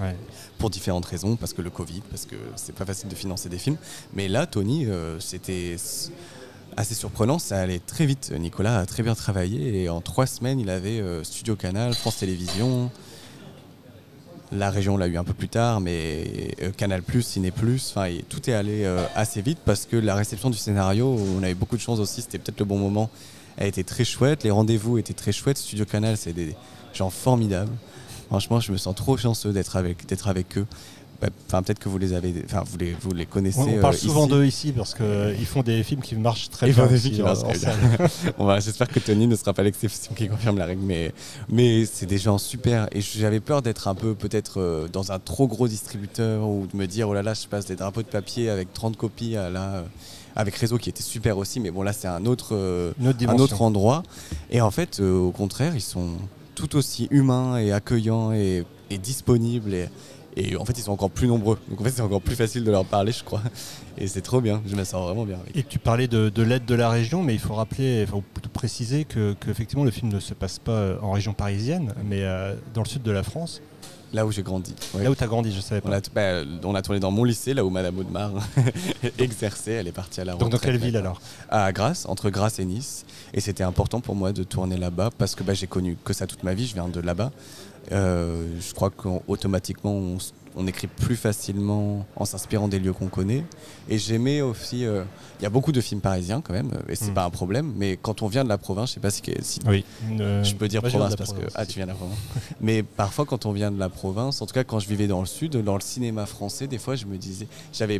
Ouais. 0.00 0.14
Pour 0.58 0.70
différentes 0.70 1.06
raisons, 1.06 1.36
parce 1.36 1.52
que 1.52 1.62
le 1.62 1.70
Covid, 1.70 2.02
parce 2.08 2.24
que 2.24 2.36
c'est 2.54 2.74
pas 2.74 2.86
facile 2.86 3.08
de 3.08 3.14
financer 3.16 3.48
des 3.48 3.58
films. 3.58 3.76
Mais 4.14 4.28
là, 4.28 4.46
Tony, 4.46 4.86
euh, 4.86 5.18
c'était 5.18 5.76
assez 6.76 6.94
surprenant, 6.94 7.40
ça 7.40 7.58
allait 7.58 7.80
très 7.80 8.06
vite. 8.06 8.32
Nicolas 8.38 8.78
a 8.78 8.86
très 8.86 9.02
bien 9.02 9.16
travaillé 9.16 9.82
et 9.82 9.88
en 9.88 10.00
trois 10.00 10.26
semaines, 10.26 10.60
il 10.60 10.70
avait 10.70 11.00
euh, 11.00 11.24
Studio 11.24 11.56
Canal, 11.56 11.94
France 11.94 12.18
Télévisions. 12.18 12.90
La 14.50 14.70
région 14.70 14.96
l'a 14.96 15.06
eu 15.06 15.18
un 15.18 15.24
peu 15.24 15.34
plus 15.34 15.48
tard, 15.48 15.80
mais 15.80 16.54
euh, 16.62 16.70
Canal+, 16.74 17.02
Ciné+, 17.20 17.52
enfin, 17.52 18.08
tout 18.30 18.48
est 18.48 18.54
allé 18.54 18.84
euh, 18.84 19.04
assez 19.14 19.42
vite 19.42 19.58
parce 19.64 19.84
que 19.84 19.96
la 19.96 20.14
réception 20.14 20.48
du 20.48 20.56
scénario, 20.56 21.18
on 21.36 21.42
avait 21.42 21.54
beaucoup 21.54 21.76
de 21.76 21.82
chance 21.82 21.98
aussi, 21.98 22.22
c'était 22.22 22.38
peut-être 22.38 22.58
le 22.58 22.64
bon 22.64 22.78
moment, 22.78 23.10
a 23.58 23.66
été 23.66 23.84
très 23.84 24.04
chouette, 24.04 24.44
les 24.44 24.50
rendez-vous 24.50 24.96
étaient 24.96 25.12
très 25.12 25.32
chouettes, 25.32 25.58
Studio 25.58 25.84
Canal, 25.84 26.16
c'est 26.16 26.32
des 26.32 26.54
gens 26.94 27.10
formidables. 27.10 27.72
Franchement, 28.28 28.60
je 28.60 28.72
me 28.72 28.78
sens 28.78 28.94
trop 28.94 29.16
chanceux 29.16 29.52
d'être 29.52 29.76
avec 29.76 30.58
eux. 30.58 30.66
Bah, 31.20 31.28
Enfin, 31.48 31.62
peut-être 31.62 31.78
que 31.80 31.88
vous 31.88 31.98
les 31.98 32.12
avez, 32.12 32.32
enfin, 32.44 32.62
vous 32.64 32.76
les, 32.78 32.92
vous 33.00 33.12
les 33.12 33.26
connaissez. 33.26 33.58
On, 33.58 33.78
on 33.78 33.80
parle 33.80 33.94
euh, 33.94 33.98
souvent 33.98 34.26
d'eux 34.28 34.44
ici 34.44 34.70
parce 34.72 34.94
qu'ils 34.94 35.46
font 35.46 35.62
des 35.62 35.82
films 35.82 36.00
qui 36.00 36.14
marchent 36.14 36.48
très 36.50 36.68
Ils 36.68 36.74
bien. 36.74 36.84
font 36.86 36.90
des 36.92 36.98
films 36.98 37.14
qui 37.16 37.22
en- 37.22 37.24
marchent 37.26 37.42
en 37.42 37.48
très 37.48 37.58
bien. 37.58 37.72
On 38.38 38.44
va- 38.44 38.60
J'espère 38.60 38.86
que 38.88 39.00
Tony 39.00 39.26
ne 39.26 39.34
sera 39.34 39.52
pas 39.52 39.62
l'exception 39.64 40.14
qui 40.14 40.28
confirme 40.28 40.58
la 40.58 40.66
règle, 40.66 40.82
mais, 40.84 41.12
mais 41.48 41.86
c'est 41.86 42.06
des 42.06 42.18
gens 42.18 42.38
super. 42.38 42.86
Et 42.92 43.00
j'avais 43.00 43.40
peur 43.40 43.62
d'être 43.62 43.88
un 43.88 43.94
peu 43.96 44.14
peut-être 44.14 44.60
euh, 44.60 44.86
dans 44.86 45.10
un 45.10 45.18
trop 45.18 45.48
gros 45.48 45.66
distributeur 45.66 46.46
ou 46.48 46.66
de 46.72 46.76
me 46.76 46.86
dire 46.86 47.08
oh 47.08 47.14
là 47.14 47.22
là, 47.22 47.34
je 47.34 47.46
passe 47.48 47.66
des 47.66 47.74
drapeaux 47.76 48.02
de 48.02 48.06
papier 48.08 48.48
avec 48.50 48.72
30 48.72 48.96
copies 48.96 49.36
à 49.36 49.50
là. 49.50 49.74
euh, 49.76 49.82
avec 50.36 50.54
Réseau 50.54 50.78
qui 50.78 50.88
était 50.88 51.02
super 51.02 51.36
aussi, 51.36 51.58
mais 51.58 51.72
bon 51.72 51.82
là 51.82 51.92
c'est 51.92 52.06
un 52.06 52.24
autre, 52.24 52.50
euh, 52.54 52.92
un 53.02 53.38
autre 53.38 53.60
endroit. 53.60 54.04
Et 54.52 54.60
en 54.60 54.70
fait, 54.70 55.00
euh, 55.00 55.18
au 55.18 55.32
contraire, 55.32 55.74
ils 55.74 55.80
sont 55.80 56.10
tout 56.54 56.76
aussi 56.76 57.08
humains 57.10 57.58
et 57.58 57.72
accueillants 57.72 58.30
et, 58.32 58.64
et 58.90 58.98
disponibles. 58.98 59.74
Et, 59.74 59.88
et 60.36 60.56
en 60.56 60.64
fait, 60.64 60.78
ils 60.78 60.82
sont 60.82 60.92
encore 60.92 61.10
plus 61.10 61.26
nombreux. 61.26 61.58
Donc 61.68 61.80
en 61.80 61.84
fait, 61.84 61.90
c'est 61.90 62.00
encore 62.02 62.22
plus 62.22 62.36
facile 62.36 62.62
de 62.64 62.70
leur 62.70 62.84
parler, 62.84 63.12
je 63.12 63.24
crois. 63.24 63.42
Et 63.96 64.06
c'est 64.06 64.20
trop 64.20 64.40
bien. 64.40 64.62
Je 64.66 64.76
me 64.76 64.84
sens 64.84 65.02
vraiment 65.04 65.24
bien 65.24 65.38
avec. 65.40 65.56
Et 65.56 65.62
tu 65.64 65.78
parlais 65.78 66.06
de, 66.08 66.28
de 66.28 66.42
l'aide 66.42 66.64
de 66.64 66.74
la 66.74 66.88
région, 66.90 67.22
mais 67.22 67.34
il 67.34 67.40
faut 67.40 67.54
rappeler, 67.54 68.02
il 68.02 68.06
faut 68.06 68.22
préciser 68.52 69.04
que, 69.04 69.34
que 69.40 69.50
effectivement 69.50 69.84
le 69.84 69.90
film 69.90 70.12
ne 70.12 70.20
se 70.20 70.34
passe 70.34 70.58
pas 70.58 70.72
euh, 70.72 70.96
en 71.02 71.12
région 71.12 71.32
parisienne, 71.32 71.92
mais 72.04 72.22
euh, 72.22 72.54
dans 72.74 72.82
le 72.82 72.88
sud 72.88 73.02
de 73.02 73.10
la 73.10 73.22
France. 73.22 73.60
Là 74.14 74.24
où 74.24 74.32
j'ai 74.32 74.42
grandi. 74.42 74.74
ouais. 74.94 75.04
Là 75.04 75.10
où 75.10 75.14
tu 75.14 75.22
as 75.22 75.26
grandi, 75.26 75.52
je 75.52 75.60
savais 75.60 75.82
On 75.84 75.90
pas. 75.90 75.96
a, 75.98 76.00
bah, 76.14 76.50
on 76.64 76.74
a 76.74 76.80
tourné 76.80 76.98
dans 76.98 77.10
mon 77.10 77.24
lycée, 77.24 77.52
là 77.52 77.62
où 77.62 77.68
Madame 77.68 77.98
Audemars 77.98 78.32
exerçait. 79.18 79.72
Elle 79.72 79.88
est 79.88 79.92
partie 79.92 80.20
à 80.20 80.24
la 80.24 80.34
Donc 80.34 80.48
dans 80.50 80.56
quelle 80.58 80.78
ville 80.78 80.96
alors 80.96 81.20
À 81.50 81.70
Grasse, 81.72 82.06
entre 82.06 82.30
Grasse 82.30 82.58
et 82.58 82.64
Nice. 82.64 83.04
Et 83.34 83.40
c'était 83.40 83.64
important 83.64 84.00
pour 84.00 84.14
moi 84.14 84.32
de 84.32 84.44
tourner 84.44 84.78
là-bas 84.78 85.10
parce 85.18 85.34
que 85.34 85.42
bah, 85.42 85.52
j'ai 85.52 85.66
connu 85.66 85.98
que 86.04 86.14
ça 86.14 86.26
toute 86.26 86.42
ma 86.42 86.54
vie. 86.54 86.66
Je 86.66 86.72
viens 86.72 86.88
de 86.88 87.00
là-bas. 87.00 87.32
Euh, 87.92 88.46
je 88.60 88.74
crois 88.74 88.90
qu'automatiquement, 88.90 89.92
on, 89.92 90.18
on 90.56 90.66
écrit 90.66 90.86
plus 90.88 91.16
facilement 91.16 92.04
en 92.16 92.24
s'inspirant 92.24 92.68
des 92.68 92.78
lieux 92.78 92.92
qu'on 92.92 93.08
connaît. 93.08 93.44
Et 93.88 93.98
j'aimais 93.98 94.40
aussi. 94.40 94.84
euh, 94.84 95.04
Il 95.40 95.44
y 95.44 95.46
a 95.46 95.50
beaucoup 95.50 95.70
de 95.72 95.80
films 95.80 96.00
parisiens 96.00 96.40
quand 96.40 96.52
même, 96.52 96.70
et 96.88 96.96
c'est 96.96 97.10
Mm. 97.10 97.14
pas 97.14 97.24
un 97.24 97.30
problème. 97.30 97.72
Mais 97.76 97.96
quand 98.00 98.22
on 98.22 98.26
vient 98.28 98.42
de 98.44 98.48
la 98.48 98.58
province, 98.58 98.88
je 98.90 98.94
sais 98.94 99.00
pas 99.00 99.10
si, 99.10 99.22
si 99.42 99.60
Oui. 99.66 99.84
Euh, 100.20 100.42
je 100.42 100.54
peux 100.56 100.66
dire 100.68 100.80
moi, 100.82 100.90
province 100.90 101.14
parce 101.16 101.32
que 101.32 101.42
ah 101.54 101.64
tu 101.64 101.76
viens 101.76 101.86
de 101.86 101.90
la 101.92 101.96
province. 101.96 102.18
Mais 102.60 102.82
parfois 102.82 103.24
quand 103.24 103.46
on 103.46 103.52
vient 103.52 103.70
de 103.70 103.78
la 103.78 103.88
province, 103.88 104.42
en 104.42 104.46
tout 104.46 104.54
cas 104.54 104.64
quand 104.64 104.80
je 104.80 104.88
vivais 104.88 105.06
dans 105.06 105.20
le 105.20 105.26
sud, 105.26 105.56
dans 105.56 105.74
le 105.76 105.80
cinéma 105.80 106.26
français, 106.26 106.66
des 106.66 106.78
fois 106.78 106.96
je 106.96 107.06
me 107.06 107.16
disais, 107.16 107.46
j'avais, 107.72 107.96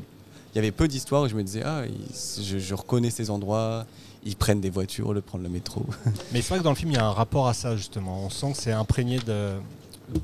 il 0.53 0.57
y 0.57 0.59
avait 0.59 0.73
peu 0.73 0.89
d'histoires 0.89 1.27
et 1.27 1.29
je 1.29 1.37
me 1.37 1.43
disais 1.45 1.63
ah 1.65 1.83
je, 2.43 2.59
je 2.59 2.75
reconnais 2.75 3.11
ces 3.11 3.31
endroits, 3.31 3.87
ils 4.25 4.35
prennent 4.35 4.61
des 4.61 4.71
voitures 4.71 5.15
de 5.15 5.21
prendre 5.21 5.45
le 5.45 5.51
métro. 5.51 5.87
Mais 6.33 6.43
c'est 6.43 6.49
vrai 6.49 6.59
que 6.59 6.65
dans 6.65 6.71
le 6.71 6.77
film, 6.77 6.91
il 6.91 6.97
y 6.97 6.99
a 6.99 7.07
un 7.07 7.13
rapport 7.13 7.47
à 7.47 7.55
ça, 7.55 7.77
justement. 7.77 8.25
On 8.25 8.31
sent 8.31 8.51
que 8.53 8.59
c'est 8.59 8.73
imprégné 8.73 9.21
de- 9.21 9.55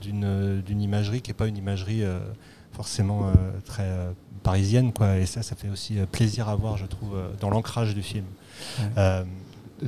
d'une 0.00 0.62
d'une 0.62 0.80
imagerie 0.80 1.20
qui 1.20 1.30
n'est 1.30 1.34
pas 1.34 1.46
une 1.46 1.56
imagerie 1.56 2.02
euh, 2.02 2.18
forcément 2.72 3.28
euh, 3.28 3.32
très 3.64 3.84
euh, 3.84 4.12
parisienne. 4.42 4.92
Quoi. 4.92 5.18
Et 5.18 5.26
ça, 5.26 5.42
ça 5.42 5.56
fait 5.56 5.68
aussi 5.68 5.96
plaisir 6.12 6.48
à 6.48 6.56
voir, 6.56 6.76
je 6.76 6.86
trouve, 6.86 7.16
dans 7.40 7.50
l'ancrage 7.50 7.94
du 7.94 8.02
film. 8.02 8.24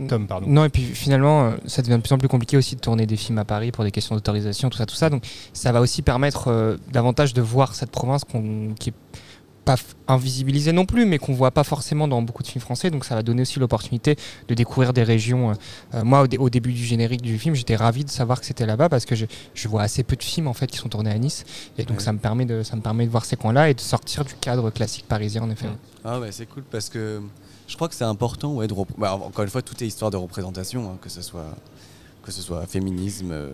Tom, 0.09 0.27
pardon. 0.27 0.47
Non, 0.49 0.65
et 0.65 0.69
puis 0.69 0.83
finalement, 0.83 1.55
ça 1.67 1.83
devient 1.83 1.97
de 1.97 2.03
plus 2.03 2.13
en 2.13 2.19
plus 2.19 2.29
compliqué 2.29 2.57
aussi 2.57 2.77
de 2.77 2.81
tourner 2.81 3.07
des 3.07 3.17
films 3.17 3.39
à 3.39 3.45
Paris 3.45 3.73
pour 3.73 3.85
des 3.85 3.91
questions 3.91 4.15
d'autorisation, 4.15 4.69
tout 4.69 4.79
ça, 4.79 4.87
tout 4.87 4.95
ça. 4.95 5.11
Donc 5.11 5.25
ça 5.53 5.73
va 5.73 5.81
aussi 5.81 6.03
permettre 6.03 6.49
euh, 6.49 6.77
davantage 6.93 7.35
de 7.35 7.41
voir 7.41 7.75
cette 7.75 7.91
province 7.91 8.25
qui 8.79 8.91
est 8.91 8.95
pas 9.67 9.75
invisibilisée 10.09 10.73
non 10.73 10.87
plus, 10.87 11.05
mais 11.05 11.19
qu'on 11.19 11.35
voit 11.35 11.51
pas 11.51 11.65
forcément 11.65 12.07
dans 12.09 12.23
beaucoup 12.23 12.43
de 12.43 12.49
films 12.49 12.63
français. 12.63 12.91
Donc 12.91 13.05
ça 13.05 13.15
va 13.15 13.23
donner 13.23 13.43
aussi 13.43 13.59
l'opportunité 13.59 14.17
de 14.49 14.55
découvrir 14.55 14.93
des 14.95 15.03
régions. 15.03 15.51
euh, 15.51 15.55
euh, 15.95 16.05
moi, 16.05 16.23
au, 16.23 16.27
dé- 16.27 16.39
au 16.39 16.49
début 16.49 16.73
du 16.73 16.85
générique 16.85 17.21
du 17.21 17.37
film, 17.39 17.55
j'étais 17.55 17.77
ravi 17.77 18.05
de 18.05 18.11
savoir 18.11 18.41
que 18.41 18.47
c'était 18.47 18.65
là-bas 18.65 18.89
parce 18.89 19.05
que 19.05 19.15
je, 19.17 19.27
je 19.55 19.69
vois 19.69 19.83
assez 19.83 20.03
peu 20.05 20.17
de 20.17 20.23
films 20.23 20.47
en 20.47 20.55
fait 20.55 20.69
qui 20.69 20.79
sont 20.79 20.89
tournés 20.89 21.11
à 21.11 21.19
Nice, 21.19 21.45
et 21.77 21.85
donc 21.85 21.99
Ouais. 21.99 22.03
ça 22.05 22.13
me 22.13 22.19
permet 22.19 22.45
de 22.47 22.63
ça 22.63 22.77
me 22.77 22.81
permet 22.81 23.05
de 23.07 23.11
voir 23.11 23.25
ces 23.25 23.37
coins-là 23.37 23.69
et 23.71 23.75
de 23.75 23.81
sortir 23.81 24.25
du 24.25 24.35
cadre 24.41 24.71
classique 24.71 25.07
parisien 25.09 25.43
en 25.43 25.51
effet. 25.51 25.67
Ah 26.05 26.21
ouais, 26.21 26.31
c'est 26.33 26.47
cool 26.47 26.63
parce 26.71 26.89
que 26.89 27.21
je 27.67 27.75
crois 27.75 27.89
que 27.89 27.95
c'est 27.97 28.05
important 28.05 28.55
ouais, 28.55 28.69
de 28.69 28.75
bah, 28.97 29.15
encore 29.17 29.43
une 29.45 29.51
fois 29.51 29.63
tout 29.63 29.75
est 29.83 29.87
histoire 29.89 30.13
de 30.13 30.17
représentation 30.17 30.89
hein, 30.89 30.97
que 31.03 31.09
ce 31.11 31.21
soit 31.23 31.53
que 32.23 32.31
ce 32.31 32.41
soit 32.41 32.65
féminisme 32.67 33.31
euh, 33.33 33.51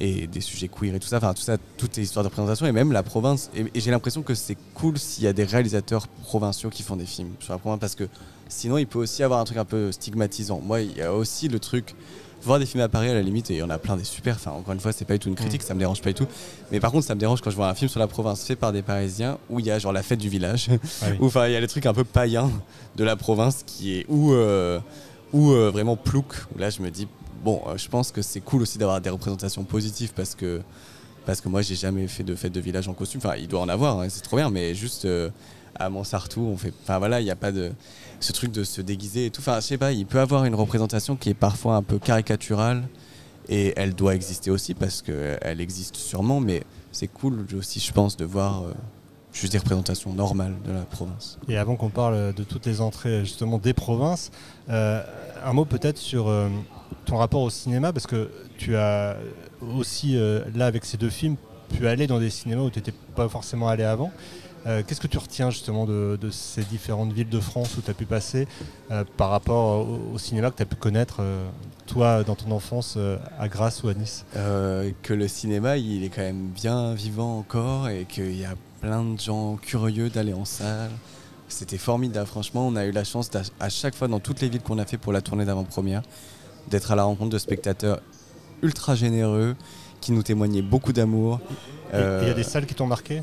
et 0.00 0.26
des 0.26 0.40
sujets 0.40 0.68
queer 0.68 0.94
et 0.94 1.00
tout 1.00 1.08
ça. 1.08 1.18
Enfin 1.18 1.34
tout 1.34 1.42
ça 1.42 1.56
tout 1.76 1.88
est 1.98 2.02
histoire 2.02 2.24
de 2.24 2.28
représentation 2.28 2.66
et 2.66 2.72
même 2.72 2.92
la 2.92 3.02
province. 3.02 3.50
Et, 3.54 3.64
et 3.74 3.80
j'ai 3.80 3.90
l'impression 3.90 4.22
que 4.22 4.34
c'est 4.34 4.56
cool 4.74 4.98
s'il 4.98 5.24
y 5.24 5.26
a 5.26 5.32
des 5.32 5.44
réalisateurs 5.44 6.08
provinciaux 6.08 6.70
qui 6.70 6.82
font 6.82 6.96
des 6.96 7.06
films 7.06 7.30
sur 7.40 7.52
la 7.52 7.58
province 7.58 7.80
parce 7.80 7.94
que 7.94 8.08
sinon 8.48 8.78
il 8.78 8.86
peut 8.86 8.98
aussi 8.98 9.22
avoir 9.22 9.40
un 9.40 9.44
truc 9.44 9.58
un 9.58 9.64
peu 9.64 9.92
stigmatisant. 9.92 10.60
Moi 10.60 10.80
il 10.80 10.96
y 10.96 11.02
a 11.02 11.12
aussi 11.12 11.48
le 11.48 11.58
truc 11.58 11.94
voir 12.42 12.58
des 12.58 12.66
films 12.66 12.82
à 12.82 12.88
Paris 12.88 13.08
à 13.08 13.14
la 13.14 13.22
limite 13.22 13.50
et 13.50 13.54
il 13.54 13.58
y 13.58 13.62
en 13.62 13.70
a 13.70 13.78
plein 13.78 13.96
des 13.96 14.04
super. 14.04 14.34
Enfin 14.34 14.50
encore 14.50 14.74
une 14.74 14.80
fois 14.80 14.92
c'est 14.92 15.04
pas 15.04 15.14
du 15.14 15.20
tout 15.20 15.28
une 15.28 15.34
critique 15.34 15.62
ça 15.62 15.74
me 15.74 15.78
dérange 15.78 16.02
pas 16.02 16.10
du 16.10 16.14
tout. 16.14 16.26
Mais 16.72 16.80
par 16.80 16.92
contre 16.92 17.06
ça 17.06 17.14
me 17.14 17.20
dérange 17.20 17.40
quand 17.40 17.50
je 17.50 17.56
vois 17.56 17.68
un 17.68 17.74
film 17.74 17.88
sur 17.88 18.00
la 18.00 18.06
province 18.08 18.44
fait 18.44 18.56
par 18.56 18.72
des 18.72 18.82
parisiens 18.82 19.38
où 19.48 19.60
il 19.60 19.66
y 19.66 19.70
a 19.70 19.78
genre 19.78 19.92
la 19.92 20.02
fête 20.02 20.18
du 20.18 20.28
village. 20.28 20.68
Ah 21.02 21.06
oui. 21.10 21.16
où 21.20 21.26
enfin 21.26 21.46
il 21.46 21.52
y 21.52 21.56
a 21.56 21.60
les 21.60 21.68
trucs 21.68 21.86
un 21.86 21.94
peu 21.94 22.04
païens 22.04 22.50
de 22.96 23.04
la 23.04 23.16
province 23.16 23.62
qui 23.64 23.98
est 23.98 24.06
où 24.08 24.32
euh, 24.32 24.80
ou 25.32 25.52
euh, 25.52 25.70
vraiment 25.70 25.96
plouc. 25.96 26.26
Où 26.54 26.58
là 26.58 26.70
je 26.70 26.82
me 26.82 26.90
dis 26.90 27.08
bon 27.44 27.62
euh, 27.66 27.76
je 27.76 27.88
pense 27.88 28.10
que 28.10 28.22
c'est 28.22 28.40
cool 28.40 28.62
aussi 28.62 28.78
d'avoir 28.78 29.00
des 29.00 29.10
représentations 29.10 29.64
positives 29.64 30.12
parce 30.14 30.34
que 30.34 30.62
parce 31.26 31.40
que 31.40 31.48
moi 31.48 31.62
j'ai 31.62 31.76
jamais 31.76 32.08
fait 32.08 32.24
de 32.24 32.34
fête 32.34 32.52
de 32.52 32.60
village 32.60 32.88
en 32.88 32.94
costume 32.94 33.20
enfin 33.24 33.36
il 33.36 33.48
doit 33.48 33.60
en 33.60 33.68
avoir 33.68 34.00
hein, 34.00 34.06
c'est 34.08 34.22
trop 34.22 34.36
bien 34.36 34.50
mais 34.50 34.74
juste 34.74 35.04
euh, 35.04 35.30
à 35.76 35.90
Montsartou. 35.90 36.40
On 36.40 36.56
fait, 36.56 36.72
enfin 36.82 36.98
voilà, 36.98 37.20
il 37.20 37.24
n'y 37.24 37.30
a 37.30 37.36
pas 37.36 37.52
de 37.52 37.72
ce 38.20 38.32
truc 38.32 38.52
de 38.52 38.64
se 38.64 38.80
déguiser 38.80 39.26
et 39.26 39.30
tout. 39.30 39.40
Enfin, 39.40 39.56
je 39.56 39.66
sais 39.66 39.78
pas, 39.78 39.92
il 39.92 40.06
peut 40.06 40.20
avoir 40.20 40.44
une 40.44 40.54
représentation 40.54 41.16
qui 41.16 41.30
est 41.30 41.34
parfois 41.34 41.76
un 41.76 41.82
peu 41.82 41.98
caricaturale 41.98 42.84
et 43.48 43.72
elle 43.76 43.94
doit 43.94 44.14
exister 44.14 44.50
aussi 44.50 44.74
parce 44.74 45.02
qu'elle 45.02 45.60
existe 45.60 45.96
sûrement, 45.96 46.40
mais 46.40 46.62
c'est 46.92 47.08
cool 47.08 47.46
aussi, 47.58 47.80
je 47.80 47.92
pense, 47.92 48.16
de 48.16 48.24
voir 48.24 48.62
euh, 48.62 48.72
juste 49.32 49.52
des 49.52 49.58
représentations 49.58 50.12
normales 50.12 50.54
de 50.64 50.72
la 50.72 50.82
province. 50.82 51.38
Et 51.48 51.56
avant 51.56 51.76
qu'on 51.76 51.90
parle 51.90 52.32
de 52.32 52.44
toutes 52.44 52.66
les 52.66 52.80
entrées 52.80 53.24
justement 53.24 53.58
des 53.58 53.74
provinces, 53.74 54.30
un 54.68 55.52
mot 55.52 55.64
peut-être 55.64 55.98
sur 55.98 56.28
ton 57.04 57.16
rapport 57.16 57.42
au 57.42 57.50
cinéma, 57.50 57.92
parce 57.92 58.06
que 58.06 58.30
tu 58.58 58.76
as 58.76 59.16
aussi, 59.76 60.16
euh, 60.16 60.40
là 60.54 60.66
avec 60.66 60.84
ces 60.84 60.96
deux 60.96 61.10
films, 61.10 61.36
pu 61.76 61.86
aller 61.86 62.06
dans 62.06 62.18
des 62.18 62.30
cinémas 62.30 62.62
où 62.62 62.70
tu 62.70 62.78
n'étais 62.78 62.94
pas 63.14 63.28
forcément 63.28 63.68
allé 63.68 63.84
avant. 63.84 64.12
Euh, 64.66 64.82
Qu'est-ce 64.86 65.00
que 65.00 65.06
tu 65.06 65.18
retiens 65.18 65.50
justement 65.50 65.84
de, 65.84 66.18
ces 66.30 66.62
différentes 66.62 67.12
villes 67.12 67.28
de 67.28 67.40
France 67.40 67.76
où 67.76 67.82
tu 67.82 67.90
as 67.90 67.94
pu 67.94 68.06
passer 68.06 68.48
euh, 68.90 69.04
par 69.16 69.30
rapport 69.30 69.86
au, 69.86 70.14
au 70.14 70.18
cinéma 70.18 70.50
que 70.50 70.56
tu 70.56 70.62
as 70.62 70.66
pu 70.66 70.76
connaître, 70.76 71.22
toi, 71.86 72.22
dans 72.24 72.34
ton 72.34 72.50
enfance, 72.50 72.98
à 73.38 73.48
Grasse 73.48 73.82
ou 73.82 73.88
à 73.88 73.94
Nice? 73.94 74.24
Que 74.34 75.12
le 75.12 75.28
cinéma, 75.28 75.76
il 75.76 76.04
est 76.04 76.08
quand 76.08 76.22
même 76.22 76.48
bien 76.48 76.94
vivant 76.94 77.38
encore 77.38 77.88
et 77.88 78.06
qu'il 78.08 78.38
y 78.38 78.44
a 78.44 78.54
plein 78.80 79.04
de 79.04 79.18
gens 79.18 79.56
curieux 79.56 80.08
d'aller 80.08 80.32
en 80.32 80.44
salle. 80.44 80.90
C'était 81.48 81.78
formidable, 81.78 82.26
franchement. 82.26 82.66
On 82.66 82.74
a 82.74 82.84
eu 82.84 82.90
la 82.90 83.04
chance 83.04 83.30
à 83.60 83.68
chaque 83.68 83.94
fois, 83.94 84.08
dans 84.08 84.20
toutes 84.20 84.40
les 84.40 84.48
villes 84.48 84.62
qu'on 84.62 84.78
a 84.78 84.86
fait 84.86 84.98
pour 84.98 85.12
la 85.12 85.20
tournée 85.20 85.44
d'avant-première, 85.44 86.02
d'être 86.68 86.92
à 86.92 86.96
la 86.96 87.04
rencontre 87.04 87.30
de 87.30 87.38
spectateurs 87.38 88.00
ultra 88.62 88.94
généreux 88.94 89.56
qui 90.00 90.12
nous 90.12 90.22
témoignaient 90.22 90.62
beaucoup 90.62 90.92
d'amour. 90.92 91.40
Il 91.92 91.98
y 91.98 92.02
a 92.02 92.04
Euh, 92.04 92.34
des 92.34 92.42
salles 92.42 92.66
qui 92.66 92.74
t'ont 92.74 92.86
marqué? 92.86 93.22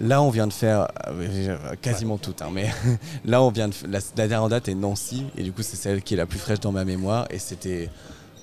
Là, 0.00 0.20
on 0.20 0.28
vient 0.30 0.46
de 0.46 0.52
faire 0.52 0.88
euh, 1.08 1.56
quasiment 1.80 2.18
toutes, 2.18 2.42
hein, 2.42 2.50
mais 2.52 2.68
là, 3.24 3.42
on 3.42 3.50
vient 3.50 3.68
de 3.68 3.74
la, 3.88 3.98
la 4.16 4.28
dernière 4.28 4.48
date 4.50 4.68
est 4.68 4.74
Nancy, 4.74 5.24
et 5.38 5.42
du 5.42 5.52
coup, 5.52 5.62
c'est 5.62 5.76
celle 5.76 6.02
qui 6.02 6.14
est 6.14 6.16
la 6.18 6.26
plus 6.26 6.38
fraîche 6.38 6.60
dans 6.60 6.72
ma 6.72 6.84
mémoire, 6.84 7.26
et 7.30 7.38
c'était 7.38 7.88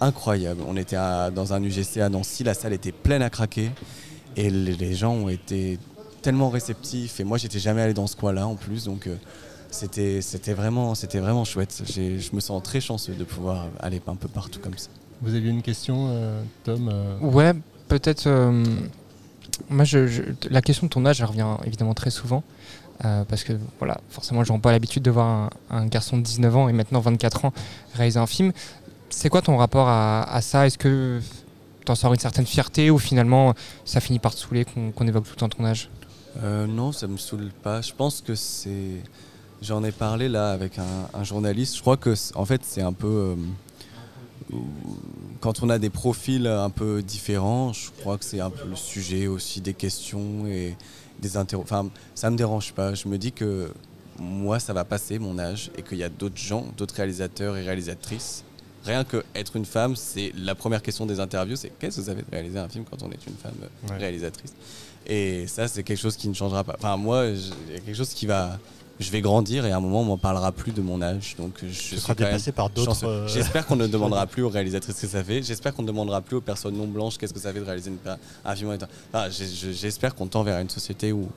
incroyable. 0.02 0.62
On 0.68 0.76
était 0.78 0.96
à- 0.96 1.30
dans 1.30 1.54
un 1.54 1.62
UGC 1.62 2.02
à 2.02 2.10
Nancy, 2.10 2.44
la 2.44 2.56
salle 2.56 2.74
était 2.74 2.92
pleine 2.92 3.22
à 3.22 3.30
craquer, 3.30 3.70
et 4.36 4.50
les, 4.50 4.74
les 4.76 4.96
gens 4.96 5.14
ont 5.14 5.30
été 5.30 5.78
tellement 6.24 6.50
réceptifs, 6.50 7.20
et 7.20 7.24
moi, 7.24 7.38
j'étais 7.38 7.60
jamais 7.60 7.82
allé 7.84 7.94
dans 7.94 8.08
ce 8.08 8.16
coin-là 8.16 8.48
en 8.48 8.56
plus, 8.56 8.86
donc 8.86 9.06
euh, 9.06 9.16
c'était 9.74 10.22
c'était 10.22 10.54
vraiment, 10.54 10.96
c'était 10.96 11.20
vraiment 11.20 11.44
chouette. 11.46 11.84
J'ai- 11.86 12.20
Je 12.20 12.34
me 12.36 12.40
sens 12.40 12.62
très 12.64 12.80
chanceux 12.80 13.14
de 13.14 13.24
pouvoir 13.24 13.68
aller 13.80 14.02
un 14.08 14.16
peu 14.16 14.28
partout 14.28 14.60
comme 14.60 14.78
ça. 14.78 14.90
Vous 15.22 15.34
aviez 15.36 15.50
une 15.50 15.62
question, 15.62 16.08
euh, 16.10 16.42
Tom 16.64 16.90
euh 16.92 17.18
Ouais, 17.20 17.54
peut-être. 17.88 18.28
euh, 18.28 18.64
moi, 19.70 19.84
je, 19.86 20.08
je- 20.08 20.24
la 20.50 20.62
question 20.62 20.88
de 20.88 20.92
ton 20.92 21.06
âge, 21.06 21.20
elle 21.22 21.28
revient 21.28 21.48
évidemment 21.66 21.94
très 21.94 22.10
souvent. 22.12 22.44
euh, 23.06 23.24
parce 23.26 23.44
que, 23.44 23.54
voilà, 23.80 23.98
forcément, 24.10 24.44
j'ai 24.44 24.58
pas 24.60 24.72
l'habitude 24.72 25.04
de 25.04 25.12
voir 25.12 25.28
un, 25.28 25.50
un 25.72 25.86
garçon 25.88 26.16
de 26.18 26.22
19 26.22 26.56
ans 26.56 26.70
et 26.70 26.74
maintenant 26.74 27.00
24 27.02 27.44
ans 27.46 27.54
réaliser 27.96 28.20
un 28.20 28.28
film. 28.28 28.54
C'est 29.10 29.30
quoi 29.30 29.42
ton 29.42 29.58
rapport 29.58 29.88
à, 29.90 30.24
à 30.24 30.42
ça? 30.42 30.68
Est-ce 30.68 30.78
que 30.78 31.20
t'en 31.86 31.96
sors 31.96 32.14
une 32.14 32.20
certaine 32.20 32.46
fierté 32.46 32.92
ou 32.92 33.00
finalement 33.00 33.56
ça 33.84 34.00
finit 34.00 34.20
par 34.20 34.34
te 34.36 34.40
saouler 34.40 34.64
qu'on 34.64 34.92
qu'on 34.92 35.08
évoque 35.08 35.26
tout 35.26 35.32
le 35.36 35.40
temps 35.40 35.50
ton 35.50 35.66
âge? 35.66 35.90
Euh, 36.44 36.66
non, 36.68 36.92
ça 36.92 37.08
me 37.08 37.18
saoule 37.18 37.50
pas. 37.64 37.82
Je 37.82 37.92
pense 37.94 38.22
que 38.22 38.36
c'est. 38.36 39.02
J'en 39.64 39.84
ai 39.84 39.92
parlé 39.92 40.28
là 40.30 40.52
avec 40.52 40.78
un, 40.78 41.08
un 41.14 41.24
journaliste. 41.24 41.78
Je 41.78 41.82
crois 41.82 41.98
que 41.98 42.14
en 42.36 42.46
fait 42.46 42.62
c'est 42.66 42.82
un 42.82 42.94
peu. 42.94 43.36
euh, 44.52 44.58
Quand 45.40 45.64
on 45.64 45.70
a 45.70 45.80
des 45.80 45.90
profils 45.90 46.46
un 46.48 46.70
peu 46.70 47.02
différents, 47.02 47.72
je 47.74 47.90
crois 48.00 48.18
que 48.18 48.26
c'est 48.26 48.42
un 48.42 48.50
peu 48.50 48.68
le 48.68 48.76
sujet 48.76 49.28
aussi 49.28 49.62
des 49.62 49.74
questions 49.74 50.46
et 50.48 50.76
des 51.22 51.38
interro. 51.38 51.64
Enfin, 51.64 51.90
ça 52.14 52.30
me 52.30 52.36
dérange 52.36 52.74
pas. 52.74 52.94
Je 52.94 53.08
me 53.08 53.18
dis 53.18 53.32
que 53.32 53.72
moi 54.20 54.60
ça 54.60 54.74
va 54.74 54.84
passer 54.84 55.18
mon 55.18 55.40
âge 55.40 55.72
et 55.78 55.82
qu'il 55.82 55.98
y 55.98 56.04
a 56.04 56.10
d'autres 56.10 56.38
gens, 56.38 56.66
d'autres 56.78 56.96
réalisateurs 56.96 57.56
et 57.58 57.64
réalisatrices. 57.64 58.44
Rien 58.86 59.06
que 59.06 59.24
être 59.34 59.56
une 59.56 59.64
femme, 59.66 59.96
c'est 59.96 60.34
la 60.36 60.56
première 60.56 60.82
question 60.82 61.06
des 61.06 61.22
interviews, 61.22 61.56
c'est 61.56 61.72
qu'est-ce 61.80 61.98
que 61.98 62.02
vous 62.02 62.10
avez 62.10 62.22
de 62.22 62.30
réaliser 62.30 62.60
un 62.60 62.68
film 62.68 62.84
quand 62.84 63.02
on 63.02 63.10
est 63.12 63.26
une 63.28 63.36
femme 63.42 63.54
euh, 63.64 63.90
Ouais. 63.90 63.98
réalisatrice? 63.98 64.54
Et 65.08 65.48
ça, 65.48 65.70
c'est 65.70 65.84
quelque 65.84 66.00
chose 66.02 66.18
qui 66.18 66.28
ne 66.28 66.34
changera 66.34 66.66
pas. 66.66 66.76
Enfin, 66.78 66.98
moi, 66.98 67.28
il 67.28 67.74
y 67.74 67.78
a 67.78 67.80
quelque 67.80 67.96
chose 67.96 68.10
qui 68.14 68.26
va. 68.26 68.60
Je 69.04 69.12
vais 69.12 69.22
grandir 69.22 69.66
et 69.66 69.72
à 69.72 69.78
un 69.78 69.80
moment, 69.80 70.02
on 70.02 70.06
m'en 70.06 70.18
parlera 70.18 70.52
plus 70.52 70.72
de 70.72 70.82
mon 70.82 71.02
âge. 71.02 71.36
Donc, 71.38 71.54
je 71.62 71.68
suis 71.74 71.96
même 72.08 72.16
dépassé 72.16 72.52
par 72.52 72.70
d'autres, 72.70 73.06
euh, 73.06 73.28
J'espère 73.28 73.66
qu'on 73.68 73.76
ne 73.76 73.86
demandera 73.96 74.26
plus 74.26 74.42
aux 74.44 74.50
réalisatrices 74.50 74.96
ce 74.96 75.02
que 75.04 75.08
ça 75.08 75.24
fait. 75.24 75.44
J'espère 75.44 75.74
qu'on 75.76 75.82
ne 75.84 75.88
demandera 75.88 76.22
plus 76.22 76.38
aux 76.38 76.42
personnes 76.42 76.76
non 76.78 76.88
blanches 76.88 77.18
qu'est-ce 77.18 77.34
que 77.34 77.40
ça 77.40 77.54
fait 77.54 77.60
de 77.60 77.66
réaliser 77.66 77.92
une, 77.92 77.98
un 78.46 78.56
film. 78.56 78.76
Enfin, 79.14 79.30
J'espère 79.30 80.16
qu'on 80.16 80.28
tend 80.28 80.44
vers 80.44 80.60
une 80.60 80.70
société 80.70 81.12
où, 81.12 81.28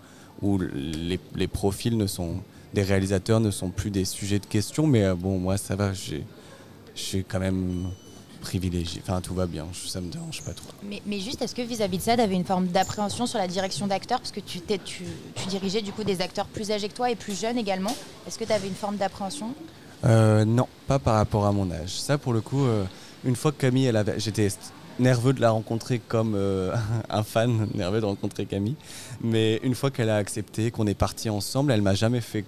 où 0.43 0.59
les, 0.59 1.19
les 1.35 1.49
profils 1.49 1.97
ne 1.97 2.07
sont, 2.07 2.35
des 2.75 2.83
réalisateurs 2.83 3.41
ne 3.41 3.51
sont 3.51 3.71
plus 3.71 3.91
des 3.91 4.05
sujets 4.05 4.39
de 4.39 4.47
questions. 4.47 4.87
Mais 4.87 5.05
euh, 5.05 5.15
bon, 5.15 5.39
moi, 5.39 5.57
ça 5.59 5.77
va. 5.77 5.93
j'ai- 5.93 6.25
Je 6.95 7.01
suis 7.03 7.25
quand 7.25 7.41
même 7.41 7.89
privilégié. 8.47 9.03
Enfin, 9.03 9.21
tout 9.21 9.35
va 9.35 9.47
bien. 9.47 9.67
Ça 9.75 10.01
me 10.01 10.09
dérange 10.11 10.41
pas 10.43 10.53
trop. 10.53 10.69
Mais, 10.89 11.03
mais 11.05 11.19
juste, 11.19 11.43
est-ce 11.43 11.55
que 11.55 11.63
vis-à-vis 11.63 11.99
de 11.99 12.03
ça, 12.03 12.15
tu 12.15 12.21
avais 12.23 12.35
une 12.37 12.45
forme 12.45 12.69
d'appréhension 12.69 13.27
sur 13.27 13.39
la 13.39 13.49
direction 13.49 13.87
d'acteurs? 13.89 14.21
Parce 14.21 14.31
que 14.31 14.41
tu, 14.41 14.61
t'es- 14.61 14.79
tu, 14.79 15.03
tu 15.35 15.49
dirigeais 15.49 15.83
du 15.83 15.93
coup 15.93 16.05
des 16.05 16.21
acteurs 16.21 16.47
plus 16.47 16.71
âgés 16.71 16.89
que 16.89 16.95
toi 16.95 17.11
et 17.11 17.17
plus 17.17 17.39
jeunes 17.39 17.59
également. 17.59 17.95
Est-ce 18.27 18.39
que 18.39 18.45
tu 18.45 18.53
avais 18.53 18.69
une 18.69 18.75
forme 18.75 18.97
d'appréhension? 18.97 19.49
Euh, 20.05 20.45
non, 20.45 20.69
pas 20.87 20.99
par 21.01 21.15
rapport 21.17 21.45
à 21.47 21.53
mon 21.53 21.71
âge. 21.73 21.91
Ça, 21.99 22.19
pour 22.19 22.33
le 22.33 22.41
coup, 22.41 22.65
euh, 22.65 22.85
une 23.25 23.35
fois 23.35 23.51
que 23.51 23.61
Camille, 23.61 23.87
elle 23.87 23.97
avait, 23.97 24.21
j'étais 24.21 24.49
nerveux 25.01 25.33
de 25.33 25.41
la 25.41 25.51
rencontrer 25.51 25.99
comme 25.99 26.35
euh, 26.37 26.73
un 27.11 27.25
fan, 27.25 27.67
nerveux 27.75 28.01
de 28.01 28.07
rencontrer 28.07 28.47
Camille. 28.47 28.77
Mais 29.23 29.57
une 29.65 29.75
fois 29.75 29.91
qu'elle 29.91 30.11
a 30.11 30.17
accepté, 30.19 30.71
qu'on 30.71 30.87
est 30.87 30.95
parti 30.95 31.29
ensemble, 31.31 31.73
elle 31.73 31.83
m'a 31.83 31.95
jamais 31.95 32.21
fait. 32.21 32.45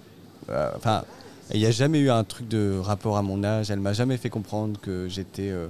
Enfin, 0.77 1.03
il 1.53 1.59
n'y 1.59 1.65
a 1.65 1.71
jamais 1.71 1.99
eu 1.99 2.09
un 2.09 2.23
truc 2.23 2.47
de 2.47 2.79
rapport 2.81 3.17
à 3.17 3.21
mon 3.21 3.43
âge. 3.43 3.69
Elle 3.69 3.79
m'a 3.81 3.93
jamais 3.93 4.17
fait 4.17 4.29
comprendre 4.29 4.79
que 4.79 5.07
j'étais. 5.09 5.49
euh, 5.49 5.67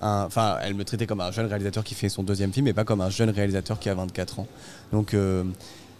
Enfin, 0.00 0.56
elle 0.62 0.74
me 0.74 0.84
traitait 0.84 1.06
comme 1.06 1.20
un 1.20 1.30
jeune 1.30 1.46
réalisateur 1.46 1.84
qui 1.84 1.94
fait 1.94 2.08
son 2.08 2.22
deuxième 2.22 2.52
film 2.52 2.66
et 2.66 2.72
pas 2.72 2.84
comme 2.84 3.00
un 3.00 3.10
jeune 3.10 3.30
réalisateur 3.30 3.78
qui 3.78 3.88
a 3.88 3.94
24 3.94 4.40
ans. 4.40 4.46
Donc. 4.92 5.14
euh, 5.14 5.44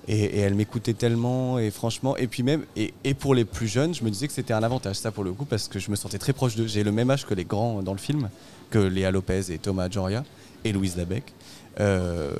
et, 0.08 0.40
elle 0.40 0.54
m'écoutait 0.54 0.94
tellement, 0.94 1.58
et 1.58 1.70
franchement, 1.70 2.16
et 2.16 2.26
puis 2.26 2.42
même, 2.42 2.64
et, 2.76 3.14
pour 3.14 3.34
les 3.34 3.44
plus 3.44 3.68
jeunes, 3.68 3.94
je 3.94 4.02
me 4.02 4.10
disais 4.10 4.26
que 4.26 4.32
c'était 4.32 4.54
un 4.54 4.62
avantage, 4.62 4.96
ça 4.96 5.12
pour 5.12 5.24
le 5.24 5.32
coup, 5.32 5.44
parce 5.44 5.68
que 5.68 5.78
je 5.78 5.90
me 5.90 5.94
sentais 5.94 6.18
très 6.18 6.32
proche 6.32 6.56
d'eux. 6.56 6.66
J'ai 6.66 6.82
le 6.82 6.90
même 6.90 7.10
âge 7.10 7.26
que 7.26 7.34
les 7.34 7.44
grands 7.44 7.82
dans 7.82 7.92
le 7.92 7.98
film, 7.98 8.28
que 8.70 8.78
Léa 8.78 9.10
Lopez 9.10 9.52
et 9.52 9.58
Thomas 9.58 9.88
Joria, 9.88 10.24
et 10.64 10.72
Louise 10.72 10.96
Labec. 10.96 11.32
Euh, 11.78 12.32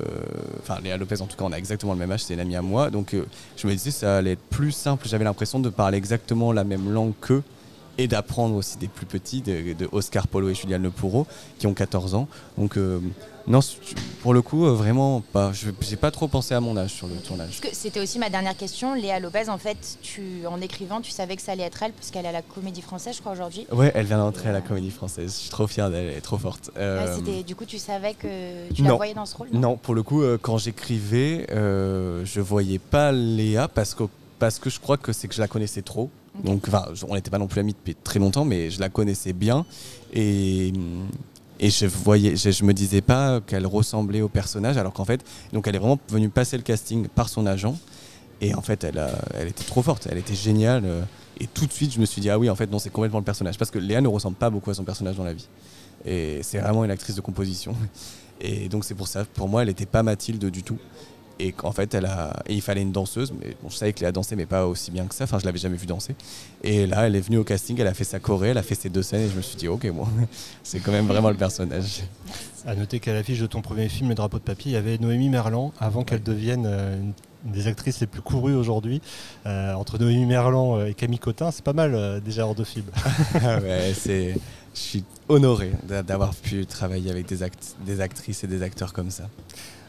Enfin, 0.59 0.79
Léa 0.83 0.97
Lopez, 0.97 1.21
en 1.21 1.27
tout 1.27 1.37
cas, 1.37 1.45
on 1.45 1.51
a 1.51 1.57
exactement 1.57 1.93
le 1.93 1.99
même 1.99 2.11
âge, 2.11 2.23
c'est 2.23 2.33
une 2.33 2.39
amie 2.39 2.55
à 2.55 2.61
moi. 2.61 2.89
Donc, 2.89 3.13
euh, 3.13 3.25
je 3.57 3.67
me 3.67 3.71
disais, 3.71 3.91
ça 3.91 4.17
allait 4.17 4.33
être 4.33 4.43
plus 4.49 4.71
simple. 4.71 5.07
J'avais 5.07 5.23
l'impression 5.23 5.59
de 5.59 5.69
parler 5.69 5.97
exactement 5.97 6.51
la 6.51 6.63
même 6.63 6.91
langue 6.91 7.13
qu'eux 7.21 7.43
et 8.03 8.07
d'apprendre 8.07 8.55
aussi 8.55 8.77
des 8.77 8.87
plus 8.87 9.05
petits, 9.05 9.41
de, 9.41 9.73
de 9.73 9.89
Oscar 9.91 10.27
Polo 10.27 10.49
et 10.49 10.53
Julien 10.55 10.77
Lepoureau, 10.77 11.27
qui 11.59 11.67
ont 11.67 11.73
14 11.73 12.15
ans. 12.15 12.27
Donc, 12.57 12.77
euh, 12.77 12.99
non, 13.47 13.59
pour 14.21 14.33
le 14.33 14.41
coup, 14.43 14.65
euh, 14.65 14.73
vraiment 14.73 15.21
pas. 15.21 15.51
Je 15.51 15.71
J'ai 15.81 15.95
pas 15.95 16.11
trop 16.11 16.27
pensé 16.27 16.53
à 16.53 16.59
mon 16.59 16.77
âge 16.77 16.91
sur 16.91 17.07
le 17.07 17.15
tournage. 17.15 17.59
C'était 17.73 17.99
aussi 17.99 18.19
ma 18.19 18.29
dernière 18.29 18.55
question. 18.55 18.93
Léa 18.93 19.19
Lopez, 19.19 19.49
en 19.49 19.57
fait, 19.57 19.97
tu, 20.01 20.45
en 20.47 20.61
écrivant, 20.61 21.01
tu 21.01 21.09
savais 21.11 21.35
que 21.35 21.41
ça 21.41 21.53
allait 21.53 21.63
être 21.63 21.81
elle, 21.81 21.91
puisqu'elle 21.93 22.25
est 22.25 22.29
à 22.29 22.33
la 22.33 22.43
Comédie 22.43 22.81
Française, 22.83 23.15
je 23.15 23.21
crois, 23.21 23.31
aujourd'hui. 23.31 23.65
Ouais, 23.71 23.91
elle 23.95 24.05
vient 24.05 24.19
d'entrer 24.19 24.49
à 24.49 24.51
la 24.51 24.61
Comédie 24.61 24.91
Française. 24.91 25.33
Je 25.33 25.37
suis 25.41 25.49
trop 25.49 25.65
fier 25.67 25.89
d'elle, 25.89 26.09
elle 26.09 26.17
est 26.17 26.21
trop 26.21 26.37
forte. 26.37 26.69
Ouais, 26.75 26.81
Euh, 26.81 27.41
du 27.43 27.55
coup, 27.55 27.65
tu 27.65 27.79
savais 27.79 28.13
que 28.13 28.71
tu 28.73 28.83
la 28.83 28.93
voyais 28.93 29.13
dans 29.15 29.25
ce 29.25 29.35
rôle 29.35 29.47
Non, 29.53 29.75
pour 29.77 29.95
le 29.95 30.03
coup, 30.03 30.23
quand 30.41 30.57
j'écrivais, 30.57 31.47
euh, 31.51 32.23
je 32.25 32.41
voyais 32.41 32.79
pas 32.79 33.11
Léa 33.11 33.67
parce 33.67 33.95
que, 33.95 34.03
parce 34.39 34.59
que 34.59 34.69
je 34.69 34.79
crois 34.79 34.97
que 34.97 35.13
c'est 35.13 35.27
que 35.27 35.33
je 35.33 35.41
la 35.41 35.47
connaissais 35.47 35.81
trop. 35.81 36.09
On 36.45 37.15
n'était 37.15 37.29
pas 37.29 37.37
non 37.37 37.47
plus 37.47 37.59
amis 37.59 37.73
depuis 37.73 37.95
très 37.95 38.19
longtemps, 38.19 38.45
mais 38.45 38.71
je 38.71 38.79
la 38.79 38.89
connaissais 38.89 39.33
bien. 39.33 39.65
Et, 40.13 40.73
je 41.59 41.85
voyais, 41.85 42.35
je, 42.35 42.63
me 42.63 42.73
disais 42.73 43.01
pas 43.01 43.39
qu'elle 43.41 43.67
ressemblait 43.67 44.21
au 44.21 44.29
personnage, 44.29 44.77
alors 44.77 44.93
qu'en 44.93 45.05
fait, 45.05 45.23
donc 45.53 45.67
elle 45.67 45.75
est 45.75 45.79
vraiment 45.79 45.99
venue 46.09 46.29
passer 46.29 46.57
le 46.57 46.63
casting 46.63 47.07
par 47.07 47.29
son 47.29 47.45
agent. 47.45 47.77
Et 48.41 48.55
en 48.55 48.61
fait, 48.61 48.83
elle, 48.83 48.99
elle 49.35 49.49
était 49.49 49.63
trop 49.63 49.83
forte, 49.83 50.07
elle 50.09 50.17
était 50.17 50.33
géniale. 50.33 50.83
euh, 50.85 51.03
Et 51.39 51.45
tout 51.45 51.67
de 51.67 51.71
suite, 51.71 51.93
je 51.93 51.99
me 51.99 52.05
suis 52.05 52.21
dit, 52.21 52.29
ah 52.31 52.39
oui, 52.39 52.49
en 52.49 52.55
fait, 52.55 52.71
non, 52.71 52.79
c'est 52.79 52.89
complètement 52.89 53.19
le 53.19 53.25
personnage. 53.25 53.57
Parce 53.57 53.69
que 53.69 53.77
Léa 53.77 54.01
ne 54.01 54.07
ressemble 54.07 54.35
pas 54.35 54.49
beaucoup 54.49 54.71
à 54.71 54.73
son 54.73 54.83
personnage 54.83 55.15
dans 55.15 55.23
la 55.23 55.33
vie. 55.33 55.47
Et 56.05 56.39
c'est 56.41 56.57
vraiment 56.57 56.83
une 56.83 56.89
actrice 56.89 57.15
de 57.15 57.21
composition. 57.21 57.75
Et 58.41 58.67
donc, 58.69 58.85
c'est 58.85 58.95
pour 58.95 59.07
ça, 59.07 59.23
pour 59.25 59.47
moi, 59.47 59.61
elle 59.61 59.67
n'était 59.67 59.85
pas 59.85 60.01
Mathilde 60.01 60.43
du 60.45 60.63
tout. 60.63 60.79
Et 61.43 61.53
qu'en 61.53 61.71
fait, 61.71 61.93
elle 61.95 62.05
a... 62.05 62.41
et 62.45 62.53
il 62.53 62.61
fallait 62.61 62.81
une 62.83 62.91
danseuse. 62.91 63.33
Mais 63.39 63.55
bon, 63.63 63.69
je 63.69 63.75
savais 63.75 63.93
que 63.93 63.99
Léa 64.01 64.11
dansait, 64.11 64.35
mais 64.35 64.45
pas 64.45 64.67
aussi 64.67 64.91
bien 64.91 65.05
que 65.05 65.15
ça. 65.15 65.23
Enfin, 65.23 65.39
je 65.39 65.45
l'avais 65.45 65.57
jamais 65.57 65.75
vue 65.77 65.87
danser. 65.87 66.15
Et 66.63 66.85
là, 66.85 67.07
elle 67.07 67.15
est 67.15 67.21
venue 67.21 67.37
au 67.37 67.43
casting, 67.43 67.79
elle 67.79 67.87
a 67.87 67.93
fait 67.95 68.03
sa 68.03 68.19
choré, 68.19 68.49
elle 68.49 68.57
a 68.57 68.63
fait 68.63 68.75
ses 68.75 68.89
deux 68.89 69.01
scènes. 69.01 69.21
Et 69.21 69.29
je 69.29 69.35
me 69.35 69.41
suis 69.41 69.55
dit, 69.57 69.67
ok, 69.67 69.89
bon, 69.91 70.05
c'est 70.63 70.79
quand 70.79 70.91
même 70.91 71.07
vraiment 71.07 71.29
le 71.31 71.37
personnage. 71.37 72.01
À 72.65 72.75
noter 72.75 72.99
qu'à 72.99 73.13
l'affiche 73.13 73.39
de 73.39 73.47
ton 73.47 73.61
premier 73.61 73.89
film, 73.89 74.09
Le 74.09 74.15
drapeau 74.15 74.37
de 74.37 74.43
papier, 74.43 74.71
il 74.71 74.75
y 74.75 74.77
avait 74.77 74.97
Noémie 74.99 75.29
Merlan, 75.29 75.73
avant 75.79 76.03
qu'elle 76.03 76.21
devienne 76.21 76.65
euh, 76.67 76.95
une 77.45 77.51
des 77.51 77.65
actrices 77.65 77.99
les 78.01 78.07
plus 78.07 78.21
courues 78.21 78.53
aujourd'hui. 78.53 79.01
Euh, 79.47 79.73
entre 79.73 79.97
Noémie 79.97 80.27
Merlan 80.27 80.77
euh, 80.77 80.85
et 80.85 80.93
Camille 80.93 81.17
Cotin, 81.17 81.49
c'est 81.49 81.63
pas 81.65 81.73
mal 81.73 81.95
euh, 81.95 82.19
déjà 82.19 82.45
en 82.45 82.53
deux 82.53 82.63
films. 82.65 82.85
Ah 83.43 83.57
ouais, 83.59 83.93
c'est... 83.97 84.35
Je 84.73 84.79
suis 84.79 85.03
honoré 85.27 85.71
d'a- 85.83 86.01
d'avoir 86.01 86.33
pu 86.33 86.65
travailler 86.65 87.11
avec 87.11 87.25
des, 87.25 87.43
act- 87.43 87.75
des 87.85 87.99
actrices 87.99 88.45
et 88.45 88.47
des 88.47 88.61
acteurs 88.63 88.93
comme 88.93 89.09
ça. 89.11 89.23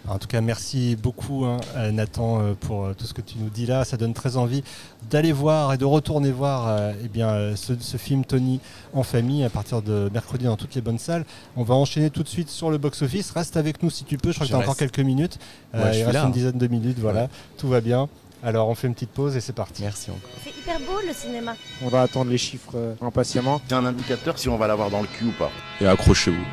En 0.08 0.18
tout 0.18 0.26
cas, 0.26 0.40
merci 0.40 0.96
beaucoup 0.96 1.44
hein, 1.44 1.60
Nathan 1.92 2.40
euh, 2.40 2.54
pour 2.54 2.86
euh, 2.86 2.94
tout 2.94 3.06
ce 3.06 3.14
que 3.14 3.20
tu 3.20 3.38
nous 3.38 3.48
dis 3.50 3.66
là. 3.66 3.84
Ça 3.84 3.96
donne 3.96 4.14
très 4.14 4.36
envie 4.36 4.64
d'aller 5.10 5.30
voir 5.32 5.72
et 5.72 5.78
de 5.78 5.84
retourner 5.84 6.32
voir 6.32 6.66
euh, 6.68 6.92
eh 7.04 7.08
bien, 7.08 7.54
ce, 7.54 7.74
ce, 7.78 7.96
film 7.96 8.24
Tony 8.24 8.60
en 8.94 9.04
famille 9.04 9.44
à 9.44 9.50
partir 9.50 9.80
de 9.80 10.10
mercredi 10.12 10.44
dans 10.46 10.56
toutes 10.56 10.74
les 10.74 10.80
bonnes 10.80 10.98
salles. 10.98 11.24
On 11.56 11.62
va 11.62 11.74
enchaîner 11.74 12.10
tout 12.10 12.24
de 12.24 12.28
suite 12.28 12.48
sur 12.50 12.70
le 12.70 12.78
box-office. 12.78 13.30
Reste 13.30 13.56
avec 13.56 13.82
nous 13.82 13.90
si 13.90 14.04
tu 14.04 14.18
peux. 14.18 14.30
Je 14.32 14.36
crois 14.36 14.46
que 14.46 14.52
tu 14.52 14.56
as 14.56 14.60
encore 14.60 14.76
quelques 14.76 14.98
minutes. 14.98 15.38
Ouais, 15.72 15.98
il 15.98 16.02
reste 16.02 16.14
là. 16.14 16.24
une 16.24 16.32
dizaine 16.32 16.58
de 16.58 16.66
minutes. 16.66 16.98
Voilà, 16.98 17.22
Ouais. 17.22 17.28
tout 17.58 17.68
va 17.68 17.80
bien. 17.80 18.08
Alors 18.44 18.68
on 18.68 18.74
fait 18.74 18.88
une 18.88 18.94
petite 18.94 19.10
pause 19.10 19.36
et 19.36 19.40
c'est 19.40 19.52
parti. 19.52 19.82
Merci 19.82 20.10
encore. 20.10 20.30
C'est 20.42 20.50
hyper 20.50 20.80
beau 20.80 20.98
le 21.06 21.12
cinéma. 21.14 21.54
On 21.80 21.88
va 21.88 22.02
attendre 22.02 22.28
les 22.30 22.38
chiffres 22.38 22.72
euh, 22.74 22.94
impatiemment. 23.00 23.60
C'est 23.68 23.74
un 23.74 23.84
indicateur 23.84 24.36
si 24.36 24.48
on 24.48 24.58
va 24.58 24.66
l'avoir 24.66 24.90
dans 24.90 25.00
le 25.00 25.06
cul 25.06 25.26
ou 25.26 25.32
pas. 25.32 25.50
Et 25.80 25.86
accrochez-vous. 25.86 26.44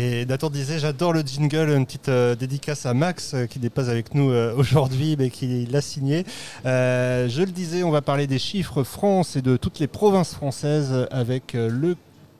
Et 0.00 0.26
Nathan 0.26 0.48
disait, 0.48 0.78
j'adore 0.78 1.12
le 1.12 1.22
jingle, 1.22 1.70
une 1.70 1.84
petite 1.84 2.08
euh, 2.08 2.36
dédicace 2.36 2.86
à 2.86 2.94
Max 2.94 3.34
euh, 3.34 3.46
qui 3.46 3.58
n'est 3.58 3.68
pas 3.68 3.90
avec 3.90 4.14
nous 4.14 4.30
euh, 4.30 4.54
aujourd'hui, 4.56 5.16
mais 5.18 5.28
qui 5.28 5.66
l'a 5.66 5.80
signé. 5.80 6.24
Je 6.64 7.40
le 7.40 7.50
disais, 7.50 7.82
on 7.82 7.90
va 7.90 8.00
parler 8.00 8.28
des 8.28 8.38
chiffres 8.38 8.84
France 8.84 9.34
et 9.34 9.42
de 9.42 9.56
toutes 9.56 9.80
les 9.80 9.88
provinces 9.88 10.34
françaises 10.34 11.08
avec 11.10 11.54
le 11.54 11.96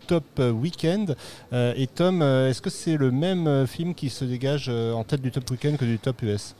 top 0.06 0.24
week-end. 0.38 1.06
Et 1.52 1.88
Tom, 1.88 2.22
est-ce 2.22 2.62
que 2.62 2.70
c'est 2.70 2.96
le 2.96 3.11
même 3.11 3.66
film 3.66 3.94
qui 3.94 4.09
se 4.09 4.24
dégage 4.24 4.68
en 4.68 5.02
tête 5.02 5.20
du 5.20 5.32
top 5.32 5.50
week-end 5.50 5.74
que 5.76 5.84
du 5.84 5.98
top 5.98 6.22
US 6.22 6.54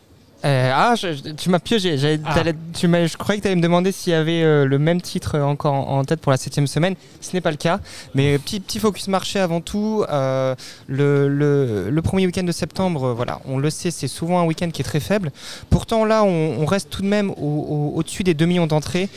Euh, 0.45 0.71
ah, 0.73 0.95
je- 0.95 1.33
tu 1.33 1.51
m'as 1.51 1.59
piégé. 1.59 1.97
Ah. 2.25 2.43
tu 2.73 2.87
je 2.87 3.17
croyais 3.17 3.39
que 3.41 3.43
tu 3.43 3.49
allais 3.49 3.57
me 3.57 3.61
demander 3.61 3.91
s'il 3.91 4.13
y 4.13 4.17
avait 4.17 4.45
euh, 4.45 4.67
le 4.67 4.79
même 4.79 5.01
titre 5.01 5.35
euh, 5.35 5.43
encore 5.43 5.75
en, 5.75 5.99
en 5.99 6.05
tête 6.05 6.21
pour 6.21 6.31
la 6.31 6.39
septième 6.39 6.69
semaine. 6.69 6.95
Ce 7.21 7.33
n'est 7.35 7.41
pas 7.41 7.51
le 7.51 7.57
cas. 7.57 7.81
Mais 8.15 8.39
petit, 8.39 8.61
petit 8.61 8.79
focus 8.79 9.09
marché 9.09 9.41
avant 9.41 9.61
tout. 9.61 10.05
Euh, 10.09 10.55
le, 10.87 11.29
le- 11.29 11.91
le 11.91 12.03
premier 12.03 12.25
week-end 12.27 12.45
de 12.45 12.53
septembre, 12.53 13.15
voilà, 13.15 13.41
on 13.47 13.59
le 13.59 13.69
sait, 13.69 13.91
c'est 13.91 14.07
souvent 14.07 14.39
un 14.41 14.45
week-end 14.45 14.71
qui 14.71 14.81
est 14.83 14.85
très 14.85 15.01
faible. 15.01 15.33
Pourtant, 15.71 16.05
là, 16.05 16.23
on, 16.23 16.59
on 16.61 16.67
reste 16.67 16.89
tout 16.91 17.03
de 17.03 17.09
même 17.09 17.31
au- 17.31 17.35
au- 17.35 17.93
au-dessus 17.97 18.23
des 18.23 18.35
2 18.35 18.47
millions 18.47 18.69
d'entrées. 18.69 19.09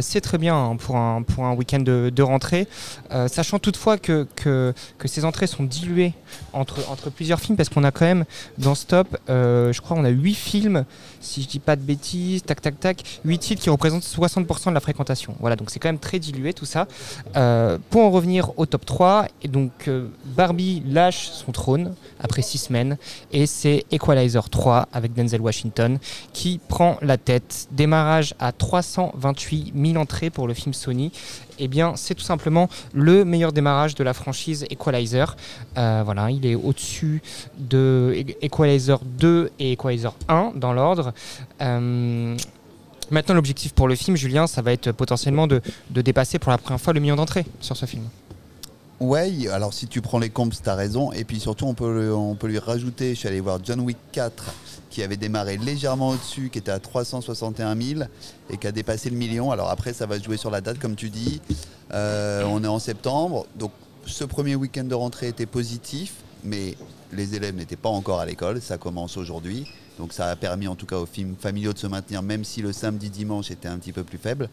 C'est 0.00 0.20
très 0.20 0.38
bien 0.38 0.54
hein, 0.54 0.76
pour 0.76 0.96
un, 0.96 1.22
pour 1.22 1.46
un 1.46 1.54
week-end 1.54 1.80
de, 1.80 2.12
de 2.14 2.22
rentrée. 2.22 2.68
Sachant 3.26 3.58
toutefois 3.58 3.98
que, 3.98 4.26
que, 4.36 4.72
que 4.98 5.08
ces 5.08 5.24
entrées 5.24 5.48
sont 5.48 5.64
diluées 5.64 6.12
entre, 6.52 6.88
entre 6.90 7.10
plusieurs 7.10 7.40
films, 7.40 7.56
parce 7.56 7.68
qu'on 7.68 7.82
a 7.82 7.90
quand 7.90 8.04
même 8.04 8.24
dans 8.58 8.76
ce 8.76 8.86
top, 8.86 9.08
je 9.28 9.80
crois, 9.80 9.96
on 9.98 10.04
a 10.04 10.10
8 10.10 10.34
films, 10.34 10.59
si 11.20 11.42
je 11.42 11.48
dis 11.48 11.58
pas 11.58 11.76
de 11.76 11.82
bêtises, 11.82 12.42
tac 12.42 12.60
tac 12.60 12.78
tac, 12.80 13.02
8 13.24 13.38
titres 13.38 13.62
qui 13.62 13.70
représentent 13.70 14.02
60% 14.02 14.68
de 14.68 14.74
la 14.74 14.80
fréquentation. 14.80 15.34
Voilà, 15.40 15.56
donc 15.56 15.70
c'est 15.70 15.78
quand 15.78 15.88
même 15.88 15.98
très 15.98 16.18
dilué 16.18 16.52
tout 16.52 16.64
ça. 16.64 16.86
Euh, 17.36 17.78
pour 17.90 18.02
en 18.02 18.10
revenir 18.10 18.52
au 18.58 18.66
top 18.66 18.84
3, 18.86 19.26
et 19.42 19.48
donc 19.48 19.88
euh, 19.88 20.08
Barbie 20.24 20.82
lâche 20.86 21.30
son 21.30 21.52
trône 21.52 21.94
après 22.18 22.42
6 22.42 22.58
semaines, 22.58 22.96
et 23.32 23.46
c'est 23.46 23.84
Equalizer 23.90 24.48
3 24.48 24.88
avec 24.92 25.14
Denzel 25.14 25.40
Washington 25.40 25.98
qui 26.32 26.60
prend 26.68 26.98
la 27.02 27.16
tête. 27.16 27.68
Démarrage 27.70 28.34
à 28.38 28.52
328 28.52 29.72
000 29.76 29.96
entrées 29.96 30.30
pour 30.30 30.46
le 30.46 30.54
film 30.54 30.74
Sony. 30.74 31.12
Eh 31.62 31.68
bien, 31.68 31.92
c'est 31.94 32.14
tout 32.14 32.24
simplement 32.24 32.68
le 32.94 33.24
meilleur 33.24 33.52
démarrage 33.52 33.94
de 33.94 34.02
la 34.02 34.14
franchise 34.14 34.64
Equalizer. 34.70 35.36
Euh, 35.76 36.02
voilà, 36.04 36.30
il 36.30 36.44
est 36.46 36.54
au-dessus 36.54 37.22
de 37.58 38.14
E- 38.16 38.32
Equalizer 38.42 38.98
2 39.04 39.50
et 39.58 39.72
Equalizer 39.72 40.14
1 40.28 40.52
dans 40.56 40.72
l'ordre. 40.72 41.12
Euh, 41.60 42.34
maintenant, 43.10 43.34
l'objectif 43.34 43.72
pour 43.74 43.88
le 43.88 43.94
film, 43.94 44.16
Julien, 44.16 44.46
ça 44.46 44.62
va 44.62 44.72
être 44.72 44.90
potentiellement 44.92 45.46
de, 45.46 45.60
de 45.90 46.00
dépasser 46.00 46.38
pour 46.38 46.50
la 46.50 46.58
première 46.58 46.80
fois 46.80 46.94
le 46.94 47.00
million 47.00 47.16
d'entrées 47.16 47.44
sur 47.60 47.76
ce 47.76 47.84
film. 47.86 48.04
Ouais, 49.00 49.48
alors 49.48 49.72
si 49.72 49.86
tu 49.86 50.02
prends 50.02 50.18
les 50.18 50.28
comps, 50.28 50.60
t'as 50.62 50.74
raison. 50.74 51.10
Et 51.12 51.24
puis 51.24 51.40
surtout, 51.40 51.64
on 51.66 51.74
peut, 51.74 52.12
on 52.12 52.34
peut 52.34 52.48
lui 52.48 52.58
rajouter, 52.58 53.10
je 53.14 53.20
suis 53.20 53.28
allé 53.28 53.40
voir 53.40 53.58
John 53.62 53.80
Wick 53.80 53.96
4, 54.12 54.44
qui 54.90 55.02
avait 55.02 55.16
démarré 55.16 55.56
légèrement 55.56 56.10
au-dessus, 56.10 56.50
qui 56.50 56.58
était 56.58 56.70
à 56.70 56.78
361 56.78 57.80
000 57.80 58.00
et 58.50 58.56
qui 58.56 58.66
a 58.66 58.72
dépassé 58.72 59.08
le 59.08 59.16
million. 59.16 59.50
Alors 59.52 59.70
après, 59.70 59.92
ça 59.92 60.06
va 60.06 60.18
se 60.18 60.24
jouer 60.24 60.36
sur 60.36 60.50
la 60.50 60.60
date, 60.60 60.78
comme 60.78 60.96
tu 60.96 61.08
dis. 61.08 61.40
Euh, 61.92 62.44
on 62.44 62.62
est 62.62 62.68
en 62.68 62.78
septembre, 62.78 63.46
donc 63.56 63.72
ce 64.06 64.24
premier 64.24 64.56
week-end 64.56 64.84
de 64.84 64.94
rentrée 64.94 65.28
était 65.28 65.46
positif, 65.46 66.14
mais 66.44 66.76
les 67.12 67.34
élèves 67.34 67.54
n'étaient 67.54 67.76
pas 67.76 67.88
encore 67.88 68.20
à 68.20 68.26
l'école. 68.26 68.60
Ça 68.60 68.78
commence 68.78 69.16
aujourd'hui. 69.16 69.66
Donc 69.98 70.12
ça 70.12 70.28
a 70.28 70.36
permis 70.36 70.66
en 70.66 70.74
tout 70.74 70.86
cas 70.86 70.96
aux 70.96 71.06
films 71.06 71.36
familiaux 71.38 71.72
de 71.72 71.78
se 71.78 71.86
maintenir, 71.86 72.22
même 72.22 72.44
si 72.44 72.62
le 72.62 72.72
samedi, 72.72 73.10
dimanche 73.10 73.50
était 73.50 73.68
un 73.68 73.78
petit 73.78 73.92
peu 73.92 74.04
plus 74.04 74.18
faible. 74.18 74.48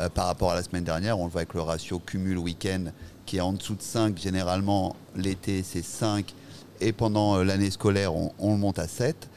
Euh, 0.00 0.08
par 0.08 0.26
rapport 0.26 0.52
à 0.52 0.54
la 0.54 0.62
semaine 0.62 0.84
dernière, 0.84 1.18
on 1.18 1.24
le 1.26 1.30
voit 1.30 1.42
avec 1.42 1.54
le 1.54 1.60
ratio 1.60 1.98
cumul 1.98 2.38
week-end 2.38 2.86
qui 3.26 3.38
est 3.38 3.40
en 3.40 3.52
dessous 3.52 3.74
de 3.74 3.82
5. 3.82 4.18
Généralement, 4.18 4.96
l'été, 5.16 5.62
c'est 5.62 5.84
5. 5.84 6.34
Et 6.80 6.92
pendant 6.92 7.36
euh, 7.36 7.44
l'année 7.44 7.70
scolaire, 7.70 8.14
on, 8.14 8.32
on 8.38 8.52
le 8.52 8.58
monte 8.58 8.78
à 8.78 8.88
7. 8.88 9.28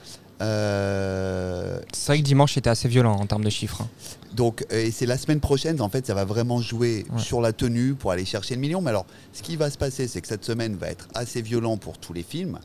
Euh, 0.42 1.80
C'est 1.94 2.12
vrai 2.14 2.20
que 2.20 2.24
dimanche 2.24 2.58
était 2.58 2.70
assez 2.70 2.88
violent 2.88 3.16
en 3.16 3.26
termes 3.26 3.44
de 3.44 3.50
chiffres. 3.50 3.82
hein. 3.82 3.88
donc, 4.36 4.66
euh, 4.72 4.86
et 4.86 4.92
c'est 4.92 5.06
la 5.08 5.18
semaine 5.18 5.40
prochaine, 5.40 5.82
en 5.82 5.90
fait, 5.90 6.06
ça 6.06 6.14
va 6.14 6.26
vraiment 6.26 6.62
jouer 6.62 7.06
sur 7.18 7.42
la 7.42 7.54
tenue 7.54 7.96
pour 7.96 8.12
aller 8.12 8.26
chercher 8.26 8.54
le 8.56 8.62
million. 8.62 8.82
Mais 8.82 8.90
alors, 8.92 9.06
ce 9.34 9.42
qui 9.42 9.56
va 9.56 9.70
se 9.72 9.78
passer, 9.80 10.08
c'est 10.08 10.22
que 10.22 10.28
cette 10.28 10.46
semaine 10.46 10.76
va 10.76 10.88
être 10.90 11.08
assez 11.16 11.42
violent 11.42 11.78
pour 11.78 11.98
tous 11.98 12.14
les 12.14 12.24
films, 12.24 12.60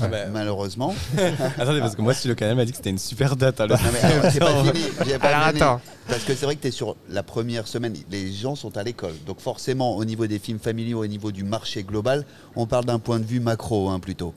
Ah 0.00 0.06
bah- 0.08 0.26
malheureusement. 0.32 0.94
Attendez, 1.58 1.80
parce 1.80 1.96
que 1.96 2.02
moi, 2.02 2.14
si 2.14 2.28
le 2.28 2.34
canal 2.36 2.54
m'a 2.56 2.64
dit 2.64 2.70
que 2.70 2.76
c'était 2.76 2.90
une 2.90 2.98
super 2.98 3.34
date. 3.36 3.60
Alors, 3.60 3.78
Non, 3.82 3.88
mais 3.92 4.00
alors, 4.00 4.30
c'est 4.32 4.38
pas 4.38 4.62
fini. 4.64 5.18
pas 5.18 5.26
Alors, 5.28 5.48
fini. 5.48 5.62
attends. 5.62 5.80
Parce 6.08 6.22
que 6.22 6.34
c'est 6.36 6.44
vrai 6.46 6.54
que 6.54 6.62
tu 6.62 6.68
es 6.68 6.70
sur 6.70 6.94
la 7.10 7.24
première 7.24 7.66
semaine, 7.66 7.94
les 8.12 8.32
gens 8.32 8.54
sont 8.54 8.76
à 8.76 8.84
l'école. 8.84 9.14
Donc 9.26 9.40
forcément, 9.40 9.96
au 9.96 10.04
niveau 10.04 10.28
des 10.28 10.38
films 10.38 10.60
familiaux, 10.60 11.02
au 11.02 11.06
niveau 11.08 11.32
du 11.32 11.42
marché 11.42 11.82
global, 11.82 12.24
on 12.54 12.66
parle 12.66 12.84
d'un 12.84 13.00
point 13.00 13.18
de 13.18 13.24
vue 13.24 13.40
macro 13.40 13.88
hein, 13.88 13.98
plutôt. 13.98 14.32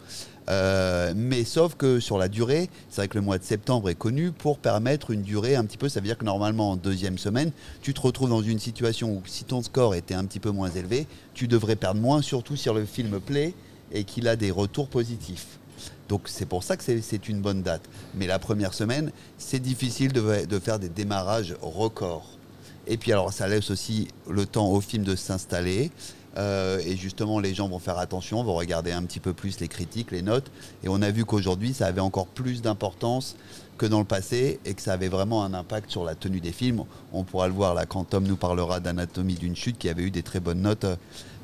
Euh, 0.50 1.14
mais 1.16 1.44
sauf 1.44 1.76
que 1.76 2.00
sur 2.00 2.18
la 2.18 2.28
durée, 2.28 2.70
c'est 2.90 3.02
vrai 3.02 3.08
que 3.08 3.18
le 3.18 3.24
mois 3.24 3.38
de 3.38 3.44
septembre 3.44 3.90
est 3.90 3.96
connu 3.96 4.32
pour 4.32 4.58
permettre 4.58 5.12
une 5.12 5.22
durée 5.22 5.56
un 5.56 5.64
petit 5.64 5.78
peu, 5.78 5.90
ça 5.90 6.00
veut 6.00 6.08
dire 6.08 6.18
que 6.18 6.26
normalement 6.26 6.72
en 6.72 6.76
deuxième 6.76 7.18
semaine, 7.20 7.52
tu 7.82 7.94
te 7.94 8.02
retrouves 8.02 8.30
dans 8.30 8.42
une 8.42 8.60
situation 8.60 9.12
où 9.14 9.22
si 9.28 9.44
ton 9.44 9.62
score 9.62 9.94
était 9.94 10.16
un 10.16 10.26
petit 10.26 10.40
peu 10.40 10.50
moins 10.50 10.72
élevé, 10.72 11.06
tu 11.36 11.48
devrais 11.48 11.76
perdre 11.76 12.02
moins, 12.02 12.22
surtout 12.24 12.56
si 12.56 12.68
le 12.70 12.86
film 12.86 13.20
plaît 13.20 13.54
et 13.92 14.04
qu'il 14.04 14.28
a 14.28 14.36
des 14.36 14.50
retours 14.52 14.88
positifs. 14.88 15.60
Donc 16.08 16.22
c'est 16.26 16.48
pour 16.48 16.64
ça 16.64 16.76
que 16.76 16.84
c'est- 16.84 17.30
une 17.30 17.42
bonne 17.42 17.62
date. 17.62 17.84
Mais 18.16 18.26
la 18.26 18.40
première 18.40 18.74
semaine, 18.74 19.12
c'est 19.38 19.60
difficile 19.60 20.12
de 20.12 20.60
faire 20.60 20.80
des 20.80 20.90
démarrages 20.90 21.56
records. 21.62 22.40
Et 22.88 22.98
puis 22.98 23.12
alors 23.12 23.32
ça 23.32 23.48
laisse 23.48 23.70
aussi 23.70 24.08
le 24.28 24.48
temps 24.48 24.68
au 24.72 24.82
film 24.82 25.04
de 25.04 25.16
s'installer. 25.16 25.92
Euh, 26.40 26.80
et 26.86 26.96
justement, 26.96 27.40
les 27.40 27.54
gens 27.54 27.68
vont 27.68 27.80
faire 27.80 28.00
attention, 28.00 28.44
vont 28.44 28.56
regarder 28.56 28.92
un 28.92 29.04
petit 29.04 29.20
peu 29.20 29.34
plus 29.34 29.60
les 29.60 29.68
critiques, 29.68 30.12
les 30.12 30.22
notes. 30.22 30.50
Et 30.84 30.90
on 30.90 31.02
a 31.02 31.12
vu 31.12 31.26
qu'aujourd'hui, 31.26 31.74
ça 31.74 31.86
avait 31.86 32.02
encore 32.02 32.28
plus 32.28 32.62
d'importance 32.62 33.36
que 33.78 33.86
dans 33.86 34.00
le 34.00 34.06
passé 34.06 34.60
et 34.66 34.74
que 34.74 34.82
ça 34.82 34.94
avait 34.94 35.08
vraiment 35.08 35.44
un 35.44 35.54
impact 35.54 35.90
sur 35.90 36.04
la 36.04 36.14
tenue 36.14 36.42
des 36.42 36.52
films. 36.52 36.84
On 37.14 37.24
pourra 37.24 37.48
le 37.48 37.54
voir 37.54 37.74
là 37.74 37.86
quand 37.86 38.04
Tom 38.04 38.28
nous 38.28 38.36
parlera 38.36 38.80
d'Anatomie 38.80 39.36
d'une 39.36 39.56
chute 39.56 39.78
qui 39.78 39.88
avait 39.88 40.04
eu 40.04 40.12
des 40.12 40.22
très 40.22 40.42
bonnes 40.42 40.62
notes 40.62 40.84
euh, 40.84 40.96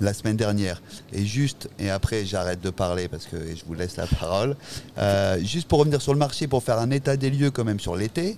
la 0.01 0.13
semaine 0.13 0.35
dernière. 0.35 0.81
Et 1.13 1.25
juste, 1.25 1.69
et 1.79 1.89
après 1.89 2.25
j'arrête 2.25 2.61
de 2.61 2.69
parler 2.69 3.07
parce 3.07 3.25
que 3.25 3.37
je 3.55 3.63
vous 3.65 3.73
laisse 3.73 3.95
la 3.95 4.07
parole, 4.07 4.57
Euh, 4.97 5.39
juste 5.43 5.67
pour 5.67 5.79
revenir 5.79 6.01
sur 6.01 6.13
le 6.13 6.19
marché, 6.19 6.47
pour 6.47 6.61
faire 6.61 6.79
un 6.79 6.91
état 6.91 7.15
des 7.15 7.29
lieux 7.29 7.51
quand 7.51 7.63
même 7.63 7.79
sur 7.79 7.95
l'été. 7.95 8.37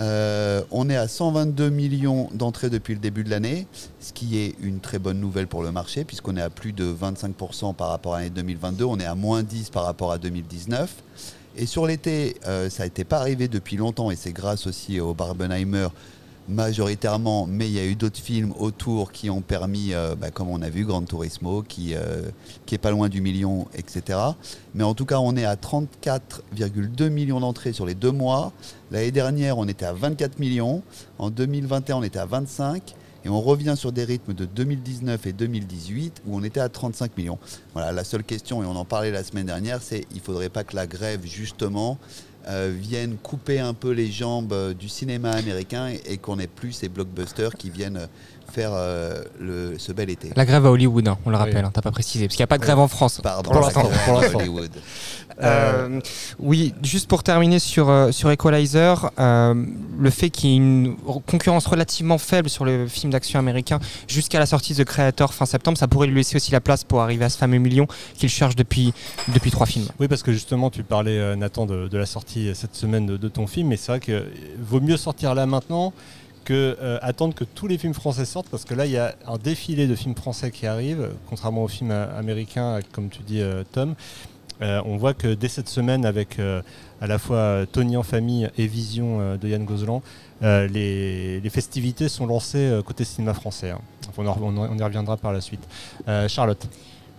Euh, 0.00 0.62
on 0.70 0.88
est 0.88 0.96
à 0.96 1.08
122 1.08 1.70
millions 1.70 2.28
d'entrées 2.34 2.70
depuis 2.70 2.94
le 2.94 3.00
début 3.00 3.24
de 3.24 3.30
l'année, 3.30 3.66
ce 4.00 4.12
qui 4.12 4.38
est 4.38 4.54
une 4.60 4.80
très 4.80 4.98
bonne 4.98 5.20
nouvelle 5.20 5.46
pour 5.46 5.62
le 5.62 5.72
marché, 5.72 6.04
puisqu'on 6.04 6.36
est 6.36 6.42
à 6.42 6.50
plus 6.50 6.72
de 6.72 6.92
25% 6.92 7.74
par 7.74 7.88
rapport 7.88 8.14
à 8.14 8.18
l'année 8.18 8.30
2022, 8.30 8.84
on 8.84 8.98
est 8.98 9.04
à 9.04 9.14
moins 9.14 9.42
10 9.42 9.70
par 9.70 9.84
rapport 9.84 10.12
à 10.12 10.18
2019. 10.18 10.92
Et 11.56 11.66
sur 11.66 11.86
l'été, 11.86 12.36
euh, 12.46 12.70
ça 12.70 12.84
n'était 12.84 13.04
pas 13.04 13.18
arrivé 13.18 13.48
depuis 13.48 13.76
longtemps, 13.76 14.10
et 14.10 14.16
c'est 14.16 14.32
grâce 14.32 14.66
aussi 14.66 15.00
au 15.00 15.14
Barbenheimer 15.14 15.88
majoritairement, 16.48 17.46
mais 17.46 17.66
il 17.66 17.72
y 17.72 17.78
a 17.78 17.84
eu 17.84 17.94
d'autres 17.94 18.20
films 18.20 18.52
autour 18.58 19.12
qui 19.12 19.30
ont 19.30 19.40
permis, 19.40 19.94
euh, 19.94 20.14
bah, 20.14 20.30
comme 20.30 20.48
on 20.48 20.60
a 20.62 20.68
vu, 20.68 20.84
Gran 20.84 21.02
Turismo, 21.02 21.62
qui, 21.62 21.94
euh, 21.94 22.30
est 22.70 22.78
pas 22.78 22.90
loin 22.90 23.10
du 23.10 23.20
million, 23.20 23.66
etc. 23.74 24.18
Mais 24.74 24.82
en 24.82 24.94
tout 24.94 25.04
cas, 25.04 25.18
on 25.18 25.36
est 25.36 25.44
à 25.44 25.56
34,2 25.56 27.10
millions 27.10 27.38
d'entrées 27.38 27.74
sur 27.74 27.84
les 27.84 27.94
deux 27.94 28.12
mois. 28.12 28.52
L'année 28.90 29.10
dernière, 29.10 29.58
on 29.58 29.68
était 29.68 29.84
à 29.84 29.92
24 29.92 30.38
millions. 30.38 30.82
En 31.18 31.28
2021, 31.28 31.96
on 31.96 32.02
était 32.02 32.18
à 32.18 32.24
25. 32.24 32.94
Et 33.24 33.28
on 33.28 33.40
revient 33.40 33.74
sur 33.76 33.92
des 33.92 34.04
rythmes 34.04 34.34
de 34.34 34.46
2019 34.46 35.26
et 35.26 35.32
2018 35.32 36.22
où 36.26 36.36
on 36.36 36.42
était 36.42 36.60
à 36.60 36.68
35 36.68 37.16
millions. 37.16 37.38
Voilà, 37.72 37.92
la 37.92 38.04
seule 38.04 38.24
question, 38.24 38.62
et 38.62 38.66
on 38.66 38.74
en 38.74 38.84
parlait 38.84 39.12
la 39.12 39.22
semaine 39.22 39.46
dernière, 39.46 39.80
c'est 39.80 40.06
il 40.10 40.16
ne 40.16 40.22
faudrait 40.22 40.48
pas 40.48 40.64
que 40.64 40.74
la 40.74 40.86
grève, 40.86 41.20
justement, 41.24 41.98
euh, 42.48 42.72
viennent 42.76 43.16
couper 43.16 43.60
un 43.60 43.74
peu 43.74 43.90
les 43.90 44.10
jambes 44.10 44.52
euh, 44.52 44.74
du 44.74 44.88
cinéma 44.88 45.30
américain 45.30 45.88
et, 45.88 46.14
et 46.14 46.18
qu'on 46.18 46.36
n'ait 46.36 46.48
plus 46.48 46.72
ces 46.72 46.88
blockbusters 46.88 47.54
qui 47.54 47.70
viennent 47.70 47.98
euh, 47.98 48.06
faire 48.52 48.70
euh, 48.74 49.22
le, 49.40 49.74
ce 49.78 49.92
bel 49.92 50.10
été. 50.10 50.30
La 50.36 50.44
grève 50.44 50.66
à 50.66 50.70
Hollywood, 50.70 51.08
hein, 51.08 51.18
on 51.24 51.30
le 51.30 51.36
Oui. 51.36 51.42
rappelle, 51.42 51.64
hein, 51.64 51.70
t'as 51.72 51.80
pas 51.82 51.90
précisé, 51.90 52.26
parce 52.26 52.36
qu'il 52.36 52.42
n'y 52.42 52.44
a 52.44 52.48
pas 52.48 52.58
de 52.58 52.62
grève 52.62 52.78
en 52.78 52.88
France. 52.88 53.20
Pardon, 53.22 53.50
pour 53.50 53.60
l'instant. 53.60 53.82
grève 53.84 54.04
pour 54.04 54.18
à 54.18 54.22
l'instant. 54.22 54.38
Hollywood. 54.38 54.70
Euh, 55.42 55.98
oui, 56.38 56.74
juste 56.82 57.08
pour 57.08 57.22
terminer 57.22 57.58
sur, 57.58 57.88
euh, 57.88 58.12
sur 58.12 58.30
Equalizer, 58.30 59.10
euh, 59.18 59.54
le 59.98 60.10
fait 60.10 60.28
qu'il 60.28 60.50
y 60.50 60.52
ait 60.52 60.56
une 60.56 60.94
concurrence 61.26 61.66
relativement 61.66 62.18
faible 62.18 62.50
sur 62.50 62.64
le 62.66 62.86
film 62.86 63.10
d'action 63.12 63.38
américain 63.38 63.80
jusqu'à 64.08 64.38
la 64.38 64.44
sortie 64.46 64.74
de 64.74 64.84
Creator 64.84 65.32
fin 65.32 65.46
septembre, 65.46 65.78
ça 65.78 65.88
pourrait 65.88 66.06
lui 66.06 66.16
laisser 66.16 66.36
aussi 66.36 66.52
la 66.52 66.60
place 66.60 66.84
pour 66.84 67.00
arriver 67.00 67.24
à 67.24 67.30
ce 67.30 67.38
fameux 67.38 67.58
million 67.58 67.86
qu'il 68.16 68.28
cherche 68.28 68.56
depuis, 68.56 68.92
depuis 69.34 69.50
trois 69.50 69.66
films. 69.66 69.86
Oui, 69.98 70.06
parce 70.06 70.22
que 70.22 70.32
justement, 70.32 70.68
tu 70.68 70.82
parlais, 70.82 71.34
Nathan, 71.34 71.64
de, 71.64 71.88
de 71.88 71.98
la 71.98 72.06
sortie 72.06 72.50
cette 72.54 72.76
semaine 72.76 73.06
de, 73.06 73.16
de 73.16 73.28
ton 73.28 73.46
film, 73.46 73.68
mais 73.68 73.78
c'est 73.78 73.90
vrai 73.92 74.00
que 74.00 74.26
vaut 74.60 74.80
mieux 74.80 74.98
sortir 74.98 75.34
là 75.34 75.46
maintenant 75.46 75.94
que 76.44 76.76
euh, 76.80 76.98
attendre 77.02 77.34
que 77.34 77.44
tous 77.44 77.66
les 77.66 77.78
films 77.78 77.94
français 77.94 78.24
sortent, 78.24 78.48
parce 78.48 78.64
que 78.64 78.74
là, 78.74 78.86
il 78.86 78.92
y 78.92 78.98
a 78.98 79.14
un 79.26 79.38
défilé 79.38 79.86
de 79.86 79.94
films 79.94 80.14
français 80.14 80.50
qui 80.50 80.66
arrive, 80.66 81.10
contrairement 81.28 81.64
aux 81.64 81.68
films 81.68 81.90
euh, 81.90 82.18
américains, 82.18 82.80
comme 82.92 83.08
tu 83.08 83.22
dis, 83.22 83.40
euh, 83.40 83.64
Tom. 83.72 83.94
On 84.60 84.96
voit 84.96 85.12
que 85.12 85.34
dès 85.34 85.48
cette 85.48 85.68
semaine, 85.68 86.06
avec 86.06 86.38
à 86.38 87.06
la 87.08 87.18
fois 87.18 87.66
Tony 87.72 87.96
en 87.96 88.04
famille 88.04 88.48
et 88.56 88.68
Vision 88.68 89.34
de 89.34 89.48
Yann 89.48 89.64
Gozlan, 89.64 90.02
les, 90.40 91.42
festivités 91.50 92.08
sont 92.08 92.26
lancées 92.26 92.80
côté 92.86 93.02
cinéma 93.02 93.34
français. 93.34 93.70
hein. 93.70 93.80
On, 94.16 94.78
y 94.78 94.82
reviendra 94.84 95.16
par 95.16 95.32
la 95.32 95.40
suite. 95.40 95.66
Charlotte. 96.28 96.68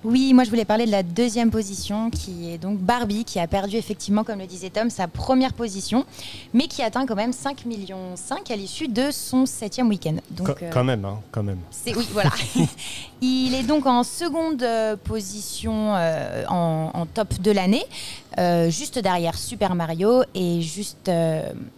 Oui, 0.03 0.33
moi 0.33 0.43
je 0.43 0.49
voulais 0.49 0.65
parler 0.65 0.85
de 0.85 0.91
la 0.91 1.01
deuxième 1.01 1.49
position 1.49 2.09
qui 2.09 2.49
est 2.51 2.57
donc 2.57 2.77
Barbie 2.79 3.23
qui 3.23 3.39
a 3.39 3.47
perdu 3.47 3.77
effectivement, 3.77 4.23
comme 4.25 4.39
le 4.39 4.47
disait 4.47 4.69
Tom, 4.69 4.89
sa 4.89 5.07
première 5.07 5.53
position, 5.53 6.05
mais 6.53 6.67
qui 6.67 6.81
atteint 6.81 7.05
quand 7.05 7.15
même 7.15 7.31
5 7.31 7.65
millions 7.65 8.15
5 8.15 8.51
à 8.51 8.55
l'issue 8.57 8.89
de 8.89 9.11
son 9.11 9.45
septième 9.45 9.87
week-end. 9.87 10.15
Donc, 10.31 10.57
Qu- 10.57 10.65
euh, 10.65 10.69
Quand 10.73 10.83
même, 10.83 11.05
hein, 11.05 11.19
quand 11.31 11.43
même. 11.43 11.59
c'est 11.71 11.95
oui, 11.95 12.05
voilà. 12.11 12.31
Il 13.21 13.53
est 13.53 13.63
donc 13.63 13.85
en 13.85 14.03
seconde 14.03 14.61
euh, 14.63 14.97
position 14.97 15.95
euh, 15.95 16.43
en, 16.49 16.91
en 16.93 17.05
top 17.05 17.39
de 17.41 17.51
l'année, 17.51 17.85
euh, 18.39 18.69
juste 18.69 18.99
derrière 18.99 19.37
Super 19.37 19.73
Mario 19.73 20.23
et 20.35 20.61
juste 20.61 21.09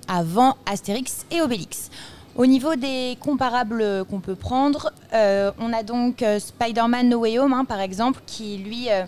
avant 0.07 0.55
Astérix 0.65 1.26
et 1.30 1.41
Obélix. 1.41 1.91
Au 2.38 2.45
niveau 2.45 2.75
des 2.75 3.17
comparables 3.21 4.03
qu'on 4.09 4.19
peut 4.19 4.36
prendre, 4.36 4.91
euh, 5.13 5.53
on 5.57 5.71
a 5.71 5.83
donc 5.83 6.21
euh, 6.21 6.38
Spider-Man 6.38 7.07
No 7.07 7.19
Way 7.19 7.39
Home, 7.39 7.53
hein, 7.53 7.63
par 7.63 7.79
exemple, 7.79 8.19
qui 8.25 8.57
lui 8.57 8.91
euh, 8.91 9.05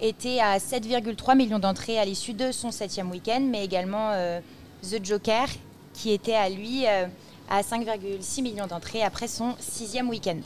était 0.00 0.38
à 0.38 0.58
7,3 0.58 1.36
millions 1.36 1.58
d'entrées 1.58 1.98
à 1.98 2.04
l'issue 2.04 2.34
de 2.34 2.52
son 2.52 2.70
septième 2.70 3.10
week-end, 3.10 3.40
mais 3.40 3.64
également 3.64 4.12
The 4.82 5.04
Joker, 5.04 5.48
qui 5.92 6.12
était 6.12 6.36
à 6.36 6.48
lui 6.48 6.84
à 7.50 7.62
5,6 7.62 8.42
millions 8.42 8.66
d'entrées 8.66 9.02
après 9.02 9.28
son 9.28 9.54
sixième 9.58 10.08
week-end. 10.08 10.36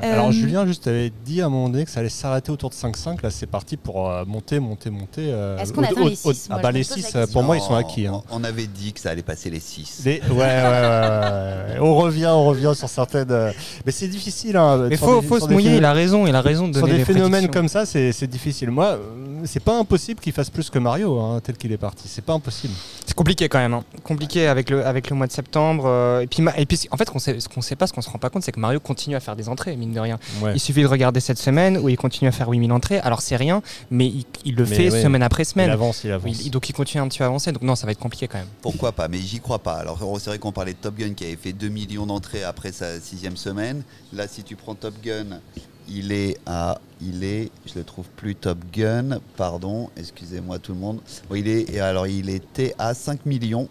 Alors 0.00 0.28
Euh, 0.28 0.32
Julien 0.32 0.66
juste 0.66 0.86
avait 0.86 1.12
dit 1.26 1.42
à 1.42 1.46
un 1.46 1.48
moment 1.50 1.68
donné 1.68 1.84
que 1.84 1.90
ça 1.90 2.00
allait 2.00 2.08
s'arrêter 2.08 2.50
autour 2.50 2.70
de 2.70 2.74
5-5. 2.74 3.22
Là 3.22 3.30
c'est 3.30 3.46
parti 3.46 3.76
pour 3.76 4.08
euh, 4.10 4.24
monter, 4.26 4.58
monter, 4.58 4.88
monter. 4.90 5.26
euh, 5.30 5.58
Est-ce 5.58 5.72
qu'on 5.74 5.82
atteint 5.82 6.04
les 6.04 6.26
au- 6.26 6.32
six 6.32 6.46
Ah 6.48 6.54
Moi, 6.54 6.62
bah 6.62 6.72
les 6.72 6.80
pose 6.80 6.88
la 6.90 6.96
6 6.96 7.02
question. 7.02 7.26
pour 7.32 7.42
moi 7.42 7.56
ils 7.56 7.60
sont 7.62 7.74
acquis. 7.74 8.06
hein. 8.06 8.22
On, 8.30 8.42
avait 8.44 8.66
dit 8.66 8.92
que 8.94 9.00
ça 9.00 9.10
allait 9.10 9.22
passer 9.22 9.50
les 9.50 9.60
6. 9.60 10.02
Les- 10.06 10.20
ouais, 10.22 10.36
ouais, 10.36 10.38
ouais. 10.38 11.78
On 11.80 11.94
revient, 11.96 12.26
on 12.32 12.46
revient 12.46 12.72
sur 12.74 12.88
certaines. 12.88 13.52
Mais 13.84 13.92
c'est 13.92 14.08
difficile. 14.08 14.56
Hein, 14.56 14.86
Mais 14.88 14.96
faut, 14.96 15.20
des- 15.20 15.26
faut 15.26 15.38
se 15.38 15.44
mouiller, 15.44 15.56
phénomènes- 15.64 15.78
il 15.78 15.84
a 15.84 15.92
raison, 15.92 16.26
il 16.26 16.34
a 16.34 16.40
raison 16.40 16.68
de 16.68 16.78
Sur 16.78 16.86
des 16.88 17.04
phénomènes 17.04 17.48
comme 17.50 17.68
ça, 17.68 17.84
c'est 17.86 18.10
c'est 18.12 18.26
difficile. 18.26 18.70
Moi, 18.70 18.98
c'est 19.44 19.62
pas 19.62 19.78
impossible 19.78 20.18
qu'il 20.20 20.32
fasse 20.32 20.48
plus 20.48 20.70
que 20.70 20.78
Mario, 20.78 21.20
hein, 21.20 21.40
tel 21.44 21.58
qu'il 21.58 21.70
est 21.72 21.76
parti. 21.78 22.08
C'est 22.08 22.24
pas 22.24 22.32
impossible. 22.32 22.72
C'est 23.04 23.14
compliqué 23.14 23.48
quand 23.50 23.58
même, 23.58 23.74
hein. 23.74 23.84
compliqué 24.02 24.46
avec 24.48 24.70
le, 24.70 24.84
avec 24.86 25.10
le 25.10 25.16
mois 25.16 25.26
de 25.26 25.32
septembre. 25.32 25.84
Et 26.24 26.26
puis, 26.26 26.42
ma- 26.42 26.56
et 26.58 26.66
puis 26.66 26.78
en 26.90 26.96
fait, 26.96 27.04
ce 27.06 27.10
qu'on 27.10 27.18
sait, 27.18 27.38
ce 27.40 27.48
qu'on 27.48 27.60
sait 27.62 27.76
pas, 27.76 27.86
ce 27.86 27.92
qu'on 27.92 28.00
se 28.02 28.10
rend 28.10 28.18
pas 28.18 28.30
compte, 28.30 28.42
c'est 28.42 28.52
que 28.52 28.58
Mario 28.60 28.80
continue 28.80 29.14
à 29.16 29.20
faire 29.20 29.36
des 29.36 29.48
entrées, 29.48 29.76
mine 29.76 29.92
de 29.92 30.00
rien. 30.00 30.18
Ouais. 30.42 30.52
Il 30.54 30.60
suffit 30.60 30.82
de 30.82 30.86
regarder 30.86 31.20
cette 31.20 31.38
semaine 31.38 31.78
où 31.78 31.88
il 31.88 31.96
continue 31.96 32.28
à 32.28 32.32
faire 32.32 32.48
8000 32.48 32.72
entrées. 32.72 32.98
Alors 32.98 33.20
c'est 33.22 33.36
rien, 33.36 33.62
mais 33.90 34.06
il, 34.06 34.24
il 34.44 34.54
le 34.56 34.64
Mais 34.64 34.74
fait 34.74 34.90
ouais, 34.90 35.02
semaine 35.02 35.22
après 35.22 35.44
semaine. 35.44 35.68
Il 35.68 35.72
avance, 35.72 36.02
il 36.04 36.10
avance. 36.12 36.44
Il- 36.44 36.50
donc 36.50 36.68
il 36.68 36.72
continue 36.72 37.02
un 37.02 37.08
petit 37.08 37.18
peu 37.18 37.24
à 37.24 37.28
avancer. 37.28 37.52
Donc 37.52 37.62
non, 37.62 37.76
ça 37.76 37.86
va 37.86 37.92
être 37.92 37.98
compliqué 38.00 38.26
quand 38.28 38.38
même. 38.38 38.48
Pourquoi 38.62 38.92
pas, 38.92 39.08
mais 39.08 39.18
j'y 39.18 39.38
crois 39.40 39.58
pas. 39.60 39.74
Alors 39.74 39.98
c'est 40.18 40.30
vrai 40.30 40.38
qu'on 40.38 40.52
parlait 40.52 40.72
de 40.72 40.78
Top 40.78 40.96
Gun 40.96 41.14
qui 41.14 41.24
avait 41.24 41.36
fait 41.36 41.52
2 41.52 41.68
millions 41.68 42.06
d'entrées 42.06 42.42
après 42.44 42.72
sa 42.72 42.98
sixième 43.00 43.36
semaine. 43.36 43.82
Là, 44.12 44.26
si 44.28 44.42
tu 44.42 44.56
prends 44.56 44.74
Top 44.74 44.94
Gun, 45.04 45.40
il 45.86 46.12
est 46.12 46.38
à, 46.46 46.78
il 47.02 47.24
est, 47.24 47.50
je 47.66 47.74
le 47.78 47.84
trouve 47.84 48.06
plus 48.16 48.34
Top 48.34 48.56
Gun, 48.72 49.18
pardon, 49.36 49.90
excusez-moi 49.98 50.58
tout 50.58 50.72
le 50.72 50.78
monde. 50.78 51.00
Bon, 51.28 51.34
il 51.34 51.46
est, 51.46 51.78
alors 51.78 52.06
il 52.06 52.30
était 52.30 52.74
à 52.78 52.94
5 52.94 53.26
millions 53.26 53.68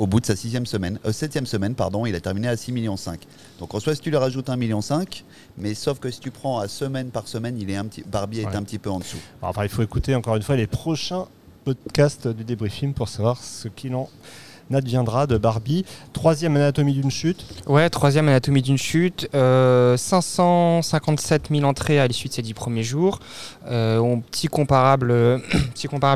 au 0.00 0.06
bout 0.06 0.18
de 0.18 0.24
sa 0.24 0.34
sixième 0.34 0.64
semaine, 0.64 0.98
euh, 1.04 1.12
septième 1.12 1.44
semaine, 1.44 1.74
pardon, 1.74 2.06
il 2.06 2.14
a 2.14 2.20
terminé 2.20 2.48
à 2.48 2.56
6 2.56 2.72
millions 2.72 2.96
5. 2.96 3.20
Donc 3.58 3.74
en 3.74 3.80
soi, 3.80 3.94
si 3.94 4.00
tu 4.00 4.08
lui 4.08 4.16
rajoutes 4.16 4.48
1 4.48 4.56
million 4.56 4.80
5, 4.80 5.26
mais 5.58 5.74
sauf 5.74 5.98
que 5.98 6.10
si 6.10 6.20
tu 6.20 6.30
prends 6.30 6.58
à 6.58 6.68
semaine 6.68 7.10
par 7.10 7.28
semaine, 7.28 7.58
il 7.60 7.68
est 7.68 7.76
un 7.76 7.84
petit, 7.84 8.02
Barbie 8.10 8.40
est 8.40 8.46
un 8.46 8.62
petit 8.62 8.78
peu 8.78 8.88
en 8.88 9.00
dessous. 9.00 9.18
Enfin, 9.42 9.62
il 9.62 9.68
faut 9.68 9.82
écouter 9.82 10.14
encore 10.14 10.36
une 10.36 10.42
fois 10.42 10.56
les 10.56 10.66
prochains 10.66 11.26
podcasts 11.64 12.28
du 12.28 12.44
débriefing 12.44 12.94
pour 12.94 13.10
savoir 13.10 13.44
ce 13.44 13.68
qu'il 13.68 13.94
en 13.94 14.08
adviendra 14.74 15.26
de 15.26 15.38
Barbie. 15.38 15.84
Troisième 16.12 16.56
anatomie 16.56 16.94
d'une 16.94 17.10
chute. 17.10 17.44
Ouais, 17.66 17.88
troisième 17.90 18.28
anatomie 18.28 18.62
d'une 18.62 18.78
chute. 18.78 19.28
euh, 19.34 19.96
557 19.96 21.48
000 21.50 21.64
entrées 21.64 21.98
à 21.98 22.06
l'issue 22.06 22.28
de 22.28 22.32
ces 22.32 22.42
dix 22.42 22.54
premiers 22.54 22.82
jours. 22.82 23.20
Euh, 23.68 24.16
petit 24.30 24.48
comparable, 24.48 25.10
euh, 25.12 25.38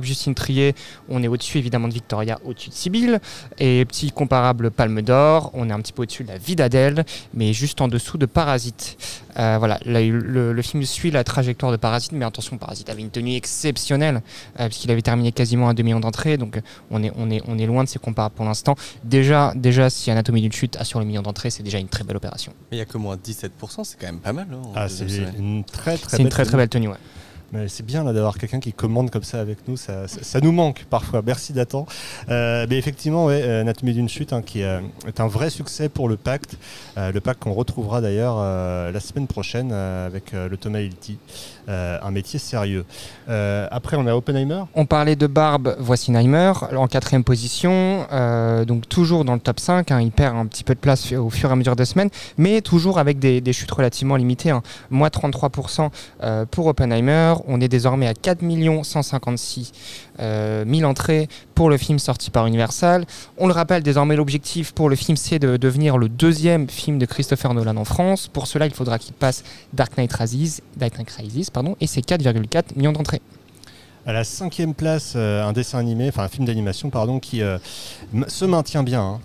Justine 0.02 0.34
Trier, 0.34 0.74
on 1.08 1.22
est 1.22 1.28
au-dessus 1.28 1.58
évidemment 1.58 1.88
de 1.88 1.94
Victoria, 1.94 2.38
au-dessus 2.44 2.70
de 2.70 2.74
Sibylle. 2.74 3.20
Et 3.58 3.84
petit 3.84 4.10
comparable 4.10 4.70
Palme 4.70 5.02
d'Or, 5.02 5.50
on 5.54 5.68
est 5.68 5.72
un 5.72 5.80
petit 5.80 5.92
peu 5.92 6.02
au-dessus 6.02 6.24
de 6.24 6.28
la 6.28 6.38
vie 6.38 6.56
mais 7.34 7.52
juste 7.52 7.80
en 7.80 7.88
dessous 7.88 8.18
de 8.18 8.26
Parasite. 8.26 8.96
Euh, 9.38 9.56
voilà, 9.58 9.78
là, 9.84 10.00
le, 10.00 10.52
le 10.52 10.62
film 10.62 10.82
suit 10.84 11.10
la 11.10 11.24
trajectoire 11.24 11.72
de 11.72 11.76
Parasite, 11.76 12.12
mais 12.12 12.24
attention, 12.24 12.56
Parasite 12.58 12.88
avait 12.90 13.02
une 13.02 13.10
tenue 13.10 13.34
exceptionnelle, 13.34 14.22
euh, 14.60 14.66
puisqu'il 14.68 14.90
avait 14.90 15.02
terminé 15.02 15.32
quasiment 15.32 15.68
à 15.68 15.74
2 15.74 15.82
millions 15.82 16.00
d'entrées, 16.00 16.36
donc 16.36 16.60
on 16.90 17.02
est, 17.02 17.12
on, 17.16 17.30
est, 17.30 17.42
on 17.46 17.58
est 17.58 17.66
loin 17.66 17.84
de 17.84 17.88
ces 17.88 17.98
comparables 17.98 18.34
pour 18.34 18.44
l'instant. 18.44 18.74
Déjà, 19.02 19.52
déjà, 19.56 19.90
si 19.90 20.10
Anatomie 20.10 20.40
d'une 20.40 20.52
chute 20.52 20.76
assure 20.76 21.00
le 21.00 21.06
million 21.06 21.22
d'entrées, 21.22 21.50
c'est 21.50 21.62
déjà 21.62 21.78
une 21.78 21.88
très 21.88 22.04
belle 22.04 22.16
opération. 22.16 22.52
Mais 22.70 22.76
il 22.76 22.80
y 22.80 22.82
a 22.82 22.86
que 22.86 22.98
moins 22.98 23.16
17%, 23.16 23.50
c'est 23.84 23.98
quand 23.98 24.06
même 24.06 24.20
pas 24.20 24.32
mal. 24.32 24.46
hein, 24.52 24.62
Ah, 24.74 24.88
c'est 24.88 25.04
une 25.38 25.64
très 25.64 25.96
très 25.98 26.10
C'est 26.10 26.16
une 26.18 26.24
belle 26.24 26.32
très 26.32 26.44
très 26.44 26.56
belle 26.56 26.68
tenue, 26.68 26.88
ouais. 26.88 26.96
C'est 27.68 27.86
bien 27.86 28.04
là 28.04 28.12
d'avoir 28.12 28.38
quelqu'un 28.38 28.60
qui 28.60 28.72
commande 28.72 29.10
comme 29.10 29.22
ça 29.22 29.40
avec 29.40 29.68
nous, 29.68 29.76
ça, 29.76 30.06
nous 30.42 30.52
manque 30.52 30.84
parfois. 30.90 31.22
Merci 31.24 31.52
Nathan. 31.52 31.86
Euh, 32.28 32.66
effectivement, 32.70 33.26
ouais, 33.26 33.42
euh, 33.42 33.60
Anatomie 33.60 33.94
d'une 33.94 34.08
chute, 34.08 34.32
hein, 34.32 34.42
qui 34.42 34.62
euh, 34.62 34.80
est 35.06 35.20
un 35.20 35.26
vrai 35.26 35.50
succès 35.50 35.88
pour 35.88 36.08
le 36.08 36.16
pacte. 36.16 36.56
Euh, 36.98 37.12
le 37.12 37.20
pacte 37.20 37.42
qu'on 37.42 37.52
retrouvera 37.52 38.00
d'ailleurs 38.00 38.36
euh, 38.38 38.90
la 38.90 39.00
semaine 39.00 39.26
prochaine 39.26 39.70
euh, 39.72 40.06
avec 40.06 40.34
euh, 40.34 40.48
le 40.48 40.56
Thomas 40.56 40.80
Hilty, 40.80 41.18
euh, 41.68 41.98
un 42.02 42.10
métier 42.10 42.38
sérieux. 42.38 42.84
Euh, 43.28 43.66
après, 43.70 43.96
on 43.96 44.06
a 44.06 44.14
Oppenheimer. 44.14 44.64
On 44.74 44.86
parlait 44.86 45.16
de 45.16 45.26
Barbe, 45.26 45.76
voici 45.78 46.10
Neimer, 46.10 46.52
en 46.76 46.86
quatrième 46.88 47.24
position, 47.24 48.06
euh, 48.12 48.64
donc 48.64 48.88
toujours 48.88 49.24
dans 49.24 49.34
le 49.34 49.40
top 49.40 49.60
5, 49.60 49.90
hein, 49.90 50.00
il 50.00 50.10
perd 50.10 50.36
un 50.36 50.46
petit 50.46 50.64
peu 50.64 50.74
de 50.74 50.80
place 50.80 51.12
au 51.12 51.30
fur 51.30 51.48
et 51.48 51.52
à 51.52 51.56
mesure 51.56 51.76
des 51.76 51.84
semaines, 51.84 52.10
mais 52.36 52.60
toujours 52.60 52.98
avec 52.98 53.18
des, 53.18 53.52
chutes 53.52 53.70
relativement 53.70 54.16
limitées. 54.16 54.50
Hein. 54.50 54.62
Moins 54.90 55.08
33% 55.08 55.90
euh, 56.22 56.44
pour 56.50 56.66
Oppenheimer, 56.66 57.34
on 57.46 57.60
est 57.60 57.68
désormais 57.68 58.06
à 58.06 58.14
4 58.14 58.40
156 58.82 59.72
euh, 60.20 60.64
000 60.66 60.88
entrées 60.88 61.28
pour 61.54 61.70
le 61.70 61.76
film 61.76 61.98
sorti 61.98 62.30
par 62.30 62.46
Universal. 62.46 63.04
On 63.38 63.46
le 63.46 63.52
rappelle, 63.52 63.82
désormais 63.82 64.16
l'objectif 64.16 64.72
pour 64.72 64.88
le 64.88 64.96
film, 64.96 65.16
c'est 65.16 65.38
de 65.38 65.56
devenir 65.56 65.98
le 65.98 66.08
deuxième 66.08 66.68
film 66.68 66.98
de 66.98 67.06
Christopher 67.06 67.54
Nolan 67.54 67.76
en 67.76 67.84
France. 67.84 68.28
Pour 68.28 68.46
cela, 68.46 68.66
il 68.66 68.72
faudra 68.74 68.98
qu'il 68.98 69.14
passe 69.14 69.44
Dark 69.72 69.96
Knight 69.96 70.12
Rises, 70.12 70.60
Dark 70.76 70.96
Knight 70.98 71.10
Rises 71.10 71.50
pardon, 71.50 71.76
et 71.80 71.86
c'est 71.86 72.00
4,4 72.00 72.76
millions 72.76 72.92
d'entrées. 72.92 73.20
À 74.06 74.12
la 74.12 74.24
cinquième 74.24 74.74
place, 74.74 75.14
euh, 75.16 75.42
un 75.42 75.54
dessin 75.54 75.78
animé, 75.78 76.08
enfin 76.08 76.24
un 76.24 76.28
film 76.28 76.44
d'animation, 76.44 76.90
pardon, 76.90 77.20
qui 77.20 77.40
euh, 77.40 77.56
se 78.28 78.44
maintient 78.44 78.82
bien. 78.82 79.00
hein. 79.00 79.20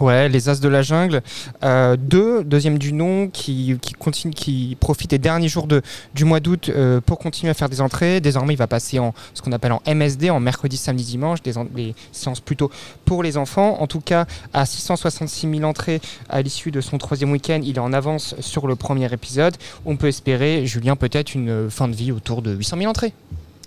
Ouais, 0.00 0.28
les 0.28 0.48
As 0.48 0.60
de 0.60 0.68
la 0.68 0.82
Jungle. 0.82 1.22
Euh, 1.64 1.96
deux, 1.98 2.44
deuxième 2.44 2.78
du 2.78 2.92
nom, 2.92 3.28
qui, 3.28 3.76
qui, 3.82 3.94
continue, 3.94 4.32
qui 4.32 4.76
profite 4.78 5.10
des 5.10 5.18
derniers 5.18 5.48
jours 5.48 5.66
de, 5.66 5.82
du 6.14 6.24
mois 6.24 6.38
d'août 6.38 6.68
euh, 6.68 7.00
pour 7.00 7.18
continuer 7.18 7.50
à 7.50 7.54
faire 7.54 7.68
des 7.68 7.80
entrées. 7.80 8.20
Désormais, 8.20 8.54
il 8.54 8.58
va 8.58 8.68
passer 8.68 9.00
en 9.00 9.12
ce 9.34 9.42
qu'on 9.42 9.50
appelle 9.50 9.72
en 9.72 9.82
MSD, 9.86 10.30
en 10.30 10.38
mercredi, 10.38 10.76
samedi, 10.76 11.04
dimanche, 11.04 11.42
des, 11.42 11.54
des 11.74 11.94
séances 12.12 12.40
plutôt 12.40 12.70
pour 13.04 13.24
les 13.24 13.36
enfants. 13.36 13.80
En 13.80 13.88
tout 13.88 14.00
cas, 14.00 14.26
à 14.52 14.66
666 14.66 15.50
000 15.50 15.64
entrées 15.64 16.00
à 16.28 16.42
l'issue 16.42 16.70
de 16.70 16.80
son 16.80 16.98
troisième 16.98 17.32
week-end, 17.32 17.60
il 17.64 17.76
est 17.76 17.80
en 17.80 17.92
avance 17.92 18.36
sur 18.40 18.68
le 18.68 18.76
premier 18.76 19.12
épisode. 19.12 19.56
On 19.84 19.96
peut 19.96 20.08
espérer, 20.08 20.64
Julien, 20.64 20.94
peut-être 20.94 21.34
une 21.34 21.70
fin 21.70 21.88
de 21.88 21.94
vie 21.94 22.12
autour 22.12 22.42
de 22.42 22.54
800 22.54 22.76
000 22.78 22.90
entrées. 22.90 23.12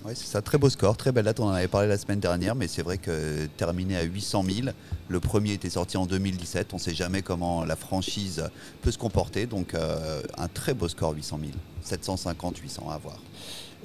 Oui, 0.04 0.12
c'est 0.16 0.26
ça, 0.26 0.42
très 0.42 0.58
beau 0.58 0.68
score, 0.68 0.96
très 0.96 1.12
belle 1.12 1.26
date, 1.26 1.38
on 1.38 1.46
en 1.46 1.52
avait 1.52 1.68
parlé 1.68 1.86
la 1.86 1.96
semaine 1.96 2.18
dernière, 2.18 2.56
mais 2.56 2.66
c'est 2.66 2.82
vrai 2.82 2.98
que 2.98 3.46
terminé 3.56 3.96
à 3.96 4.02
800 4.02 4.44
000, 4.44 4.68
le 5.08 5.20
premier 5.20 5.52
était 5.52 5.70
sorti 5.70 5.96
en 5.96 6.06
2017, 6.06 6.72
on 6.72 6.76
ne 6.76 6.80
sait 6.80 6.94
jamais 6.94 7.22
comment 7.22 7.64
la 7.64 7.76
franchise 7.76 8.44
peut 8.80 8.90
se 8.90 8.98
comporter, 8.98 9.46
donc 9.46 9.74
euh, 9.74 10.20
un 10.38 10.48
très 10.48 10.74
beau 10.74 10.88
score 10.88 11.14
800 11.14 11.38
000, 11.40 11.52
750, 11.82 12.58
800 12.58 12.90
à 12.90 12.98
voir. 12.98 13.18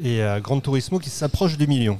Et 0.01 0.23
euh, 0.23 0.39
Gran 0.39 0.59
Turismo 0.59 0.97
qui 0.97 1.11
s'approche 1.11 1.55
du 1.55 1.67
million. 1.67 1.99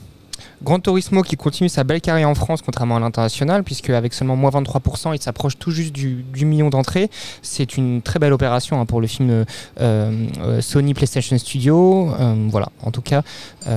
Gran 0.63 0.79
Turismo 0.79 1.21
qui 1.21 1.35
continue 1.35 1.69
sa 1.69 1.83
belle 1.83 2.01
carrière 2.01 2.29
en 2.29 2.35
France, 2.35 2.61
contrairement 2.61 2.97
à 2.97 2.99
l'international, 2.99 3.63
puisque 3.63 3.89
avec 3.89 4.13
seulement 4.13 4.35
moins 4.35 4.51
23%, 4.51 5.15
il 5.15 5.21
s'approche 5.21 5.57
tout 5.57 5.71
juste 5.71 5.93
du, 5.93 6.25
million 6.45 6.69
d'entrées. 6.69 7.09
C'est 7.41 7.77
une 7.77 8.01
très 8.01 8.19
belle 8.19 8.33
opération 8.33 8.79
hein, 8.79 8.85
pour 8.85 9.01
le 9.01 9.07
film 9.07 9.29
euh, 9.29 9.45
euh, 9.79 10.61
Sony 10.61 10.93
PlayStation 10.93 11.38
Studio. 11.38 12.11
Euh, 12.19 12.47
voilà, 12.49 12.69
en 12.83 12.91
tout 12.91 13.01
cas, 13.01 13.23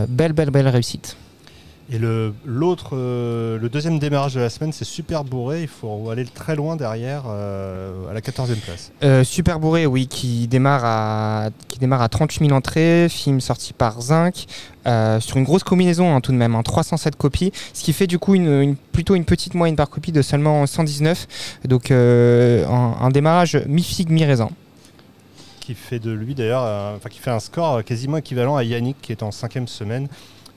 belle, 0.08 0.32
belle, 0.32 0.50
belle 0.50 0.68
réussite. 0.68 1.16
Et 1.92 1.98
le, 1.98 2.32
l'autre, 2.44 2.90
euh, 2.92 3.58
le 3.58 3.68
deuxième 3.68 3.98
démarrage 3.98 4.34
de 4.34 4.40
la 4.40 4.48
semaine, 4.48 4.72
c'est 4.72 4.84
Super 4.84 5.24
Bourré. 5.24 5.62
Il 5.62 5.68
faut 5.68 6.08
aller 6.10 6.24
très 6.24 6.54
loin 6.54 6.76
derrière, 6.76 7.24
euh, 7.26 8.08
à 8.08 8.14
la 8.14 8.20
14e 8.20 8.60
place. 8.60 8.92
Euh, 9.02 9.24
Super 9.24 9.58
Bourré, 9.58 9.86
oui, 9.86 10.06
qui 10.06 10.46
démarre 10.46 10.82
à, 10.84 11.48
qui 11.66 11.80
démarre 11.80 12.02
à 12.02 12.08
38 12.08 12.46
000 12.46 12.56
entrées, 12.56 13.08
film 13.10 13.40
sorti 13.40 13.72
par 13.72 14.00
Zinc, 14.02 14.44
euh, 14.86 15.18
sur 15.18 15.36
une 15.38 15.42
grosse 15.42 15.64
combinaison 15.64 16.14
hein, 16.14 16.20
tout 16.20 16.30
de 16.30 16.36
même, 16.36 16.54
hein, 16.54 16.62
307 16.62 17.16
copies, 17.16 17.50
ce 17.74 17.82
qui 17.82 17.92
fait 17.92 18.06
du 18.06 18.20
coup 18.20 18.36
une, 18.36 18.60
une- 18.62 18.76
plutôt 18.76 19.16
une 19.16 19.24
petite 19.24 19.54
moyenne 19.54 19.74
par 19.76 19.90
copie 19.90 20.12
de 20.12 20.22
seulement 20.22 20.64
119, 20.66 21.26
donc 21.64 21.90
un, 21.90 21.96
un 23.00 23.08
démarrage 23.10 23.56
mi-figue, 23.66 24.10
mi-raisin. 24.10 24.50
Qui 25.58 25.74
fait 25.74 25.98
de 25.98 26.12
lui 26.12 26.36
d'ailleurs, 26.36 26.62
euh, 26.64 26.96
enfin 26.96 27.08
qui 27.08 27.18
fait 27.18 27.30
un 27.30 27.40
score 27.40 27.82
quasiment 27.82 28.16
équivalent 28.18 28.54
à 28.56 28.62
Yannick 28.62 28.96
qui 29.02 29.10
est 29.12 29.22
en 29.24 29.30
cinquième 29.32 29.66
semaine 29.68 30.06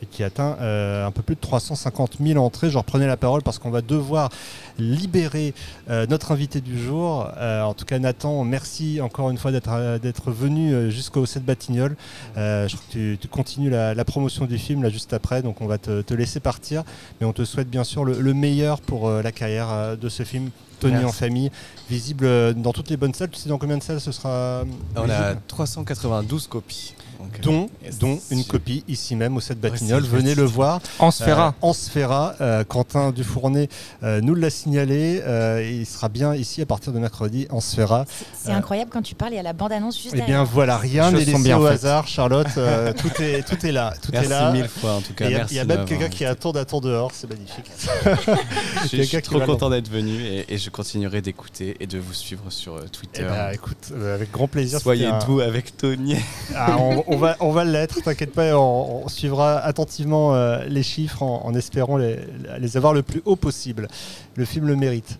et 0.03 0.05
qui 0.05 0.23
atteint 0.23 0.57
euh, 0.61 1.05
un 1.07 1.11
peu 1.11 1.21
plus 1.21 1.35
de 1.35 1.39
350 1.39 2.17
000 2.21 2.43
entrées. 2.43 2.69
Je 2.69 2.77
reprenais 2.77 3.07
la 3.07 3.17
parole 3.17 3.41
parce 3.41 3.57
qu'on 3.57 3.71
va 3.71 3.81
devoir 3.81 4.29
libérer 4.77 5.53
euh, 5.89 6.05
notre 6.07 6.31
invité 6.31 6.61
du 6.61 6.77
jour. 6.77 7.27
Euh, 7.37 7.63
en 7.63 7.73
tout 7.73 7.85
cas, 7.85 7.99
Nathan, 7.99 8.43
merci 8.43 8.99
encore 9.01 9.29
une 9.29 9.37
fois 9.37 9.51
d'être 9.51 10.31
venu 10.31 10.91
jusqu'au 10.91 11.25
7 11.25 11.43
Batignolles. 11.43 11.95
Je 12.35 12.67
crois 12.67 12.85
que 12.87 12.91
tu, 12.91 13.17
tu 13.19 13.27
continues 13.27 13.69
la, 13.69 13.93
la 13.93 14.05
promotion 14.05 14.45
du 14.45 14.57
film 14.57 14.83
là 14.83 14.89
juste 14.89 15.13
après, 15.13 15.41
donc 15.41 15.61
on 15.61 15.67
va 15.67 15.77
te, 15.77 16.01
te 16.01 16.13
laisser 16.13 16.39
partir. 16.39 16.83
Mais 17.19 17.27
on 17.27 17.33
te 17.33 17.45
souhaite 17.45 17.69
bien 17.69 17.83
sûr 17.83 18.03
le, 18.05 18.19
le 18.19 18.33
meilleur 18.33 18.81
pour 18.81 19.09
la 19.09 19.31
carrière 19.31 19.97
de 19.97 20.09
ce 20.09 20.23
film. 20.23 20.49
Tony 20.79 20.93
Merci. 20.95 21.07
en 21.07 21.11
famille, 21.13 21.51
visible 21.89 22.53
dans 22.55 22.73
toutes 22.73 22.89
les 22.89 22.97
bonnes 22.97 23.13
salles. 23.13 23.29
Tu 23.29 23.39
sais 23.39 23.47
dans 23.47 23.57
combien 23.57 23.77
de 23.77 23.83
salles 23.83 24.01
ce 24.01 24.11
sera 24.11 24.63
On 24.97 25.09
a 25.09 25.21
visible? 25.21 25.41
392 25.47 26.47
copies. 26.47 26.93
Donc, 27.41 27.69
dont, 27.99 28.19
une 28.32 28.43
copie 28.45 28.84
ici 28.88 29.15
même 29.15 29.36
au 29.38 29.39
7 29.41 29.59
Batignolles. 29.59 30.03
Venez 30.03 30.36
le 30.36 30.43
voir. 30.43 30.80
En 30.99 31.11
Sphera. 31.11 31.53
Euh. 31.61 32.43
Euh, 32.43 32.63
Quentin 32.63 33.11
Dufournet 33.11 33.69
euh, 34.03 34.19
nous 34.21 34.36
l'a 34.36 34.49
signalé. 34.49 35.21
euh, 35.26 35.63
il 35.67 35.86
sera 35.86 36.09
bien 36.09 36.36
ici 36.36 36.61
à 36.61 36.65
partir 36.65 36.91
de 36.93 36.99
mercredi 36.99 37.47
en 37.49 37.59
Sphera. 37.61 38.05
C'est 38.38 38.51
Euh, 38.51 38.55
incroyable 38.55 38.89
quand 38.91 39.01
tu 39.01 39.15
parles, 39.15 39.32
il 39.34 39.36
y 39.38 39.39
a 39.39 39.43
la 39.43 39.53
bande-annonce 39.53 39.95
juste 39.95 40.09
Eh 40.13 40.17
derrière. 40.17 40.43
bien 40.43 40.43
voilà, 40.43 40.78
rien 40.78 41.11
n'est 41.11 41.19
laissé 41.26 41.41
bien 41.43 41.57
au 41.57 41.65
hasard, 41.65 42.07
Charlotte. 42.07 42.47
euh, 42.57 42.93
tout, 42.97 43.09
est, 43.21 43.43
tout 43.47 43.65
est 43.65 43.71
là. 43.71 43.93
Tout 44.01 44.09
Merci 44.11 44.26
est 44.28 44.30
là. 44.30 44.51
mille 44.51 44.67
fois 44.67 44.93
en 44.95 45.01
tout 45.01 45.13
cas. 45.13 45.26
Il 45.26 45.32
y 45.32 45.36
a- 45.36 45.38
merci 45.39 45.53
il 45.53 45.57
y 45.57 45.59
a 45.59 45.65
de 45.65 45.74
même 45.74 45.86
quelqu'un 45.86 46.09
qui 46.09 46.26
attend 46.26 46.51
d'attendre 46.51 46.88
dehors, 46.89 47.11
c'est 47.13 47.30
magnifique. 47.30 47.65
Je 48.91 49.01
suis, 49.01 49.21
trop 49.21 49.39
content 49.41 49.69
d'être 49.69 49.89
venu 49.89 50.21
et, 50.24 50.53
et 50.53 50.57
je 50.57 50.69
continuerai 50.69 51.21
d'écouter 51.21 51.78
et 51.80 51.88
de 51.88 51.97
vous 51.97 52.13
suivre 52.13 52.43
sur 52.49 52.80
Eh 52.86 52.89
Twitter. 52.89 53.24
ben, 53.24 53.51
écoute, 53.51 53.91
euh, 53.93 54.15
avec 54.15 54.32
grand 54.32 54.47
plaisir. 54.47 54.80
Soyez 54.80 55.09
doux 55.26 55.39
avec 55.39 55.78
Tony. 55.78 56.15
Ah, 56.55 56.78
on, 56.78 57.03
on 57.14 57.18
va, 57.18 57.38
on 57.39 57.51
va 57.51 57.64
l'être, 57.64 58.01
t'inquiète 58.01 58.34
pas, 58.34 58.57
on, 58.57 59.03
on 59.05 59.07
suivra 59.07 59.57
attentivement 59.59 60.36
euh, 60.36 60.64
les 60.66 60.84
chiffres 60.84 61.24
en, 61.24 61.45
en 61.45 61.53
espérant 61.53 61.97
les, 61.97 62.20
les 62.59 62.78
avoir 62.78 62.93
le 62.93 63.03
plus 63.03 63.22
haut 63.26 63.36
possible. 63.36 63.88
Le 64.36 64.45
film 64.45 64.68
le 64.68 64.76
mérite. 64.76 65.20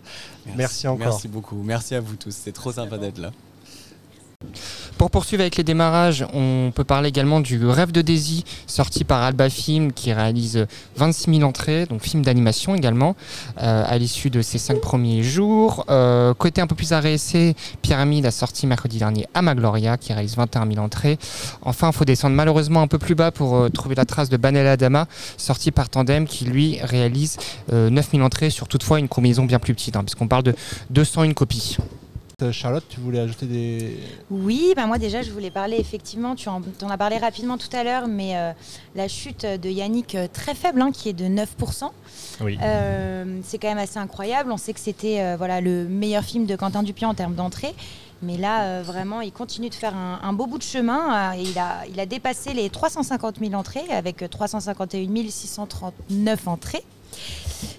Merci, 0.56 0.88
encore. 0.88 1.08
Merci 1.08 1.28
beaucoup. 1.28 1.62
Merci 1.64 1.96
à 1.96 2.02
vous 2.02 2.16
tous. 2.16 2.36
C'est 2.36 2.52
trop 2.52 2.72
sympa 2.72 2.98
d'être 2.98 3.18
là. 3.18 3.32
Pour 4.98 5.12
poursuivre 5.12 5.42
avec 5.42 5.58
les 5.58 5.64
démarrages, 5.64 6.26
on 6.34 6.72
peut 6.74 6.84
parler 6.84 7.10
également 7.10 7.42
du 7.42 7.66
Rêve 7.66 7.92
de 7.92 8.02
Daisy, 8.02 8.44
sorti 8.68 9.04
par 9.04 9.22
Alba 9.22 9.50
Film, 9.50 9.92
qui 9.92 10.14
réalise 10.14 10.66
26 10.98 11.38
000 11.38 11.50
entrées, 11.50 11.86
donc 11.86 12.02
film 12.02 12.24
d'animation 12.24 12.76
également, 12.76 13.16
euh, 13.62 13.84
à 13.86 13.98
l'issue 13.98 14.30
de 14.30 14.42
ses 14.42 14.58
cinq 14.58 14.80
premiers 14.80 15.24
jours. 15.24 15.86
Euh, 15.90 16.34
côté 16.34 16.62
un 16.62 16.68
peu 16.68 16.76
plus 16.76 16.94
arrêté, 16.94 17.56
Pyramide 17.82 18.26
a 18.26 18.32
sorti 18.32 18.68
mercredi 18.68 18.98
dernier 18.98 19.28
à 19.34 19.42
Gloria, 19.54 19.98
qui 19.98 20.14
réalise 20.14 20.36
21 20.38 20.68
000 20.68 20.84
entrées. 20.84 21.18
Enfin, 21.62 21.90
il 21.90 21.94
faut 21.94 22.06
descendre 22.06 22.36
malheureusement 22.36 22.82
un 22.82 22.88
peu 22.88 22.98
plus 22.98 23.16
bas 23.16 23.32
pour 23.32 23.56
euh, 23.56 23.70
trouver 23.70 23.96
la 23.96 24.06
trace 24.06 24.30
de 24.30 24.38
Banella 24.38 24.78
Dama, 24.78 25.08
sorti 25.38 25.72
par 25.72 25.90
Tandem, 25.90 26.26
qui 26.26 26.46
lui 26.46 26.80
réalise 26.82 27.38
euh, 27.72 27.90
9 27.90 28.12
000 28.12 28.24
entrées 28.24 28.50
sur 28.50 28.68
toutefois 28.68 29.00
une 29.00 29.08
combinaison 29.08 29.46
bien 29.46 29.60
plus 29.60 29.74
petite, 29.74 29.96
hein, 29.96 30.04
puisqu'on 30.04 30.28
parle 30.28 30.44
de 30.44 30.56
201 30.92 31.34
copies. 31.34 31.78
Euh, 32.44 32.52
Charlotte, 32.52 32.84
tu 32.90 33.00
voulais 33.00 33.20
ajouter 33.20 33.46
des. 33.46 33.98
Oui, 34.30 34.74
bah 34.76 34.86
moi 34.86 34.98
déjà 34.98 35.22
je 35.22 35.32
voulais 35.32 35.50
parler 35.52 35.78
effectivement, 35.80 36.36
tu 36.36 36.50
en, 36.50 36.62
en 36.82 36.90
as 36.90 36.98
parlé 36.98 37.18
rapidement 37.18 37.58
tout 37.58 37.76
à 37.76 37.84
l'heure, 37.84 38.08
mais 38.08 38.36
euh, 38.38 38.52
la 38.96 39.08
chute 39.08 39.46
de 39.46 39.70
Yannick 39.70 40.16
euh, 40.16 40.28
très 40.32 40.54
faible, 40.56 40.82
hein, 40.82 40.92
qui 40.92 41.10
est 41.10 41.14
de 41.14 41.26
9%. 41.26 41.90
Oui. 42.42 42.58
Euh, 42.62 43.40
c'est 43.44 43.58
quand 43.58 43.70
même 43.70 43.78
assez 43.78 43.98
incroyable. 44.00 44.52
On 44.52 44.58
sait 44.58 44.74
que 44.74 44.80
c'était 44.80 45.22
euh, 45.22 45.36
voilà, 45.38 45.62
le 45.62 45.86
meilleur 45.88 46.24
film 46.24 46.46
de 46.46 46.56
Quentin 46.56 46.84
Dupieux 46.84 47.08
en 47.08 47.14
termes 47.14 47.36
d'entrée. 47.36 47.74
Mais 48.22 48.38
là, 48.38 48.64
euh, 48.64 48.84
vraiment, 48.86 49.20
il 49.20 49.34
continue 49.34 49.70
de 49.70 49.76
faire 49.76 49.96
un, 49.96 50.20
un 50.24 50.32
beau 50.34 50.48
bout 50.48 50.58
de 50.58 50.64
chemin. 50.64 51.34
euh, 51.34 51.38
et 51.38 51.42
il, 51.44 51.58
a, 51.60 51.86
il 51.92 52.00
a 52.00 52.06
dépassé 52.06 52.54
les 52.54 52.70
350 52.70 53.40
000 53.40 53.54
entrées 53.54 53.84
avec 53.90 54.24
351 54.30 55.30
639 55.30 56.48
entrées. 56.48 56.84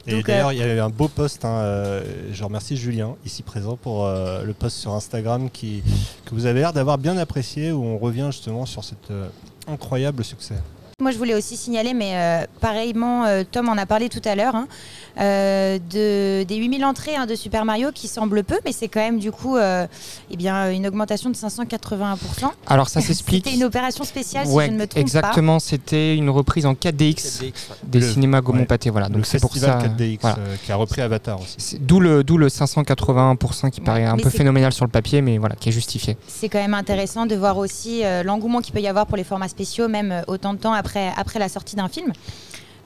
Et 0.07 0.23
d'ailleurs, 0.23 0.49
euh, 0.49 0.55
il 0.55 0.59
y 0.59 0.63
a 0.63 0.75
eu 0.75 0.79
un 0.81 0.91
beau 0.91 1.09
post. 1.09 1.45
hein, 1.45 1.59
euh, 1.59 2.03
je 2.33 2.45
remercie 2.45 2.77
Julien, 2.77 3.17
ici 3.25 3.43
présent, 3.43 3.77
pour 3.77 4.05
euh, 4.05 4.43
le 4.43 4.53
post 4.53 4.77
sur 4.77 4.93
Instagram 4.93 5.51
qui, 5.51 5.83
que 6.25 6.35
vous 6.35 6.47
avez 6.47 6.61
l'air 6.61 6.73
d'avoir 6.73 6.99
bien 6.99 7.17
apprécié, 7.17 7.73
où 7.73 7.85
on 7.85 7.99
revient 7.99 8.29
justement 8.31 8.67
sur 8.67 8.85
cet 8.85 9.13
incroyable 9.67 10.25
succès. 10.25 10.57
Moi, 11.01 11.11
je 11.11 11.19
voulais 11.19 11.35
aussi 11.35 11.57
signaler, 11.57 11.93
mais 11.93 12.13
euh, 12.15 12.47
pareillement, 12.61 13.25
euh, 13.25 13.43
Tom 13.51 13.69
en 13.69 13.77
a 13.77 13.85
parlé 13.85 14.09
tout 14.09 14.23
à 14.25 14.37
l'heure, 14.37 14.55
hein, 14.55 14.69
euh, 15.21 15.79
de, 15.91 16.45
des 16.45 16.55
8000 16.57 16.85
entrées 16.85 17.17
hein, 17.17 17.27
de 17.27 17.35
Super 17.35 17.65
Mario 17.65 17.91
qui 17.93 18.07
semblent 18.07 18.45
peu, 18.45 18.59
mais 18.65 18.71
c'est 18.71 18.87
quand 18.87 19.01
même 19.01 19.19
du 19.19 19.33
coup 19.33 19.57
euh, 19.57 19.89
eh 20.31 20.37
bien, 20.37 20.71
une 20.71 20.87
augmentation 20.87 21.31
de 21.31 21.35
581%. 21.35 22.17
Alors 22.69 22.89
ça 22.89 23.01
s'explique. 23.01 23.45
C'était 23.45 23.57
une 23.57 23.65
opération 23.65 24.05
spéciale, 24.05 24.47
Ouais, 24.47 24.65
si 24.67 24.71
je 24.71 24.75
ne 24.77 24.81
me 24.81 24.87
trompe 24.87 25.01
exactement, 25.01 25.59
c'était 25.59 26.15
une 26.17 26.31
reprise 26.31 26.65
en 26.65 26.75
4DX, 26.75 27.53
des 27.83 28.01
Le- 28.01 28.13
cinémas 28.13 28.41
Gaumont 28.41 28.61
ouais. 28.61 28.65
Pâté. 28.67 28.91
Voilà, 28.91 29.09
donc 29.09 29.27
c'est 29.27 29.41
pour 29.41 29.57
ça. 29.57 29.79
4DX 29.81 30.19
voilà. 30.21 30.37
euh, 30.39 30.57
qui 30.65 30.71
a 30.71 30.77
repris 30.77 31.03
Avatar 31.03 31.41
aussi. 31.41 31.77
D'où 31.81 31.99
le, 31.99 32.23
d'où 32.23 32.39
le 32.39 32.47
581% 32.47 33.71
qui 33.71 33.81
paraît 33.81 34.05
un 34.05 34.17
peu 34.17 34.31
phénoménal 34.31 34.73
sur 34.73 34.85
le 34.85 34.91
papier, 34.93 35.23
mais 35.23 35.39
voilà, 35.39 35.57
qui 35.57 35.71
est 35.71 35.73
justifié. 35.73 36.15
pas. 36.15 36.21
C'est 36.29 36.49
quand 36.49 36.61
même 36.61 36.75
intéressant 36.75 37.27
de 37.27 37.35
voir 37.35 37.59
aussi 37.59 38.05
euh, 38.05 38.23
l'engouement 38.23 38.61
qu'il 38.61 38.73
peut 38.73 38.81
y 38.81 38.87
avoir 38.89 39.07
pour 39.07 39.17
les 39.17 39.25
formats 39.25 39.49
spéciaux, 39.49 39.89
même 39.89 40.23
autant 40.29 40.55
de 40.55 40.59
temps 40.59 40.73
après, 40.73 40.84
après 41.17 41.39
la 41.39 41.49
sortie 41.49 41.77
d'un 41.77 41.89
film. 41.89 42.13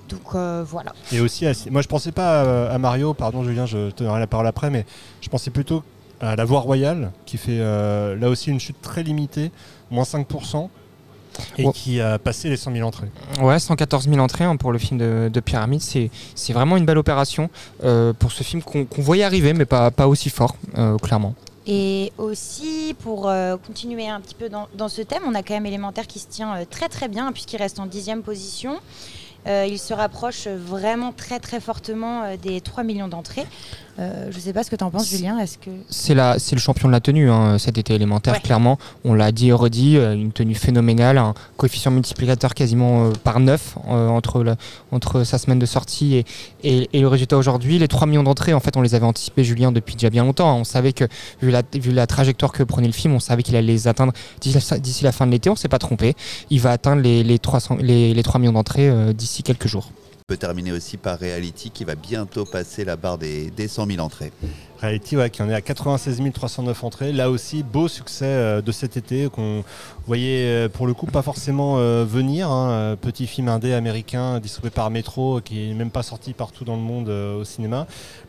Donc 0.09 0.21
euh, 0.35 0.65
voilà. 0.67 0.93
Et 1.13 1.21
aussi, 1.21 1.47
moi 1.71 1.83
je 1.83 1.89
pensais 1.89 2.13
pas 2.13 2.69
à, 2.69 2.75
à 2.75 2.79
Mario, 2.79 3.13
pardon 3.15 3.45
Julien, 3.45 3.67
je 3.67 3.91
te 3.91 4.03
donnerai 4.03 4.21
la 4.21 4.27
parole 4.27 4.47
après, 4.47 4.71
mais 4.71 4.87
je 5.21 5.29
pensais 5.29 5.51
plutôt 5.51 5.83
à 6.21 6.35
La 6.35 6.45
Voie 6.45 6.61
Royale, 6.61 7.13
qui 7.27 7.37
fait 7.37 7.59
euh, 7.61 8.17
là 8.17 8.29
aussi 8.29 8.51
une 8.51 8.59
chute 8.59 8.81
très 8.81 9.03
limitée, 9.03 9.51
moins 9.91 10.05
5%, 10.05 10.69
et 11.59 11.67
Ouais. 11.67 11.73
qui 11.73 12.01
a 12.01 12.19
passé 12.19 12.49
les 12.49 12.57
100 12.57 12.73
000 12.73 12.89
entrées. 12.89 13.07
Ouais, 13.41 13.59
114 13.61 14.09
000 14.09 14.19
entrées 14.19 14.45
hein, 14.45 14.57
pour 14.57 14.73
le 14.73 14.79
film 14.79 14.99
de, 14.99 15.31
de 15.33 15.41
Pyramide, 15.41 15.81
c'est, 15.83 16.11
c'est 16.35 16.53
vraiment 16.53 16.77
une 16.77 16.85
belle 16.87 16.99
opération 16.99 17.51
euh, 17.85 18.13
pour 18.13 18.33
ce 18.33 18.43
film 18.43 18.63
qu'on, 18.63 18.85
qu'on 18.87 19.03
voyait 19.03 19.23
arriver, 19.25 19.53
mais 19.53 19.67
pas, 19.67 19.91
pas 19.93 20.09
aussi 20.09 20.31
fort, 20.31 20.57
euh, 20.79 20.97
clairement. 20.97 21.35
Et 21.71 22.15
aussi, 22.17 22.97
pour 22.99 23.29
euh, 23.29 23.59
continuer 23.59 24.09
un 24.09 24.23
petit 24.23 24.35
peu 24.35 24.49
dans, 24.49 24.89
ce 24.89 25.03
thème, 25.03 25.23
on 25.27 25.35
a 25.35 25.43
quand 25.43 25.53
même 25.53 25.67
élémentaire 25.67 26.07
qui 26.07 26.19
se 26.19 26.27
tient 26.27 26.57
euh, 26.57 26.65
très 26.65 26.89
très 26.89 27.09
bien, 27.09 27.31
puisqu'il 27.31 27.59
reste 27.59 27.79
en 27.79 27.85
dixième 27.85 28.23
position. 28.23 28.81
Euh, 29.47 29.67
il 29.69 29.79
se 29.79 29.93
rapproche 29.93 30.49
vraiment 30.49 31.13
très 31.13 31.41
très 31.41 31.61
fortement 31.61 32.37
des 32.37 32.63
3 32.63 32.85
millions 32.85 33.07
d'entrées. 33.07 33.47
Euh, 33.99 34.29
je 34.31 34.37
ne 34.37 34.41
sais 34.41 34.53
pas 34.53 34.63
ce 34.63 34.71
que 34.71 34.77
tu 34.77 34.85
en 34.85 34.91
penses, 34.91 35.09
Julien. 35.09 35.39
Est-ce 35.39 35.59
que 35.59 35.71
C'est, 35.91 36.15
le 36.15 36.61
champion 36.61 36.87
de 36.89 36.93
la 36.93 37.01
tenue 37.01 37.31
hein, 37.31 37.59
cet 37.59 37.79
été 37.79 37.95
élémentaire, 37.95 38.35
Ouais. 38.35 38.41
clairement. 38.41 38.79
On 39.05 39.13
l'a 39.15 39.33
dit 39.33 39.49
et 39.49 39.53
redit, 39.53 39.97
euh, 39.97 40.15
une 40.15 40.31
tenue 40.31 40.55
phénoménale, 40.55 41.19
un 41.19 41.35
coefficient 41.57 41.91
multiplicateur 41.91 42.55
quasiment 42.55 43.07
euh, 43.07 43.13
par 43.25 43.41
9 43.41 43.77
entre, 43.89 45.25
sa 45.25 45.39
semaine 45.39 45.59
de 45.59 45.67
sortie 45.67 46.15
et, 46.17 46.25
et, 46.63 46.89
et 46.93 47.01
le 47.01 47.09
résultat 47.09 47.37
aujourd'hui. 47.37 47.79
Les 47.79 47.89
3 47.89 48.07
millions 48.07 48.23
d'entrées, 48.23 48.55
en 48.55 48.61
fait, 48.61 48.77
on 48.77 48.83
les 48.83 48.95
avait 48.95 49.07
anticipés, 49.07 49.43
Julien, 49.43 49.73
depuis 49.73 49.95
déjà 49.97 50.11
bien 50.11 50.25
longtemps. 50.25 50.51
hein. 50.51 50.59
On 50.61 50.65
savait 50.65 50.93
que, 50.93 51.05
vu 51.43 51.51
la, 51.51 51.63
vu 51.75 51.91
la 51.93 52.07
trajectoire 52.07 52.53
que 52.53 52.63
prenait 52.63 52.87
le 52.87 52.93
film, 52.93 53.15
on 53.15 53.21
savait 53.21 53.43
qu'il 53.43 53.57
allait 53.57 53.67
les 53.73 53.89
atteindre 53.89 54.13
d'ici 54.41 55.03
la, 55.05 55.13
fin 55.13 55.27
de 55.27 55.33
l'été. 55.33 55.51
On 55.51 55.55
ne 55.55 55.59
s'est 55.59 55.69
pas 55.69 55.79
trompé. 55.79 56.15
Il 56.51 56.61
va 56.61 56.71
atteindre 56.71 57.03
les, 57.03 57.25
les, 57.25 57.39
300, 57.39 57.79
les, 57.81 58.15
les 58.15 58.23
3 58.23 58.41
millions 58.41 58.53
d'entrées 58.53 59.13
d'ici 59.15 59.43
quelques 59.43 59.67
jours. 59.67 59.91
On 60.31 60.35
peut 60.35 60.37
terminer 60.37 60.73
aussi 60.73 60.99
par 60.99 61.19
Reality 61.19 61.71
qui 61.71 61.85
va 61.85 61.95
bientôt 61.95 62.45
passer 62.45 62.85
la 62.85 62.97
barre 62.97 63.17
des, 63.17 63.51
des 63.51 63.67
100 63.67 63.87
000 63.87 63.99
entrées. 64.01 64.31
Reality, 64.79 65.17
ouais, 65.17 65.31
qui 65.31 65.41
en 65.41 65.49
est 65.49 65.55
à 65.55 65.63
96 65.63 66.21
309 66.35 66.85
entrées. 66.85 67.13
Là 67.15 67.31
aussi, 67.31 67.63
beau 67.63 67.89
succès 67.89 68.27
euh, 68.27 68.61
de 68.61 68.71
cet 68.71 68.99
été 68.99 69.31
qu'on 69.31 69.65
voyait 70.07 70.67
euh, 70.67 70.69
pour 70.69 70.87
le 70.87 70.93
coup 70.93 71.07
pas 71.07 71.23
forcément 71.23 71.79
euh, 71.79 72.05
venir. 72.05 72.51
hein. 72.51 72.97
Petit 73.01 73.27
film 73.27 73.49
indé 73.49 73.73
américain 73.73 74.39
distribué 74.39 74.69
par 74.69 74.91
Metro, 74.91 75.41
qui 75.41 75.69
n'est 75.69 75.73
même 75.75 75.91
pas 75.91 76.03
sorti 76.03 76.35
partout 76.35 76.67
dans 76.67 76.77
le 76.77 76.83
monde 76.83 77.09
au 77.09 77.45
cinéma. 77.45 77.87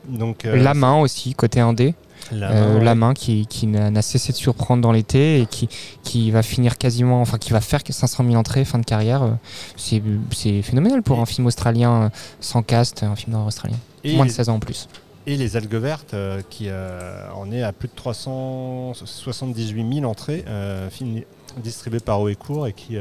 Donc, 0.07 0.45
euh, 0.45 0.55
La 0.55 0.73
main 0.73 1.01
aussi, 1.01 1.35
côté 1.35 1.59
indé. 1.59 1.95
La 2.31 2.51
Euh, 2.51 2.53
Main, 2.73 2.77
ouais. 2.79 2.83
La 2.85 2.95
main 2.95 3.13
qui, 3.13 3.47
qui 3.47 3.67
n'a 3.67 4.01
cessé 4.01 4.31
de 4.31 4.37
surprendre 4.37 4.81
dans 4.81 4.91
l'été 4.91 5.41
et 5.41 5.45
qui, 5.45 5.67
qui 6.03 6.31
va 6.31 6.43
finir 6.43 6.77
quasiment, 6.77 7.21
enfin 7.21 7.37
qui 7.37 7.51
va 7.51 7.61
faire 7.61 7.83
que 7.83 7.91
500 7.93 8.23
000 8.23 8.35
entrées 8.35 8.65
fin 8.65 8.79
de 8.79 8.85
carrière. 8.85 9.23
Euh, 9.23 9.31
C'est 9.77 10.61
phénoménal 10.61 11.01
pour 11.03 11.19
un 11.19 11.25
film 11.25 11.47
australien 11.47 12.03
euh, 12.03 12.09
sans 12.39 12.61
cast, 12.63 13.03
un 13.03 13.15
film 13.15 13.31
d'horreur 13.33 13.47
australien. 13.47 13.77
Et 14.03 14.15
Moins 14.15 14.25
de 14.25 14.29
les- 14.29 14.35
16 14.35 14.49
ans 14.49 14.55
en 14.55 14.59
plus. 14.59 14.87
Et 15.27 15.35
les 15.37 15.55
algues 15.57 15.75
vertes, 15.75 16.13
euh, 16.15 16.41
qui 16.49 16.65
euh, 16.69 17.29
en 17.35 17.51
est 17.51 17.61
à 17.61 17.71
plus 17.71 17.87
de 17.87 17.93
378 17.95 19.93
000 19.95 20.05
entrées, 20.09 20.43
euh, 20.47 20.89
film 20.89 21.21
distribué 21.63 21.99
par 21.99 22.21
Oecourt 22.21 22.67
et 22.67 22.73
qui 22.73 22.95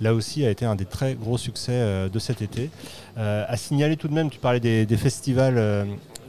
là 0.00 0.12
aussi 0.12 0.44
a 0.44 0.50
été 0.50 0.64
un 0.66 0.74
des 0.74 0.84
très 0.86 1.14
gros 1.14 1.38
succès 1.38 2.08
de 2.12 2.18
cet 2.18 2.42
été. 2.42 2.68
À 3.16 3.56
signaler 3.56 3.96
tout 3.96 4.08
de 4.08 4.12
même, 4.12 4.28
tu 4.28 4.40
parlais 4.40 4.58
des, 4.58 4.86
des 4.86 4.96
festivals 4.96 5.86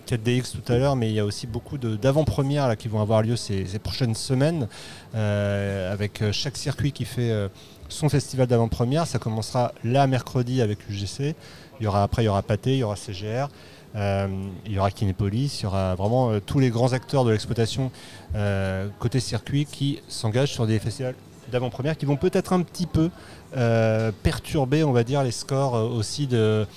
4DX 0.07 0.53
tout 0.53 0.71
à 0.71 0.77
l'heure, 0.77 0.95
mais 0.95 1.09
il 1.09 1.13
y 1.13 1.19
a 1.19 1.25
aussi 1.25 1.47
beaucoup 1.47 1.77
d'avant-premières 1.77 2.77
qui 2.77 2.87
vont 2.87 3.01
avoir 3.01 3.21
lieu 3.21 3.35
ces, 3.35 3.65
prochaines 3.79 4.15
semaines, 4.15 4.67
euh, 5.15 5.91
avec 5.91 6.21
euh, 6.21 6.31
chaque 6.31 6.55
circuit 6.55 6.91
qui 6.93 7.03
fait 7.03 7.29
euh, 7.29 7.49
son 7.89 8.07
festival 8.07 8.47
d'avant-première. 8.47 9.05
Ça 9.05 9.19
commencera 9.19 9.73
là 9.83 10.07
mercredi 10.07 10.61
avec 10.61 10.79
l'UGC. 10.87 11.35
Il 11.79 11.83
y 11.83 11.87
aura, 11.87 12.03
après, 12.03 12.23
il 12.23 12.25
y 12.25 12.29
aura 12.29 12.41
Pathé, 12.41 12.73
il 12.73 12.79
y 12.79 12.83
aura 12.83 12.95
CGR. 12.95 13.49
Il 13.95 14.71
y 14.71 14.77
aura 14.77 14.91
Kinépolis, 14.91 15.59
il 15.59 15.63
y 15.63 15.65
aura 15.65 15.95
vraiment 15.95 16.39
tous 16.39 16.59
les 16.59 16.69
grands 16.69 16.93
acteurs 16.93 17.25
de 17.25 17.31
l'exploitation 17.31 17.89
côté 18.99 19.19
circuit 19.19 19.65
qui 19.65 19.99
s'engagent 20.07 20.51
sur 20.51 20.67
des 20.67 20.77
festivals 20.77 21.15
d'avant-première 21.51 21.97
qui 21.97 22.05
vont 22.05 22.17
peut-être 22.17 22.53
un 22.53 22.61
petit 22.61 22.85
peu 22.85 23.09
perturber, 24.21 24.83
on 24.83 24.91
va 24.91 25.03
dire, 25.03 25.23
les 25.23 25.31
scores 25.31 25.73
aussi 25.73 26.27
de, 26.27 26.67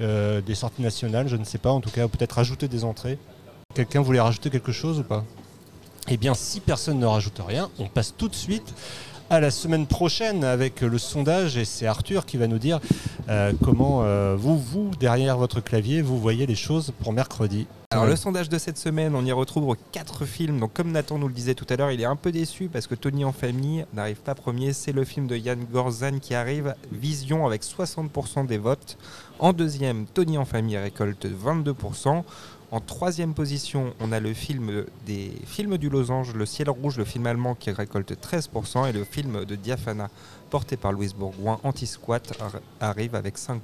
euh, 0.00 0.40
des 0.40 0.54
sorties 0.54 0.82
nationales, 0.82 1.28
je 1.28 1.36
ne 1.36 1.44
sais 1.44 1.58
pas, 1.58 1.70
en 1.70 1.80
tout 1.80 1.90
cas, 1.90 2.08
peut-être 2.08 2.32
rajouter 2.32 2.68
des 2.68 2.84
entrées. 2.84 3.18
Quelqu'un 3.74 4.02
voulait 4.02 4.20
rajouter 4.20 4.50
quelque 4.50 4.72
chose 4.72 5.00
ou 5.00 5.04
pas? 5.04 5.24
Eh 6.08 6.16
bien, 6.16 6.34
si 6.34 6.60
personne 6.60 6.98
ne 6.98 7.06
rajoute 7.06 7.40
rien, 7.46 7.70
on 7.78 7.86
passe 7.86 8.14
tout 8.16 8.28
de 8.28 8.34
suite 8.34 8.74
à 9.30 9.40
la 9.40 9.50
semaine 9.50 9.86
prochaine 9.86 10.44
avec 10.44 10.82
le 10.82 10.98
sondage 10.98 11.56
et 11.56 11.64
c'est 11.64 11.86
Arthur 11.86 12.26
qui 12.26 12.36
va 12.36 12.46
nous 12.46 12.58
dire 12.58 12.78
euh, 13.28 13.52
comment 13.62 14.02
euh, 14.02 14.36
vous, 14.38 14.58
vous, 14.58 14.90
derrière 15.00 15.38
votre 15.38 15.60
clavier, 15.60 16.02
vous 16.02 16.18
voyez 16.20 16.46
les 16.46 16.54
choses 16.54 16.92
pour 17.00 17.12
mercredi. 17.12 17.66
Alors 17.90 18.06
le 18.06 18.16
sondage 18.16 18.48
de 18.48 18.58
cette 18.58 18.76
semaine, 18.76 19.14
on 19.14 19.24
y 19.24 19.32
retrouve 19.32 19.76
quatre 19.92 20.24
films. 20.24 20.58
Donc 20.58 20.72
comme 20.72 20.90
Nathan 20.90 21.16
nous 21.18 21.28
le 21.28 21.34
disait 21.34 21.54
tout 21.54 21.66
à 21.70 21.76
l'heure, 21.76 21.92
il 21.92 22.00
est 22.00 22.06
un 22.06 22.16
peu 22.16 22.32
déçu 22.32 22.68
parce 22.68 22.86
que 22.86 22.94
Tony 22.94 23.24
en 23.24 23.32
famille 23.32 23.86
n'arrive 23.94 24.16
pas 24.16 24.34
premier. 24.34 24.72
C'est 24.72 24.92
le 24.92 25.04
film 25.04 25.26
de 25.26 25.36
Yann 25.36 25.64
Gorzan 25.72 26.18
qui 26.20 26.34
arrive, 26.34 26.74
Vision 26.90 27.46
avec 27.46 27.62
60% 27.62 28.46
des 28.46 28.58
votes. 28.58 28.98
En 29.38 29.52
deuxième, 29.52 30.06
Tony 30.06 30.38
en 30.38 30.44
famille 30.44 30.76
récolte 30.78 31.26
22%. 31.26 32.22
En 32.70 32.80
troisième 32.80 33.34
position, 33.34 33.94
on 34.00 34.10
a 34.12 34.18
le 34.20 34.32
film 34.32 34.84
des 35.06 35.32
films 35.44 35.76
du 35.76 35.88
losange, 35.90 36.34
Le 36.34 36.46
ciel 36.46 36.70
rouge, 36.70 36.96
le 36.96 37.04
film 37.04 37.26
allemand 37.26 37.54
qui 37.54 37.70
récolte 37.70 38.12
13%, 38.12 38.88
et 38.88 38.92
le 38.92 39.04
film 39.04 39.44
de 39.44 39.54
Diafana 39.54 40.08
porté 40.50 40.76
par 40.76 40.92
Louise 40.92 41.14
Bourgoin, 41.14 41.60
Anti-Squat, 41.62 42.32
ar- 42.40 42.60
arrive 42.80 43.14
avec 43.14 43.36
5%. 43.36 43.60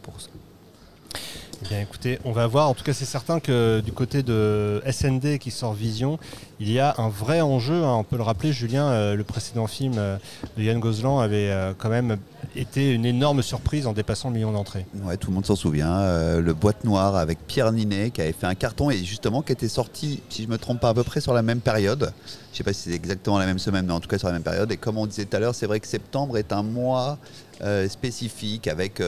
Eh 1.63 1.69
bien 1.69 1.81
écoutez, 1.83 2.19
on 2.25 2.33
va 2.33 2.47
voir. 2.47 2.71
En 2.71 2.75
tout 2.75 2.85
cas, 2.85 2.95
c'est 2.95 3.05
certain 3.05 3.39
que 3.39 3.81
du 3.85 3.93
côté 3.93 4.23
de 4.23 4.83
SND 4.91 5.39
qui 5.39 5.51
sort 5.51 5.75
Vision, 5.75 6.19
il 6.59 6.73
y 6.73 6.79
a 6.79 6.95
un 6.97 7.11
vrai 7.11 7.43
enjeu. 7.43 7.85
hein. 7.85 7.97
On 7.97 8.05
peut 8.05 8.17
le 8.17 8.23
rappeler, 8.23 8.51
Julien, 8.51 8.87
euh, 8.89 9.15
le 9.15 9.25
précédent 9.25 9.67
film 9.67 9.95
euh, 9.99 10.17
de 10.57 10.63
Yann 10.63 10.81
Gozlan 10.81 11.19
avait 11.19 11.51
euh, 11.51 11.75
quand 11.77 11.91
même 11.91 12.17
été 12.57 12.95
une 12.95 13.05
énorme 13.05 13.43
surprise 13.43 13.87
en 13.87 13.93
dépassant 13.93 14.29
le 14.29 14.37
million 14.37 14.53
d'entrées. 14.53 14.87
Ouais, 15.05 15.19
tout 15.19 15.29
le 15.29 15.35
monde 15.35 15.45
s'en 15.45 15.55
souvient. 15.55 16.41
le 16.41 16.55
Boîte 16.55 16.85
Noire 16.85 17.15
avec 17.17 17.39
Pierre 17.47 17.71
Ninet 17.73 18.11
qui 18.11 18.23
avait 18.23 18.33
fait 18.33 18.47
un 18.47 18.55
carton 18.55 18.91
et 18.91 18.97
justement 19.05 19.43
qui 19.43 19.53
était 19.53 19.69
sorti, 19.69 20.23
si 20.31 20.45
je 20.45 20.49
me 20.49 20.57
trompe 20.57 20.81
pas, 20.81 20.89
à 20.89 20.95
peu 20.95 21.05
près 21.05 21.21
sur 21.21 21.35
la 21.35 21.43
même 21.43 21.61
période. 21.61 22.13
Je 22.53 22.57
sais 22.57 22.65
pas 22.65 22.73
si 22.73 22.89
c'est 22.89 22.97
exactement 22.97 23.39
la 23.39 23.47
même 23.47 23.59
semaine, 23.59 23.85
mais 23.87 23.93
en 23.93 24.01
tout 24.01 24.09
cas 24.09 24.19
sur 24.19 24.29
la 24.29 24.33
même 24.33 24.43
période. 24.43 24.73
Et 24.73 24.79
comme 24.79 24.97
on 24.97 25.07
disait 25.07 25.27
tout 25.27 25.37
à 25.37 25.41
l'heure, 25.41 25.55
c'est 25.55 25.67
vrai 25.67 25.79
que 25.79 25.87
septembre 25.87 26.39
est 26.39 26.53
un 26.53 26.63
mois 26.63 27.19
spécifique 27.89 28.67
avec 28.67 29.03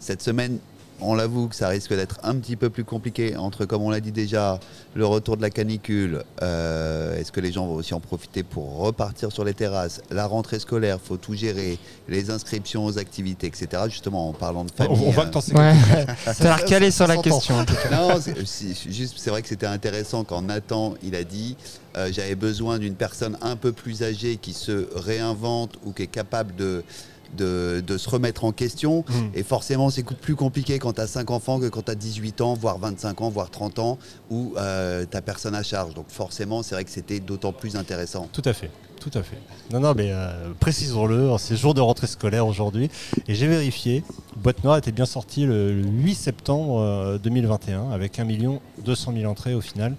cette 0.00 0.20
semaine. 0.20 0.58
On 1.00 1.14
l'avoue 1.14 1.48
que 1.48 1.56
ça 1.56 1.68
risque 1.68 1.90
d'être 1.94 2.18
un 2.22 2.36
petit 2.36 2.56
peu 2.56 2.70
plus 2.70 2.84
compliqué 2.84 3.36
entre, 3.36 3.64
comme 3.64 3.82
on 3.82 3.90
l'a 3.90 4.00
dit 4.00 4.12
déjà, 4.12 4.60
le 4.94 5.04
retour 5.04 5.36
de 5.36 5.42
la 5.42 5.50
canicule. 5.50 6.22
euh, 6.42 7.18
Est-ce 7.18 7.32
que 7.32 7.40
les 7.40 7.50
gens 7.52 7.66
vont 7.66 7.74
aussi 7.74 7.94
en 7.94 8.00
profiter 8.00 8.42
pour 8.42 8.76
repartir 8.78 9.32
sur 9.32 9.44
les 9.44 9.54
terrasses 9.54 10.00
La 10.10 10.26
rentrée 10.26 10.58
scolaire, 10.60 10.98
faut 11.02 11.16
tout 11.16 11.34
gérer, 11.34 11.78
les 12.08 12.30
inscriptions 12.30 12.84
aux 12.84 12.96
activités, 12.98 13.48
etc. 13.48 13.82
Justement, 13.88 14.28
en 14.28 14.32
parlant 14.32 14.64
de 14.64 14.70
famille. 14.70 14.96
on 15.04 15.10
voit 15.10 15.24
euh, 15.26 15.30
que 15.30 15.38
Ouais, 15.56 15.74
quelque 15.96 16.06
chose. 16.24 16.34
t'as 16.38 16.44
l'air 16.56 16.64
calé 16.64 16.90
sur 16.90 17.06
la 17.06 17.16
Ça 17.16 17.22
question. 17.22 17.58
en 17.58 17.64
tout 17.64 17.74
cas. 17.74 17.90
non, 17.90 18.20
c'est 18.20 19.30
vrai 19.30 19.42
que 19.42 19.48
c'était 19.48 19.66
intéressant 19.66 20.24
quand 20.24 20.42
Nathan, 20.42 20.94
il 21.02 21.14
a 21.16 21.24
dit, 21.24 21.56
euh, 21.96 22.08
j'avais 22.12 22.34
besoin 22.36 22.78
d'une 22.78 22.94
personne 22.94 23.36
un 23.42 23.56
peu 23.56 23.72
plus 23.72 24.02
âgée 24.02 24.36
qui 24.36 24.52
se 24.52 24.88
réinvente 24.94 25.72
ou 25.84 25.92
qui 25.92 26.02
est 26.02 26.06
capable 26.06 26.54
de, 26.56 26.84
de, 27.36 27.82
de 27.86 27.98
se 27.98 28.08
remettre 28.08 28.44
en 28.44 28.52
question. 28.52 29.04
Mm. 29.08 29.12
Et 29.34 29.42
forcément, 29.42 29.90
c'est 29.90 30.04
plus 30.04 30.36
compliqué 30.36 30.78
quand 30.78 30.94
tu 30.94 31.00
as 31.00 31.06
5 31.06 31.30
enfants 31.30 31.60
que 31.60 31.68
quand 31.68 31.82
tu 31.82 31.90
as 31.90 31.94
18 31.94 32.40
ans, 32.40 32.54
voire 32.54 32.78
25 32.78 33.20
ans, 33.20 33.28
voire 33.30 33.50
30 33.50 33.78
ans, 33.78 33.98
où 34.30 34.54
euh, 34.56 35.04
tu 35.10 35.20
personne 35.22 35.54
à 35.54 35.62
charge. 35.62 35.94
Donc 35.94 36.06
forcément, 36.08 36.62
c'est 36.62 36.74
vrai 36.74 36.84
que 36.84 36.90
c'était 36.90 37.20
d'autant 37.20 37.52
plus 37.52 37.76
intéressant. 37.76 38.28
Tout 38.32 38.42
à 38.44 38.52
fait. 38.52 38.70
Tout 39.00 39.18
à 39.18 39.22
fait. 39.22 39.36
Non, 39.70 39.80
non, 39.80 39.92
mais 39.94 40.10
euh, 40.12 40.52
précisons-le, 40.60 41.30
c'est 41.38 41.56
jour 41.56 41.74
de 41.74 41.80
rentrée 41.82 42.06
scolaire 42.06 42.46
aujourd'hui. 42.46 42.90
Et 43.28 43.34
j'ai 43.34 43.46
vérifié, 43.46 44.02
Boîte 44.36 44.64
Noire 44.64 44.78
était 44.78 44.92
bien 44.92 45.04
sorti 45.04 45.44
le, 45.44 45.74
le 45.74 45.86
8 45.86 46.14
septembre 46.14 46.80
euh, 46.80 47.18
2021 47.18 47.90
avec 47.90 48.18
1 48.18 48.26
200 48.84 49.12
000 49.14 49.30
entrées 49.30 49.54
au 49.54 49.60
final. 49.60 49.94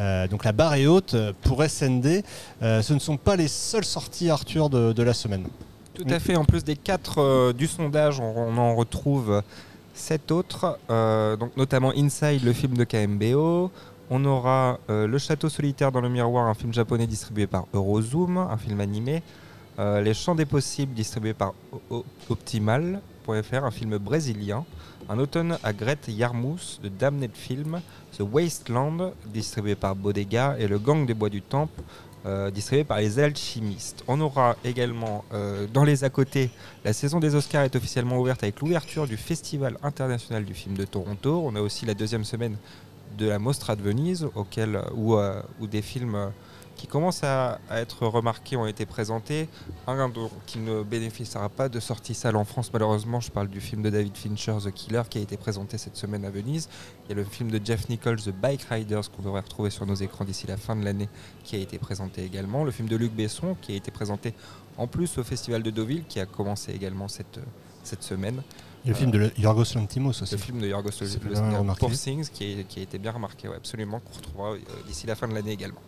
Euh, 0.00 0.28
donc 0.28 0.44
la 0.44 0.52
barre 0.52 0.74
est 0.74 0.86
haute 0.86 1.16
pour 1.42 1.64
SND. 1.64 2.22
Euh, 2.62 2.82
ce 2.82 2.92
ne 2.92 2.98
sont 2.98 3.16
pas 3.16 3.36
les 3.36 3.48
seules 3.48 3.84
sorties, 3.84 4.28
Arthur, 4.28 4.68
de, 4.68 4.92
de 4.92 5.02
la 5.02 5.14
semaine. 5.14 5.46
Tout 5.94 6.06
à 6.08 6.18
fait. 6.18 6.36
En 6.36 6.44
plus 6.44 6.64
des 6.64 6.76
quatre 6.76 7.18
euh, 7.18 7.52
du 7.52 7.66
sondage, 7.66 8.20
on, 8.20 8.56
en 8.56 8.74
retrouve 8.74 9.42
sept 9.94 10.30
autres, 10.30 10.78
euh, 10.90 11.36
notamment 11.56 11.92
Inside, 11.94 12.44
le 12.44 12.52
film 12.52 12.76
de 12.76 12.84
KMBO. 12.84 13.70
On 14.10 14.24
aura 14.24 14.78
euh, 14.90 15.06
Le 15.06 15.18
Château 15.18 15.48
solitaire 15.48 15.92
dans 15.92 16.00
le 16.00 16.08
miroir, 16.08 16.46
un 16.46 16.54
film 16.54 16.72
japonais 16.72 17.06
distribué 17.06 17.46
par 17.46 17.66
Eurozoom, 17.72 18.38
un 18.38 18.56
film 18.56 18.80
animé. 18.80 19.22
Les 19.78 20.14
Champs 20.14 20.36
des 20.36 20.46
possibles, 20.46 20.94
distribué 20.94 21.32
par 21.34 21.54
Optimal.fr, 22.28 23.64
un 23.64 23.70
film 23.72 23.98
brésilien. 23.98 24.64
Un 25.08 25.18
automne 25.18 25.58
à 25.64 25.72
Grete 25.72 26.08
Yarmouth 26.08 26.78
de 26.84 26.88
Damned 26.88 27.32
Film. 27.34 27.80
The 28.16 28.20
Wasteland, 28.20 29.12
distribué 29.26 29.74
par 29.74 29.96
Bodega. 29.96 30.56
Et 30.58 30.68
Le 30.68 30.78
Gang 30.78 31.04
des 31.04 31.14
Bois 31.14 31.30
du 31.30 31.42
Temple, 31.42 31.82
euh, 32.24 32.50
distribué 32.50 32.84
par 32.84 32.98
les 32.98 33.18
alchimistes. 33.18 34.04
On 34.06 34.20
aura 34.20 34.56
également 34.64 35.24
euh, 35.32 35.66
dans 35.72 35.82
les 35.82 36.04
à 36.04 36.10
côté, 36.10 36.50
la 36.84 36.92
saison 36.92 37.18
des 37.18 37.34
Oscars 37.34 37.64
est 37.64 37.74
officiellement 37.74 38.18
ouverte 38.18 38.44
avec 38.44 38.60
l'ouverture 38.60 39.08
du 39.08 39.16
Festival 39.16 39.76
international 39.82 40.44
du 40.44 40.54
film 40.54 40.76
de 40.76 40.84
Toronto. 40.84 41.42
On 41.44 41.56
a 41.56 41.60
aussi 41.60 41.84
la 41.84 41.94
deuxième 41.94 42.24
semaine 42.24 42.56
de 43.18 43.28
la 43.28 43.38
Mostra 43.38 43.74
de 43.74 43.82
Venise, 43.82 44.28
auquel, 44.36 44.80
où, 44.94 45.16
euh, 45.16 45.42
où 45.60 45.66
des 45.66 45.82
films 45.82 46.30
qui 46.82 46.88
commencent 46.88 47.22
à, 47.22 47.60
à 47.70 47.80
être 47.80 48.08
remarqués 48.08 48.56
ont 48.56 48.66
été 48.66 48.86
présentés. 48.86 49.48
Un 49.86 50.08
dont- 50.08 50.32
qui 50.46 50.58
ne 50.58 50.82
bénéficiera 50.82 51.48
pas 51.48 51.68
de 51.68 51.78
sortie 51.78 52.12
salle 52.12 52.34
en 52.34 52.44
France, 52.44 52.70
malheureusement, 52.72 53.20
je 53.20 53.30
parle 53.30 53.46
du 53.46 53.60
film 53.60 53.82
de 53.82 53.90
David 53.90 54.16
Fincher, 54.16 54.56
The 54.64 54.72
Killer, 54.72 55.02
qui 55.08 55.18
a 55.18 55.20
été 55.20 55.36
présenté 55.36 55.78
cette 55.78 55.94
semaine 55.96 56.24
à 56.24 56.30
Venise. 56.30 56.68
Il 57.04 57.10
y 57.10 57.12
a 57.12 57.14
le 57.14 57.22
film 57.24 57.52
de 57.52 57.64
Jeff 57.64 57.88
Nichols, 57.88 58.20
The 58.20 58.30
Bike 58.30 58.62
Riders, 58.68 59.12
qu'on 59.12 59.22
devrait 59.22 59.42
retrouver 59.42 59.70
sur 59.70 59.86
nos 59.86 59.94
écrans 59.94 60.24
d'ici 60.24 60.48
la 60.48 60.56
fin 60.56 60.74
de 60.74 60.84
l'année, 60.84 61.08
qui 61.44 61.54
a 61.54 61.60
été 61.60 61.78
présenté 61.78 62.24
également. 62.24 62.64
Le 62.64 62.72
film 62.72 62.88
de 62.88 62.96
Luc 62.96 63.12
Besson, 63.12 63.56
qui 63.62 63.74
a 63.74 63.76
été 63.76 63.92
présenté 63.92 64.34
en 64.76 64.88
plus 64.88 65.18
au 65.18 65.22
Festival 65.22 65.62
de 65.62 65.70
Deauville, 65.70 66.02
qui 66.08 66.18
a 66.18 66.26
commencé 66.26 66.72
également 66.72 67.06
cette, 67.06 67.38
cette 67.84 68.02
semaine. 68.02 68.42
Et 68.84 68.88
le 68.88 68.94
film 68.94 69.12
de 69.12 69.30
Yorgos 69.38 69.76
Lanthimos 69.76 70.20
aussi. 70.20 70.34
Le 70.34 70.40
film 70.40 70.60
de 70.60 70.66
Yorgos 70.66 70.90
Lanthimos. 71.00 71.76
Poor 71.78 71.92
Things, 71.92 72.28
qui, 72.28 72.44
est- 72.58 72.64
qui 72.66 72.80
a 72.80 72.82
été 72.82 72.98
bien 72.98 73.12
remarqué, 73.12 73.46
ouais, 73.46 73.54
absolument, 73.54 74.00
qu'on 74.00 74.16
retrouvera 74.16 74.50
euh, 74.54 74.58
d'ici 74.88 75.06
la 75.06 75.14
fin 75.14 75.28
de 75.28 75.34
l'année 75.34 75.52
également. 75.52 75.78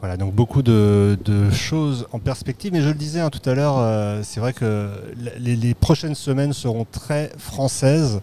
Voilà, 0.00 0.16
donc 0.16 0.34
beaucoup 0.34 0.62
de, 0.62 1.18
de 1.26 1.50
choses 1.50 2.06
en 2.12 2.18
perspective. 2.18 2.72
Mais 2.72 2.80
je 2.80 2.88
le 2.88 2.94
disais 2.94 3.20
hein, 3.20 3.28
tout 3.28 3.46
à 3.48 3.54
l'heure, 3.54 3.76
euh, 3.78 4.22
c'est 4.22 4.40
vrai 4.40 4.54
que 4.54 4.88
les, 5.38 5.56
les 5.56 5.74
prochaines 5.74 6.14
semaines 6.14 6.54
seront 6.54 6.86
très 6.90 7.30
françaises, 7.36 8.22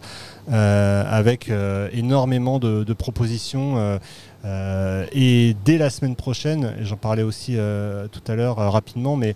euh, 0.52 1.04
avec 1.08 1.50
euh, 1.50 1.88
énormément 1.94 2.58
de, 2.58 2.84
de 2.84 2.94
propositions. 2.94 3.78
euh, 3.78 4.00
euh, 4.46 5.06
et 5.12 5.56
dès 5.66 5.78
la 5.78 5.90
semaine 5.92 6.16
prochaine, 6.16 6.74
j'en 6.82 6.96
parlais 6.96 7.24
aussi 7.24 7.54
euh, 7.58 8.08
tout 8.08 8.22
à 8.32 8.36
l'heure 8.36 8.56
rapidement, 8.56 9.16
mais 9.16 9.36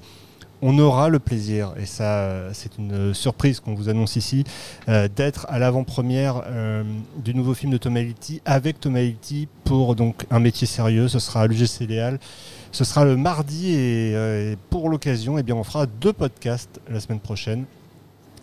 on 0.61 0.77
aura 0.79 1.09
le 1.09 1.19
plaisir, 1.19 1.73
et 1.77 1.85
ça 1.85 2.53
c'est 2.53 2.77
une 2.77 3.13
surprise 3.13 3.59
qu'on 3.59 3.73
vous 3.73 3.89
annonce 3.89 4.15
ici, 4.15 4.43
euh, 4.89 5.07
d'être 5.13 5.45
à 5.49 5.59
l'avant-première 5.59 6.43
euh, 6.45 6.83
du 7.17 7.33
nouveau 7.33 7.53
film 7.53 7.71
de 7.71 7.79
Hality 7.89 8.41
avec 8.45 8.85
Hality 8.85 9.47
pour 9.63 9.95
donc 9.95 10.25
un 10.29 10.39
métier 10.39 10.67
sérieux. 10.67 11.07
Ce 11.07 11.19
sera 11.19 11.41
à 11.41 11.47
l'UGC 11.47 11.87
Léal. 11.87 12.19
Ce 12.71 12.83
sera 12.83 13.03
le 13.05 13.17
mardi 13.17 13.73
et, 13.73 14.15
euh, 14.15 14.53
et 14.53 14.57
pour 14.69 14.89
l'occasion, 14.89 15.37
eh 15.37 15.43
bien, 15.43 15.55
on 15.55 15.63
fera 15.63 15.85
deux 15.85 16.13
podcasts 16.13 16.79
la 16.89 16.99
semaine 16.99 17.19
prochaine. 17.19 17.65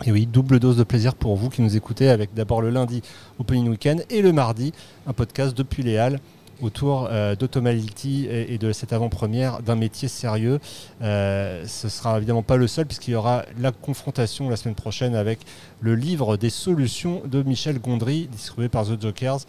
Et 0.05 0.12
oui, 0.12 0.27
double 0.27 0.61
dose 0.61 0.77
de 0.77 0.85
plaisir 0.85 1.14
pour 1.14 1.35
vous 1.37 1.49
qui 1.51 1.61
nous 1.61 1.77
écoutez 1.77 2.09
avec 2.09 2.33
d'abord 2.33 2.62
le 2.62 2.71
lundi 2.71 3.03
Opening 3.41 3.69
Weekend 3.69 4.05
et 4.11 4.23
le 4.23 4.33
mardi 4.33 4.73
un 5.09 5.12
podcast 5.12 5.57
depuis 5.57 5.83
les 5.83 5.99
Halles 5.99 6.21
autour 6.63 7.09
euh, 7.11 7.37
d'Automality 7.37 8.27
et, 8.31 8.59
de 8.59 8.73
cette 8.73 8.93
avant-première 8.93 9.63
d'un 9.63 9.77
métier 9.77 10.09
sérieux. 10.09 10.59
Euh, 11.03 11.65
ce 11.67 11.89
sera 11.89 12.17
évidemment 12.17 12.43
pas 12.43 12.57
le 12.57 12.67
seul 12.67 12.87
puisqu'il 12.87 13.13
y 13.13 13.15
aura 13.15 13.45
la 13.59 13.73
confrontation 13.73 14.49
la 14.49 14.57
semaine 14.57 14.75
prochaine 14.75 15.15
avec 15.15 15.41
le 15.81 15.95
livre 15.95 16.37
des 16.37 16.51
solutions 16.51 17.23
de 17.25 17.43
Michel 17.43 17.79
Gondry 17.79 18.29
distribué 18.31 18.69
par 18.69 18.87
The 18.87 19.01
Jokers 19.01 19.41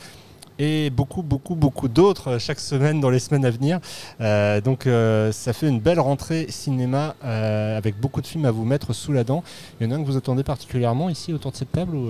et 0.61 0.89
beaucoup, 0.89 1.21
beaucoup, 1.23 1.55
beaucoup 1.55 1.87
d'autres 1.87 2.37
chaque 2.37 2.59
semaine 2.59 2.99
dans 2.99 3.09
les 3.09 3.19
semaines 3.19 3.45
à 3.45 3.49
venir. 3.49 3.79
Euh, 4.19 4.59
donc 4.59 4.87
ça 5.33 5.53
fait 5.53 5.69
une 5.69 5.79
belle 5.79 5.99
rentrée 5.99 6.47
cinéma 6.49 7.15
avec 7.21 7.99
beaucoup 7.99 8.21
de 8.21 8.27
films 8.27 8.45
à 8.45 8.51
vous 8.51 8.65
mettre 8.65 8.93
sous 8.93 9.13
la 9.13 9.23
dent. 9.23 9.43
Il 9.79 9.87
y 9.87 9.89
en 9.89 9.93
a 9.93 9.95
un 9.95 10.01
que 10.01 10.07
vous 10.07 10.17
attendez 10.17 10.43
particulièrement 10.43 11.09
ici 11.09 11.33
autour 11.33 11.51
de 11.51 11.57
cette 11.57 11.71
table 11.71 11.95
ou, 11.95 12.09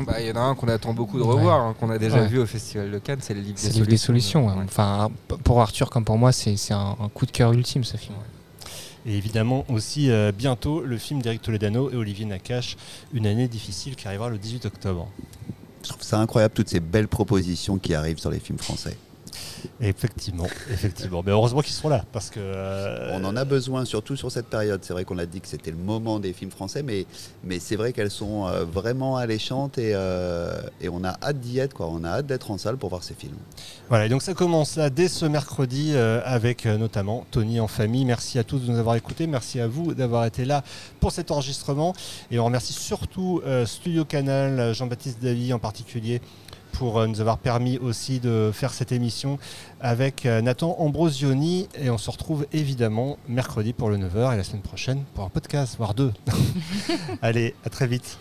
euh, 0.00 0.04
Bah, 0.04 0.20
Il 0.20 0.26
y 0.26 0.32
en 0.32 0.36
a 0.36 0.40
un 0.40 0.54
qu'on 0.54 0.68
attend 0.68 0.92
beaucoup 0.94 1.18
de 1.18 1.22
revoir, 1.22 1.60
hein, 1.60 1.74
qu'on 1.78 1.90
a 1.90 1.98
déjà 1.98 2.20
Ouais. 2.22 2.26
vu 2.28 2.38
au 2.38 2.46
Festival 2.46 2.90
de 2.90 2.98
Cannes, 2.98 3.18
c'est 3.20 3.34
le 3.34 3.40
livre 3.40 3.54
C'est 3.56 3.68
des 3.68 3.74
livre 3.74 3.86
des 3.86 3.96
solutions. 3.96 4.46
ouais. 4.46 4.54
Enfin, 4.64 5.10
pour 5.44 5.60
Arthur 5.60 5.90
comme 5.90 6.04
pour 6.04 6.18
moi, 6.18 6.32
c'est 6.32 6.56
c'est 6.56 6.74
un, 6.74 6.96
un 7.00 7.08
coup 7.08 7.26
de 7.26 7.30
cœur 7.32 7.52
ultime 7.52 7.84
ce 7.84 7.96
film. 7.96 8.14
Et 9.06 9.16
évidemment 9.16 9.64
aussi 9.70 10.10
euh, 10.10 10.30
bientôt 10.30 10.82
le 10.82 10.98
film 10.98 11.22
d'Eric 11.22 11.40
Toledano 11.42 11.90
et 11.90 11.96
Olivier 11.96 12.26
Nakache, 12.26 12.76
Une 13.14 13.26
année 13.26 13.48
difficile 13.48 13.96
qui 13.96 14.06
arrivera 14.06 14.28
le 14.28 14.36
18 14.38 14.66
octobre. 14.66 15.08
Je 15.82 15.88
trouve 15.88 16.02
ça 16.02 16.18
incroyable, 16.20 16.52
toutes 16.54 16.68
ces 16.68 16.80
belles 16.80 17.08
propositions 17.08 17.78
qui 17.78 17.94
arrivent 17.94 18.18
sur 18.18 18.30
les 18.30 18.38
films 18.40 18.58
français. 18.58 18.98
Effectivement, 19.80 20.46
effectivement. 20.70 21.22
Mais 21.24 21.32
heureusement 21.32 21.60
qu'ils 21.60 21.74
sont 21.74 21.88
là 21.88 22.04
parce 22.12 22.30
que. 22.30 22.40
euh, 22.40 23.10
On 23.12 23.24
en 23.24 23.36
a 23.36 23.44
besoin, 23.44 23.84
surtout 23.84 24.16
sur 24.16 24.30
cette 24.30 24.46
période. 24.46 24.80
C'est 24.82 24.92
vrai 24.92 25.04
qu'on 25.04 25.18
a 25.18 25.26
dit 25.26 25.40
que 25.40 25.48
c'était 25.48 25.70
le 25.70 25.76
moment 25.76 26.18
des 26.18 26.32
films 26.32 26.50
français, 26.50 26.82
mais, 26.82 27.06
mais 27.44 27.58
c'est 27.58 27.76
vrai 27.76 27.92
qu'elles 27.92 28.10
sont 28.10 28.46
euh, 28.46 28.64
vraiment 28.64 29.16
alléchantes 29.16 29.78
et, 29.78 29.92
euh, 29.94 30.60
et 30.80 30.88
on 30.88 31.04
a 31.04 31.16
hâte 31.22 31.40
d'y 31.40 31.58
être. 31.58 31.74
Quoi. 31.74 31.88
On 31.90 32.04
a 32.04 32.08
hâte 32.08 32.26
d'être 32.26 32.50
en 32.50 32.58
salle 32.58 32.76
pour 32.76 32.90
voir 32.90 33.02
ces 33.02 33.14
films. 33.14 33.36
Voilà, 33.88 34.06
et 34.06 34.08
donc 34.08 34.22
ça 34.22 34.34
commence 34.34 34.76
là 34.76 34.90
dès 34.90 35.08
ce 35.08 35.26
mercredi 35.26 35.94
avec 35.96 36.66
notamment 36.66 37.26
Tony 37.30 37.60
en 37.60 37.68
famille. 37.68 38.04
Merci 38.04 38.38
à 38.38 38.44
tous 38.44 38.58
de 38.60 38.70
nous 38.70 38.78
avoir 38.78 38.96
écoutés. 38.96 39.26
Merci 39.26 39.60
à 39.60 39.66
vous 39.66 39.94
d'avoir 39.94 40.24
été 40.24 40.44
là 40.44 40.62
pour 41.00 41.12
cet 41.12 41.30
enregistrement. 41.30 41.94
Et 42.30 42.38
on 42.38 42.44
remercie 42.44 42.72
surtout 42.72 43.42
Studio 43.66 44.04
Canal, 44.04 44.72
Jean-Baptiste 44.74 45.20
Davy 45.22 45.52
en 45.52 45.58
particulier 45.58 46.20
pour 46.72 46.98
euh, 46.98 47.06
nous 47.06 47.20
avoir 47.20 47.38
permis 47.38 47.78
aussi 47.78 48.20
de 48.20 48.50
faire 48.52 48.72
cette 48.72 48.92
émission 48.92 49.38
avec 49.80 50.26
euh, 50.26 50.40
Nathan 50.40 50.76
Ambrosioni. 50.78 51.68
Et 51.80 51.90
on 51.90 51.98
se 51.98 52.10
retrouve 52.10 52.46
évidemment 52.52 53.18
mercredi 53.28 53.72
pour 53.72 53.90
le 53.90 53.96
9h 53.96 54.34
et 54.34 54.36
la 54.36 54.44
semaine 54.44 54.62
prochaine 54.62 55.04
pour 55.14 55.24
un 55.24 55.28
podcast, 55.28 55.76
voire 55.78 55.94
deux. 55.94 56.12
Allez, 57.22 57.54
à 57.64 57.70
très 57.70 57.86
vite. 57.86 58.18